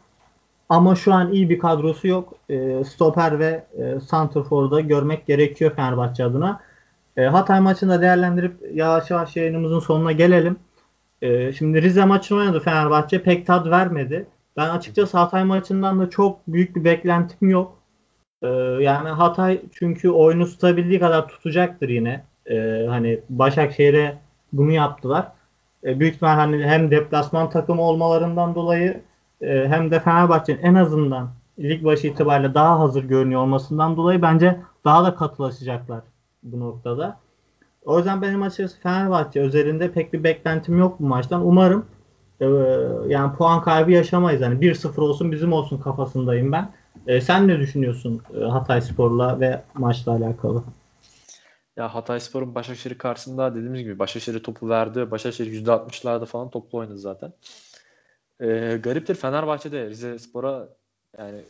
Ama 0.70 0.96
şu 0.96 1.14
an 1.14 1.32
iyi 1.32 1.50
bir 1.50 1.60
kadrosu 1.60 2.08
yok. 2.08 2.34
E, 2.50 2.84
stoper 2.84 3.40
ve 3.40 3.64
e, 3.78 4.00
Santrfor'da 4.00 4.82
görmek 4.82 5.28
gerekiyor 5.28 5.72
Fenerbahçe 5.76 6.26
adına. 6.26 6.60
E, 7.18 7.24
Hatay 7.24 7.60
maçını 7.60 8.02
değerlendirip 8.02 8.54
yavaş 8.74 9.10
yavaş 9.10 9.36
yayınımızın 9.36 9.80
sonuna 9.80 10.12
gelelim. 10.12 10.60
E, 11.22 11.54
şimdi 11.54 11.82
Rize 11.82 12.06
maçını 12.06 12.38
oynadı 12.38 12.60
Fenerbahçe. 12.60 13.24
Pek 13.24 13.48
tad 13.48 13.70
vermedi. 13.70 14.28
Ben 14.58 14.70
açıkçası 14.70 15.18
Hatay 15.18 15.44
maçından 15.44 16.00
da 16.00 16.10
çok 16.10 16.40
büyük 16.48 16.76
bir 16.76 16.84
beklentim 16.84 17.50
yok. 17.50 17.78
E, 18.42 18.48
yani 18.82 19.10
Hatay 19.10 19.62
çünkü 19.72 20.10
oyunu 20.10 20.46
tutabildiği 20.46 21.00
kadar 21.00 21.28
tutacaktır 21.28 21.90
yine. 21.90 22.24
E, 22.46 22.86
hani 22.90 23.22
Başakşehir'e 23.30 24.18
bunu 24.54 24.72
yaptılar. 24.72 25.32
E, 25.84 26.00
büyük 26.00 26.16
ihtimal 26.16 26.36
hani 26.36 26.64
hem 26.64 26.92
deplasman 26.92 27.50
takımı 27.50 27.82
olmalarından 27.82 28.56
dolayı 28.56 29.02
e, 29.42 29.68
hem 29.68 29.92
de 29.92 30.00
Fenerbahçe'nin 30.00 30.62
en 30.64 30.76
azından 30.76 31.30
lig 31.60 31.84
başı 31.84 32.08
itibariyle 32.08 32.54
daha 32.54 32.80
hazır 32.80 33.04
görünüyor 33.04 33.42
olmasından 33.42 33.98
dolayı 33.98 34.22
bence 34.22 34.60
daha 34.86 35.04
da 35.04 35.16
katılaşacaklar 35.16 36.02
bu 36.44 36.60
noktada. 36.60 37.20
O 37.88 37.98
yüzden 37.98 38.22
benim 38.22 38.42
açıkçası 38.42 38.80
Fenerbahçe 38.80 39.42
özelinde 39.42 39.92
pek 39.92 40.14
bir 40.14 40.24
beklentim 40.24 40.78
yok 40.78 41.00
bu 41.00 41.06
maçtan. 41.06 41.46
Umarım 41.46 41.86
e, 42.40 42.46
yani 43.08 43.36
puan 43.36 43.62
kaybı 43.62 43.92
yaşamayız. 43.92 44.42
Yani 44.42 44.60
1-0 44.60 45.02
olsun 45.02 45.32
bizim 45.32 45.54
olsun 45.54 45.78
kafasındayım 45.78 46.52
ben. 46.52 46.72
E, 47.08 47.22
sen 47.22 47.48
ne 47.48 47.60
düşünüyorsun 47.60 48.22
e, 48.42 48.44
Hatay 48.44 48.82
Spor'la 48.82 49.40
ve 49.40 49.62
maçla 49.74 50.12
alakalı? 50.12 50.64
Ya 51.78 51.96
Hatay 51.96 52.20
Spor'un 52.20 52.56
Başakşehir 52.56 52.98
karşısında 52.98 53.56
dediğimiz 53.56 53.82
gibi 53.82 54.00
Başakşehir'e 54.00 54.42
topu 54.42 54.70
verdi. 54.70 55.12
Başakşehir 55.12 55.66
%60'larda 55.66 56.26
falan 56.26 56.50
toplu 56.50 56.78
oynadı 56.78 56.98
zaten. 56.98 57.34
E, 58.40 58.78
gariptir 58.84 59.16
Fenerbahçe'de 59.16 59.90
Rize 59.90 60.20
Spor'a 60.20 60.70
yani 61.18 61.42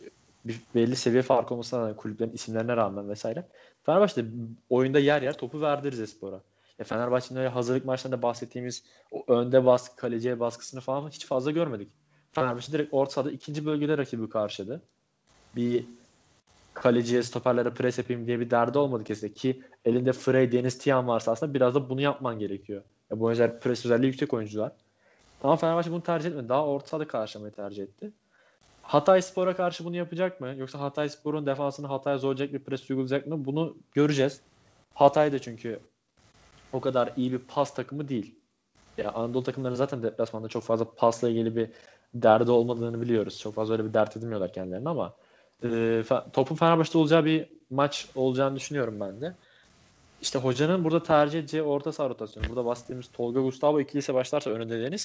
bir 0.45 0.61
belli 0.75 0.95
seviye 0.95 1.21
farkı 1.21 1.53
olmasına 1.53 1.79
rağmen 1.79 1.95
kulüplerin 1.95 2.31
isimlerine 2.31 2.77
rağmen 2.77 3.09
vesaire. 3.09 3.47
Fenerbahçe 3.83 4.25
oyunda 4.69 4.99
yer 4.99 5.21
yer 5.21 5.37
topu 5.37 5.61
verdi 5.61 5.91
Rize 5.91 6.07
Spor'a. 6.07 6.41
Ya 6.79 6.85
Fenerbahçe'nin 6.85 7.39
öyle 7.39 7.49
hazırlık 7.49 7.85
maçlarında 7.85 8.21
bahsettiğimiz 8.21 8.83
o 9.11 9.23
önde 9.27 9.65
baskı, 9.65 9.95
kaleciye 9.95 10.39
baskısını 10.39 10.81
falan 10.81 11.09
hiç 11.09 11.25
fazla 11.25 11.51
görmedik. 11.51 11.89
Fenerbahçe 12.31 12.71
direkt 12.71 12.93
orta 12.93 13.11
sahada 13.11 13.31
ikinci 13.31 13.65
bölgede 13.65 13.97
rakibi 13.97 14.29
karşıladı. 14.29 14.81
Bir 15.55 15.85
kaleciye, 16.73 17.23
stoperlere 17.23 17.69
pres 17.69 17.97
yapayım 17.97 18.27
diye 18.27 18.39
bir 18.39 18.49
derdi 18.49 18.77
olmadı 18.77 19.03
kesinlikle 19.03 19.39
ki 19.39 19.61
elinde 19.85 20.13
Frey, 20.13 20.51
Deniz 20.51 20.77
Tiyan 20.77 21.07
varsa 21.07 21.31
aslında 21.31 21.53
biraz 21.53 21.75
da 21.75 21.89
bunu 21.89 22.01
yapman 22.01 22.39
gerekiyor. 22.39 22.83
Ya 23.11 23.19
bu 23.19 23.31
özel 23.31 23.59
pres 23.59 23.85
özelliği 23.85 24.07
yüksek 24.07 24.33
oyuncular. 24.33 24.71
Ama 25.43 25.55
Fenerbahçe 25.55 25.91
bunu 25.91 26.03
tercih 26.03 26.29
etmedi. 26.29 26.49
Daha 26.49 26.67
orta 26.67 26.87
sahada 26.87 27.07
karşılamayı 27.07 27.53
tercih 27.53 27.83
etti. 27.83 28.11
Hatay 28.87 29.21
Spor'a 29.21 29.55
karşı 29.55 29.85
bunu 29.85 29.95
yapacak 29.95 30.41
mı? 30.41 30.53
Yoksa 30.57 30.79
Hatay 30.79 31.09
Spor'un 31.09 31.45
defansını 31.45 31.87
Hatay'a 31.87 32.17
zorlayacak 32.17 32.53
bir 32.53 32.59
pres 32.59 32.89
uygulayacak 32.89 33.27
mı? 33.27 33.45
Bunu 33.45 33.77
göreceğiz. 33.91 34.41
Hatay 34.93 35.31
da 35.31 35.39
çünkü 35.39 35.79
o 36.73 36.81
kadar 36.81 37.13
iyi 37.17 37.31
bir 37.31 37.39
pas 37.39 37.73
takımı 37.73 38.07
değil. 38.07 38.35
Ya 38.97 39.11
Anadolu 39.11 39.43
takımları 39.43 39.75
zaten 39.75 40.03
deplasmanda 40.03 40.47
çok 40.47 40.63
fazla 40.63 40.95
pasla 40.95 41.29
ilgili 41.29 41.55
bir 41.55 41.69
derdi 42.13 42.51
olmadığını 42.51 43.01
biliyoruz. 43.01 43.39
Çok 43.39 43.55
fazla 43.55 43.73
öyle 43.73 43.85
bir 43.85 43.93
dert 43.93 44.17
edinmiyorlar 44.17 44.53
kendilerini 44.53 44.89
ama 44.89 45.13
e, 45.63 46.03
topun 46.33 46.55
Fenerbahçe'de 46.55 46.97
olacağı 46.97 47.25
bir 47.25 47.49
maç 47.69 48.07
olacağını 48.15 48.55
düşünüyorum 48.55 48.99
ben 48.99 49.21
de. 49.21 49.33
işte 50.21 50.39
hocanın 50.39 50.83
burada 50.83 51.03
tercih 51.03 51.39
edeceği 51.39 51.63
orta 51.63 51.91
saha 51.91 52.09
rotasyonu. 52.09 52.49
Burada 52.49 52.65
bahsettiğimiz 52.65 53.11
Tolga 53.11 53.41
Gustavo 53.41 53.79
ikilisi 53.79 54.13
başlarsa 54.13 54.49
önünde 54.49 54.95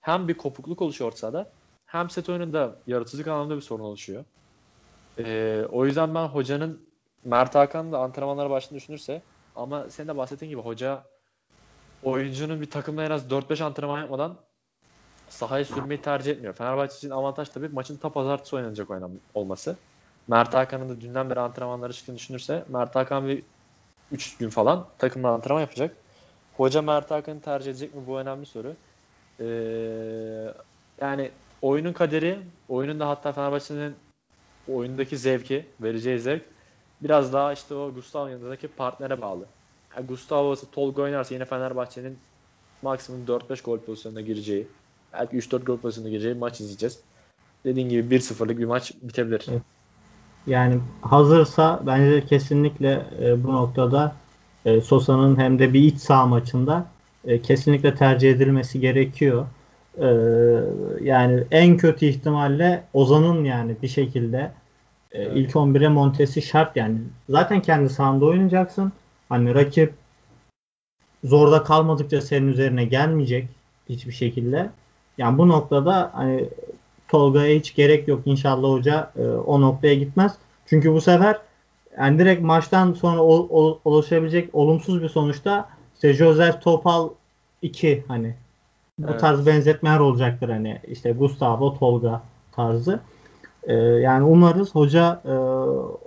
hem 0.00 0.28
bir 0.28 0.34
kopukluk 0.34 0.82
oluşuyor 0.82 1.08
orta 1.08 1.18
sahada 1.18 1.52
hem 1.88 2.10
set 2.10 2.28
oyununda 2.28 2.74
yaratıcılık 2.86 3.26
anlamında 3.26 3.56
bir 3.56 3.60
sorun 3.60 3.84
oluşuyor. 3.84 4.24
Ee, 5.18 5.64
o 5.72 5.86
yüzden 5.86 6.14
ben 6.14 6.24
hocanın 6.24 6.88
Mert 7.24 7.54
Hakan 7.54 7.92
da 7.92 7.98
antrenmanlara 7.98 8.50
başladığını 8.50 8.78
düşünürse 8.78 9.22
ama 9.56 9.90
senin 9.90 10.08
de 10.08 10.16
bahsettiğin 10.16 10.50
gibi 10.50 10.60
hoca 10.60 11.04
oyuncunun 12.02 12.60
bir 12.60 12.70
takımda 12.70 13.04
en 13.04 13.10
az 13.10 13.30
4-5 13.30 13.64
antrenman 13.64 14.00
yapmadan 14.00 14.36
sahaya 15.28 15.64
sürmeyi 15.64 16.02
tercih 16.02 16.32
etmiyor. 16.32 16.54
Fenerbahçe 16.54 16.96
için 16.96 17.10
avantaj 17.10 17.48
tabii 17.48 17.68
maçın 17.68 17.96
ta 17.96 18.08
pazartesi 18.12 18.56
oynanacak 18.56 18.90
oynam 18.90 19.10
olması. 19.34 19.76
Mert 20.28 20.54
Hakan'ın 20.54 20.88
da 20.88 21.00
dünden 21.00 21.30
beri 21.30 21.40
antrenmanlara 21.40 21.92
çıktığını 21.92 22.16
düşünürse 22.16 22.64
Mert 22.68 22.94
Hakan 22.94 23.28
bir 23.28 23.42
3 24.12 24.36
gün 24.36 24.50
falan 24.50 24.86
takımda 24.98 25.28
antrenman 25.28 25.60
yapacak. 25.60 25.96
Hoca 26.56 26.82
Mert 26.82 27.10
Hakan'ı 27.10 27.40
tercih 27.40 27.70
edecek 27.70 27.94
mi? 27.94 28.06
Bu 28.06 28.18
önemli 28.18 28.46
soru. 28.46 28.76
Ee, 29.40 29.44
yani 31.00 31.30
oyunun 31.62 31.92
kaderi, 31.92 32.38
oyunun 32.68 33.00
da 33.00 33.08
hatta 33.08 33.32
Fenerbahçe'nin 33.32 33.94
oyundaki 34.68 35.18
zevki, 35.18 35.66
vereceği 35.80 36.18
zevk 36.18 36.42
biraz 37.02 37.32
daha 37.32 37.52
işte 37.52 37.74
o 37.74 37.94
Gustavo'nun 37.94 38.30
yanındaki 38.30 38.68
partnere 38.68 39.20
bağlı. 39.20 39.46
Yani 39.96 40.06
Gustavo 40.06 40.54
Tolga 40.72 41.02
oynarsa 41.02 41.34
yine 41.34 41.44
Fenerbahçe'nin 41.44 42.18
maksimum 42.82 43.26
4-5 43.26 43.64
gol 43.64 43.78
pozisyonuna 43.78 44.20
gireceği, 44.20 44.66
belki 45.12 45.36
3-4 45.36 45.64
gol 45.64 45.76
pozisyonuna 45.76 46.10
gireceği 46.10 46.34
maç 46.34 46.60
izleyeceğiz. 46.60 47.00
Dediğin 47.64 47.88
gibi 47.88 48.16
1-0'lık 48.16 48.58
bir 48.58 48.64
maç 48.64 48.92
bitebilir. 49.02 49.46
Yani 50.46 50.80
hazırsa 51.02 51.80
bence 51.86 52.26
kesinlikle 52.26 53.06
e, 53.22 53.44
bu 53.44 53.52
noktada 53.52 54.16
e, 54.64 54.80
Sosa'nın 54.80 55.38
hem 55.38 55.58
de 55.58 55.72
bir 55.72 55.80
iç 55.80 55.98
saha 55.98 56.26
maçında 56.26 56.86
e, 57.24 57.42
kesinlikle 57.42 57.94
tercih 57.94 58.30
edilmesi 58.30 58.80
gerekiyor. 58.80 59.46
E, 60.00 60.08
yani 61.02 61.44
en 61.50 61.76
kötü 61.76 62.06
ihtimalle 62.06 62.84
Ozan'ın 62.92 63.44
yani 63.44 63.76
bir 63.82 63.88
şekilde 63.88 64.52
e, 65.12 65.22
evet. 65.22 65.32
ilk 65.34 65.50
11'e 65.50 65.88
montesi 65.88 66.42
şart 66.42 66.76
yani. 66.76 66.98
Zaten 67.28 67.62
kendi 67.62 67.88
sahanda 67.88 68.24
oynayacaksın. 68.24 68.92
Hani 69.28 69.54
rakip 69.54 69.94
zorda 71.24 71.62
kalmadıkça 71.62 72.20
senin 72.20 72.48
üzerine 72.48 72.84
gelmeyecek 72.84 73.48
hiçbir 73.88 74.12
şekilde. 74.12 74.70
Yani 75.18 75.38
bu 75.38 75.48
noktada 75.48 76.10
hani 76.14 76.48
Tolga'ya 77.08 77.58
hiç 77.58 77.74
gerek 77.74 78.08
yok. 78.08 78.22
İnşallah 78.24 78.68
hoca 78.68 79.12
e, 79.16 79.22
o 79.22 79.60
noktaya 79.60 79.94
gitmez. 79.94 80.34
Çünkü 80.66 80.92
bu 80.92 81.00
sefer 81.00 81.36
yani 81.98 82.18
direkt 82.18 82.42
maçtan 82.42 82.92
sonra 82.92 83.22
ol, 83.22 83.46
ol, 83.50 83.78
oluşabilecek 83.84 84.54
olumsuz 84.54 85.02
bir 85.02 85.08
sonuçta 85.08 85.68
işte 85.94 86.12
Joseph 86.12 86.60
Topal 86.60 87.08
2 87.62 88.04
hani 88.08 88.34
bu 88.98 89.10
evet. 89.10 89.20
tarz 89.20 89.46
benzetmeler 89.46 89.98
olacaktır 89.98 90.48
hani 90.48 90.80
işte 90.88 91.12
Gustavo 91.12 91.78
Tolga 91.78 92.22
tarzı. 92.52 93.00
Ee, 93.62 93.74
yani 93.74 94.24
umarız 94.24 94.74
hoca 94.74 95.20
e, 95.24 95.32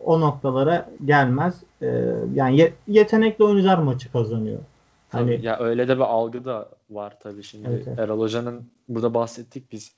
o 0.06 0.22
noktalara 0.22 0.89
gelmez. 1.06 1.56
Ee, 1.82 2.14
yani 2.34 2.58
ye, 2.58 2.74
yetenekli 2.88 3.44
oyuncular 3.44 3.78
maçı 3.78 4.12
kazanıyor. 4.12 4.60
Hani 5.10 5.36
tabii, 5.36 5.46
ya 5.46 5.60
öyle 5.60 5.88
de 5.88 5.96
bir 5.96 6.02
algı 6.02 6.46
da 6.46 6.70
var 6.89 7.14
tabii 7.20 7.44
şimdi. 7.44 7.68
Evet, 7.70 7.88
evet. 7.88 8.00
Erol 8.00 8.20
Hoca'nın 8.20 8.64
burada 8.89 9.14
bahsettik 9.14 9.72
biz 9.72 9.92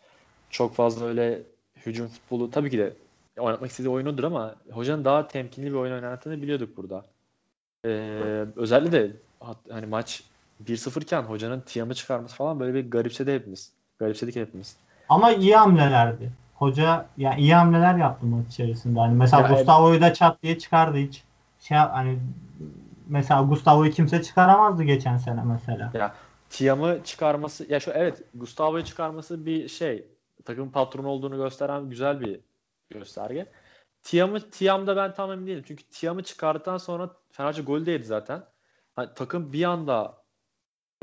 çok 0.49 0.75
fazla 0.75 1.05
öyle 1.05 1.41
hücum 1.85 2.07
futbolu 2.07 2.51
tabii 2.51 2.69
ki 2.69 2.77
de 2.77 2.93
oynatmak 3.37 3.71
istediği 3.71 3.89
oyunudur 3.89 4.23
ama 4.23 4.55
hocanın 4.71 5.05
daha 5.05 5.27
temkinli 5.27 5.65
bir 5.65 5.77
oyun 5.77 5.93
oynattığını 5.93 6.41
biliyorduk 6.41 6.77
burada. 6.77 7.05
Ee, 7.85 8.45
özellikle 8.55 8.91
de 8.91 9.11
hani 9.69 9.85
maç 9.85 10.23
1-0 10.67 11.03
iken 11.03 11.21
hocanın 11.21 11.59
Tiam'ı 11.59 11.93
çıkarması 11.93 12.35
falan 12.35 12.59
böyle 12.59 12.73
bir 12.73 12.91
garipsedi 12.91 13.33
hepimiz. 13.33 13.71
Garipsedik 13.99 14.35
hepimiz. 14.35 14.75
Ama 15.09 15.31
iyi 15.31 15.55
hamlelerdi. 15.55 16.31
Hoca 16.55 17.05
yani 17.17 17.41
iyi 17.41 17.55
hamleler 17.55 17.95
yaptı 17.95 18.25
maç 18.25 18.47
içerisinde. 18.47 18.99
Hani 18.99 19.15
mesela 19.15 19.43
ya 19.43 19.55
Gustavo'yu 19.55 20.01
da 20.01 20.13
çat 20.13 20.43
diye 20.43 20.59
çıkardı 20.59 20.97
hiç. 20.97 21.23
Şey 21.59 21.77
hani 21.77 22.19
mesela 23.07 23.41
Gustavo'yu 23.41 23.91
kimse 23.91 24.23
çıkaramazdı 24.23 24.83
geçen 24.83 25.17
sene 25.17 25.43
mesela. 25.43 25.91
Ya 25.93 26.13
Tiam'ı 26.49 26.99
çıkarması 27.03 27.71
ya 27.71 27.79
şu 27.79 27.91
evet 27.91 28.21
Gustavo'yu 28.33 28.83
çıkarması 28.83 29.45
bir 29.45 29.67
şey 29.67 30.07
takım 30.45 30.71
patronu 30.71 31.07
olduğunu 31.07 31.37
gösteren 31.37 31.89
güzel 31.89 32.19
bir 32.21 32.39
gösterge. 32.89 33.45
Tiam'ı 34.03 34.49
Tiam'da 34.49 34.95
ben 34.95 35.13
tam 35.13 35.31
emin 35.31 35.47
değilim. 35.47 35.63
Çünkü 35.67 35.83
Tiam'ı 35.83 36.23
çıkardıktan 36.23 36.77
sonra 36.77 37.09
Fenerbahçe 37.31 37.61
gol 37.61 37.85
değildi 37.85 38.05
zaten. 38.05 38.43
Hani 38.95 39.09
takım 39.15 39.53
bir 39.53 39.63
anda 39.63 40.22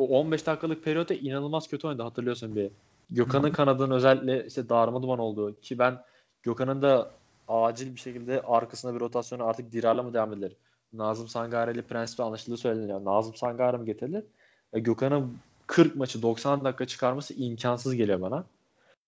o 0.00 0.18
15 0.18 0.46
dakikalık 0.46 0.84
periyotta 0.84 1.14
inanılmaz 1.14 1.68
kötü 1.68 1.86
oynadı 1.86 2.02
hatırlıyorsun 2.02 2.56
bir. 2.56 2.70
Gökhan'ın 3.10 3.52
kanadının 3.52 3.90
özellikle 3.90 4.46
işte 4.46 4.68
darma 4.68 5.02
duman 5.02 5.18
olduğu 5.18 5.60
ki 5.60 5.78
ben 5.78 5.98
Gökhan'ın 6.42 6.82
da 6.82 7.10
acil 7.48 7.94
bir 7.94 8.00
şekilde 8.00 8.42
arkasına 8.42 8.94
bir 8.94 9.00
rotasyonu 9.00 9.44
artık 9.44 9.72
Dirar'la 9.72 10.02
mı 10.02 10.14
devam 10.14 10.32
edilir? 10.32 10.52
Nazım 10.92 11.28
Sangare 11.28 11.72
ile 11.72 11.82
prensipte 11.82 12.22
anlaşıldığı 12.22 12.56
söyleniyor. 12.56 13.04
Nazım 13.04 13.34
Sangare 13.34 13.76
mi 13.76 13.86
getirilir? 13.86 14.24
E, 14.72 14.80
Gökhan'ın 14.80 15.38
40 15.66 15.96
maçı 15.96 16.22
90 16.22 16.64
dakika 16.64 16.86
çıkarması 16.86 17.34
imkansız 17.34 17.94
geliyor 17.94 18.20
bana. 18.20 18.44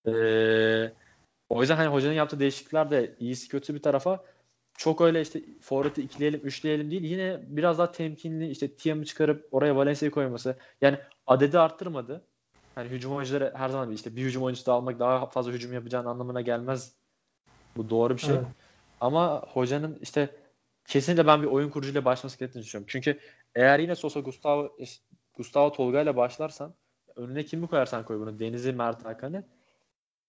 Ee, 0.07 0.93
o 1.49 1.61
yüzden 1.61 1.77
hani 1.77 1.89
hocanın 1.89 2.15
yaptığı 2.15 2.41
değişiklikler 2.41 2.91
de 2.91 3.15
iyisi 3.21 3.49
kötü 3.49 3.75
bir 3.75 3.83
tarafa 3.83 4.25
çok 4.77 5.01
öyle 5.01 5.21
işte 5.21 5.43
forveti 5.61 6.03
ikileyelim, 6.03 6.41
üçleyelim 6.45 6.91
değil. 6.91 7.03
Yine 7.03 7.41
biraz 7.47 7.79
daha 7.79 7.93
temkinli 7.93 8.51
işte 8.51 8.75
Tiam'ı 8.75 9.05
çıkarıp 9.05 9.49
oraya 9.51 9.77
Valencia'yı 9.77 10.11
koyması. 10.11 10.57
Yani 10.81 10.99
adedi 11.27 11.59
arttırmadı. 11.59 12.25
Hani 12.75 12.89
hücum 12.89 13.13
oyuncuları 13.13 13.53
her 13.57 13.69
zaman 13.69 13.91
bir 13.91 13.95
işte 13.95 14.17
bir 14.17 14.23
hücum 14.23 14.43
oyuncusu 14.43 14.67
da 14.67 14.73
almak 14.73 14.99
daha 14.99 15.27
fazla 15.27 15.53
hücum 15.53 15.73
yapacağın 15.73 16.05
anlamına 16.05 16.41
gelmez. 16.41 16.93
Bu 17.77 17.91
doğru 17.91 18.15
bir 18.15 18.21
şey. 18.21 18.35
Evet. 18.35 18.47
Ama 19.01 19.41
hocanın 19.41 19.99
işte 20.03 20.37
kesinlikle 20.87 21.27
ben 21.27 21.43
bir 21.43 21.47
oyun 21.47 21.71
kurucuyla 21.71 22.05
başlaması 22.05 22.39
gerektiğini 22.39 22.63
düşünüyorum. 22.63 22.89
Çünkü 22.91 23.19
eğer 23.55 23.79
yine 23.79 23.95
Sosa 23.95 24.21
Gustavo 24.21 24.77
Gustavo 25.37 25.73
Tolga 25.73 26.01
ile 26.03 26.17
başlarsan 26.17 26.75
önüne 27.17 27.45
kimi 27.45 27.67
koyarsan 27.67 28.05
koy 28.05 28.21
bunu. 28.21 28.39
Deniz'i, 28.39 28.73
Mert 28.73 29.05
Hakan'ı 29.05 29.45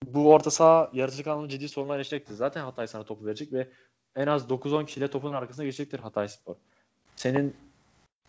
bu 0.05 0.33
orta 0.33 0.51
saha 0.51 0.89
yaratıcılık 0.93 1.27
anlamında 1.27 1.49
ciddi 1.49 1.69
sorunlar 1.69 1.97
yaşayacaktır. 1.97 2.35
Zaten 2.35 2.63
Hatay 2.63 2.87
sana 2.87 3.03
topu 3.03 3.25
verecek 3.25 3.53
ve 3.53 3.67
en 4.15 4.27
az 4.27 4.49
9-10 4.49 4.85
kişiyle 4.85 5.07
topun 5.07 5.33
arkasına 5.33 5.65
geçecektir 5.65 5.99
Hatay 5.99 6.27
Spor. 6.27 6.55
Senin 7.15 7.55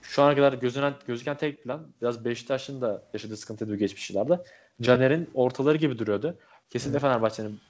şu 0.03 0.23
ana 0.23 0.35
kadar 0.35 0.53
gözünen, 0.53 0.95
gözüken 1.07 1.37
tek 1.37 1.65
plan 1.65 1.87
biraz 2.03 2.25
Beşiktaş'ın 2.25 2.81
da 2.81 3.03
yaşadığı 3.13 3.37
sıkıntı 3.37 3.69
bu 3.69 3.77
geçmiş 3.77 4.11
yıllarda. 4.11 4.45
Caner'in 4.83 5.31
ortaları 5.35 5.77
gibi 5.77 5.99
duruyordu. 5.99 6.37
Kesinlikle 6.71 6.99
Fenerbahçe'nin 6.99 7.61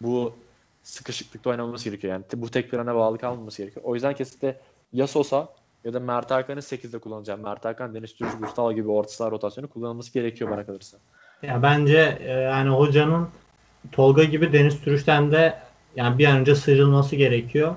bu 0.00 0.34
sıkışıklıkta 0.82 1.50
oynamaması 1.50 1.84
gerekiyor. 1.84 2.12
Yani 2.12 2.24
bu 2.34 2.50
tek 2.50 2.70
plana 2.70 2.94
bağlı 2.94 3.18
kalmaması 3.18 3.62
gerekiyor. 3.62 3.84
O 3.84 3.94
yüzden 3.94 4.14
kesinlikle 4.14 4.60
ya 4.92 5.06
Sosa 5.06 5.48
ya 5.84 5.94
da 5.94 6.00
Mert 6.00 6.30
Hakan'ı 6.30 6.60
8'de 6.60 6.98
kullanacağım. 6.98 7.40
Mert 7.40 7.64
Hakan, 7.64 7.94
Deniz 7.94 8.14
Türücü, 8.14 8.38
Gustavo 8.38 8.72
gibi 8.72 8.88
orta 8.88 9.10
saha 9.10 9.30
rotasyonu 9.30 9.68
kullanılması 9.68 10.12
gerekiyor 10.12 10.50
bana 10.50 10.66
kalırsa. 10.66 10.98
Ya 11.42 11.62
bence 11.62 12.18
e, 12.20 12.30
yani 12.30 12.68
hocanın 12.68 13.28
Tolga 13.92 14.24
gibi 14.24 14.52
Deniz 14.52 14.80
Türüş'ten 14.80 15.32
de 15.32 15.58
yani 15.96 16.18
bir 16.18 16.26
an 16.26 16.36
önce 16.36 16.54
sıyrılması 16.54 17.16
gerekiyor. 17.16 17.74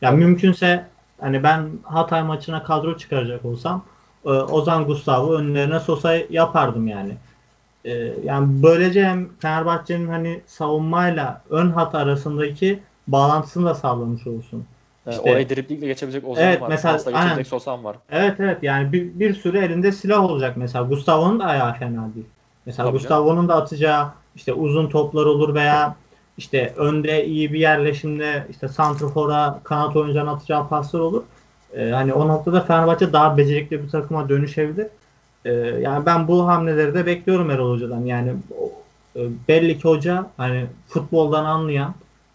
Yani 0.00 0.18
mümkünse 0.18 0.86
hani 1.20 1.42
ben 1.42 1.70
Hatay 1.82 2.22
maçına 2.22 2.62
kadro 2.62 2.98
çıkaracak 2.98 3.44
olsam 3.44 3.84
e, 4.24 4.28
Ozan 4.28 4.84
Gustavo 4.84 5.32
önlerine 5.32 5.80
Sosa 5.80 6.14
yapardım 6.30 6.88
yani. 6.88 7.12
E, 7.84 7.92
yani 8.24 8.62
böylece 8.62 9.04
hem 9.04 9.28
Fenerbahçe'nin 9.38 10.08
hani 10.08 10.40
savunmayla 10.46 11.42
ön 11.50 11.70
hat 11.70 11.94
arasındaki 11.94 12.80
bağlantısını 13.06 13.66
da 13.66 13.74
sağlamış 13.74 14.26
olsun. 14.26 14.64
İşte, 15.10 15.20
oraya 15.20 15.48
driplingle 15.48 15.86
geçebilecek 15.86 16.28
Ozan 16.28 16.44
evet, 16.44 16.60
var. 16.60 16.68
Mesela, 16.68 16.96
geçebilecek 16.96 17.46
Sosan 17.46 17.84
var. 17.84 17.96
Evet 18.10 18.34
evet 18.40 18.62
yani 18.62 18.92
bir, 18.92 19.18
bir 19.18 19.34
sürü 19.34 19.58
elinde 19.58 19.92
silah 19.92 20.24
olacak 20.24 20.56
mesela. 20.56 20.84
Gustavo'nun 20.84 21.40
da 21.40 21.44
ayağı 21.44 21.74
fena 21.74 22.14
değil. 22.14 22.26
Mesela 22.66 22.88
Tabii 22.88 22.98
Gustavo'nun 22.98 23.48
da 23.48 23.56
atacağı 23.56 24.08
işte 24.36 24.52
uzun 24.52 24.88
toplar 24.88 25.26
olur 25.26 25.54
veya 25.54 25.96
işte 26.38 26.72
önde 26.76 27.26
iyi 27.26 27.52
bir 27.52 27.58
yerleşimde 27.58 28.46
işte 28.50 28.68
santrfora 28.68 29.60
kanat 29.64 29.96
oyuncuların 29.96 30.26
atacağı 30.26 30.68
paslar 30.68 31.00
olur. 31.00 31.22
Ee, 31.74 31.90
hani 31.90 32.12
o 32.12 32.28
noktada 32.28 32.60
Fenerbahçe 32.60 33.12
daha 33.12 33.38
becerikli 33.38 33.82
bir 33.82 33.88
takıma 33.88 34.28
dönüşebilir. 34.28 34.86
Ee, 35.44 35.52
yani 35.52 36.06
ben 36.06 36.28
bu 36.28 36.46
hamleleri 36.46 36.94
de 36.94 37.06
bekliyorum 37.06 37.50
Erol 37.50 37.72
Hoca'dan. 37.72 38.04
Yani 38.04 38.34
e, 39.16 39.20
belli 39.48 39.78
ki 39.78 39.82
hoca 39.88 40.30
hani 40.36 40.66
futboldan 40.88 41.44
anlayan 41.44 41.94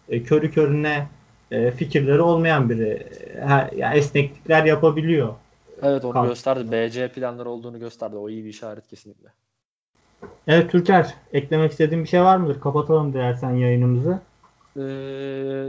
e, 0.10 0.24
körü 0.24 0.52
körüne 0.52 1.08
e, 1.52 1.72
fikirleri 1.72 2.22
olmayan 2.22 2.70
biri. 2.70 3.08
Her, 3.39 3.72
yani 3.72 3.97
esneklikler 3.97 4.66
yapabiliyor. 4.66 5.34
Evet 5.84 6.06
onu 6.06 6.14
Kalk. 6.14 6.30
gösterdi. 6.30 6.72
BC 6.72 7.08
planları 7.08 7.49
olduğunu 7.49 7.80
gösterdi. 7.80 8.16
O 8.16 8.30
iyi 8.30 8.43
bir 8.43 8.49
işaret 8.49 8.88
kesinlikle. 8.88 9.30
Evet 10.48 10.72
Türker, 10.72 11.14
eklemek 11.34 11.72
istediğin 11.72 12.04
bir 12.04 12.10
şey 12.10 12.22
var 12.22 12.38
mıdır? 12.38 12.60
Kapatalım 12.60 13.14
dilersen 13.14 13.52
yayınımızı. 13.52 14.20
Ee, 14.78 14.82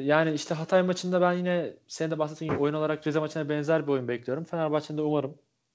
yani 0.02 0.32
işte 0.32 0.54
Hatay 0.54 0.82
maçında 0.82 1.20
ben 1.20 1.32
yine 1.32 1.70
senin 1.88 2.10
de 2.10 2.18
bahsettiğin 2.18 2.52
gibi 2.52 2.62
oyun 2.62 2.74
olarak 2.74 3.06
Rize 3.06 3.20
maçına 3.20 3.48
benzer 3.48 3.86
bir 3.86 3.92
oyun 3.92 4.08
bekliyorum. 4.08 4.44
Fenerbahçe'nin 4.44 4.98
de 4.98 5.02
umarım 5.02 5.34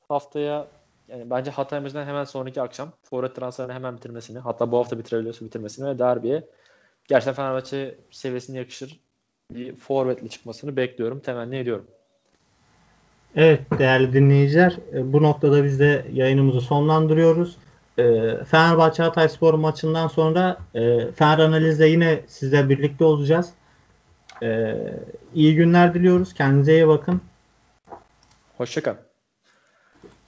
haftaya 0.10 0.68
yani 1.08 1.30
bence 1.30 1.52
Hatay 1.52 1.80
maçından 1.80 2.06
hemen 2.06 2.24
sonraki 2.24 2.62
akşam 2.62 2.92
forvet 3.04 3.36
transferini 3.36 3.74
hemen 3.74 3.98
bitirmesini 3.98 4.40
hatta 4.40 4.72
bu 4.72 4.78
hafta 4.78 5.00
bitirebiliyorsa 5.00 5.46
bitirmesini 5.46 5.88
ve 5.88 6.00
derbiye 6.00 6.44
gerçekten 7.08 7.34
Fenerbahçe 7.34 7.96
seviyesine 8.12 8.58
yakışır 8.58 9.00
bir 9.52 9.76
forvetle 9.76 10.28
çıkmasını 10.28 10.76
bekliyorum. 10.76 11.20
Temenni 11.20 11.56
ediyorum. 11.58 11.86
Evet 13.36 13.62
değerli 13.80 14.14
dinleyiciler 14.14 14.78
e, 14.94 15.14
bu 15.14 15.24
noktada 15.24 15.64
biz 15.64 15.80
de 15.80 16.06
yayınımızı 16.14 16.62
sonlandırıyoruz. 16.62 17.58
E, 17.98 18.04
Fenerbahçe 18.46 19.04
Hatay 19.04 19.30
Spor 19.30 19.54
maçından 19.54 20.08
sonra 20.08 20.58
e, 20.76 21.12
Fener 21.12 21.40
Analiz'de 21.40 21.86
yine 21.88 22.22
sizle 22.28 22.70
birlikte 22.70 23.04
olacağız. 23.04 23.50
İyi 25.34 25.56
günler 25.56 25.94
diliyoruz. 25.94 26.34
Kendinize 26.34 26.74
iyi 26.74 26.88
bakın. 26.88 27.22
Hoşçakalın. 28.58 29.07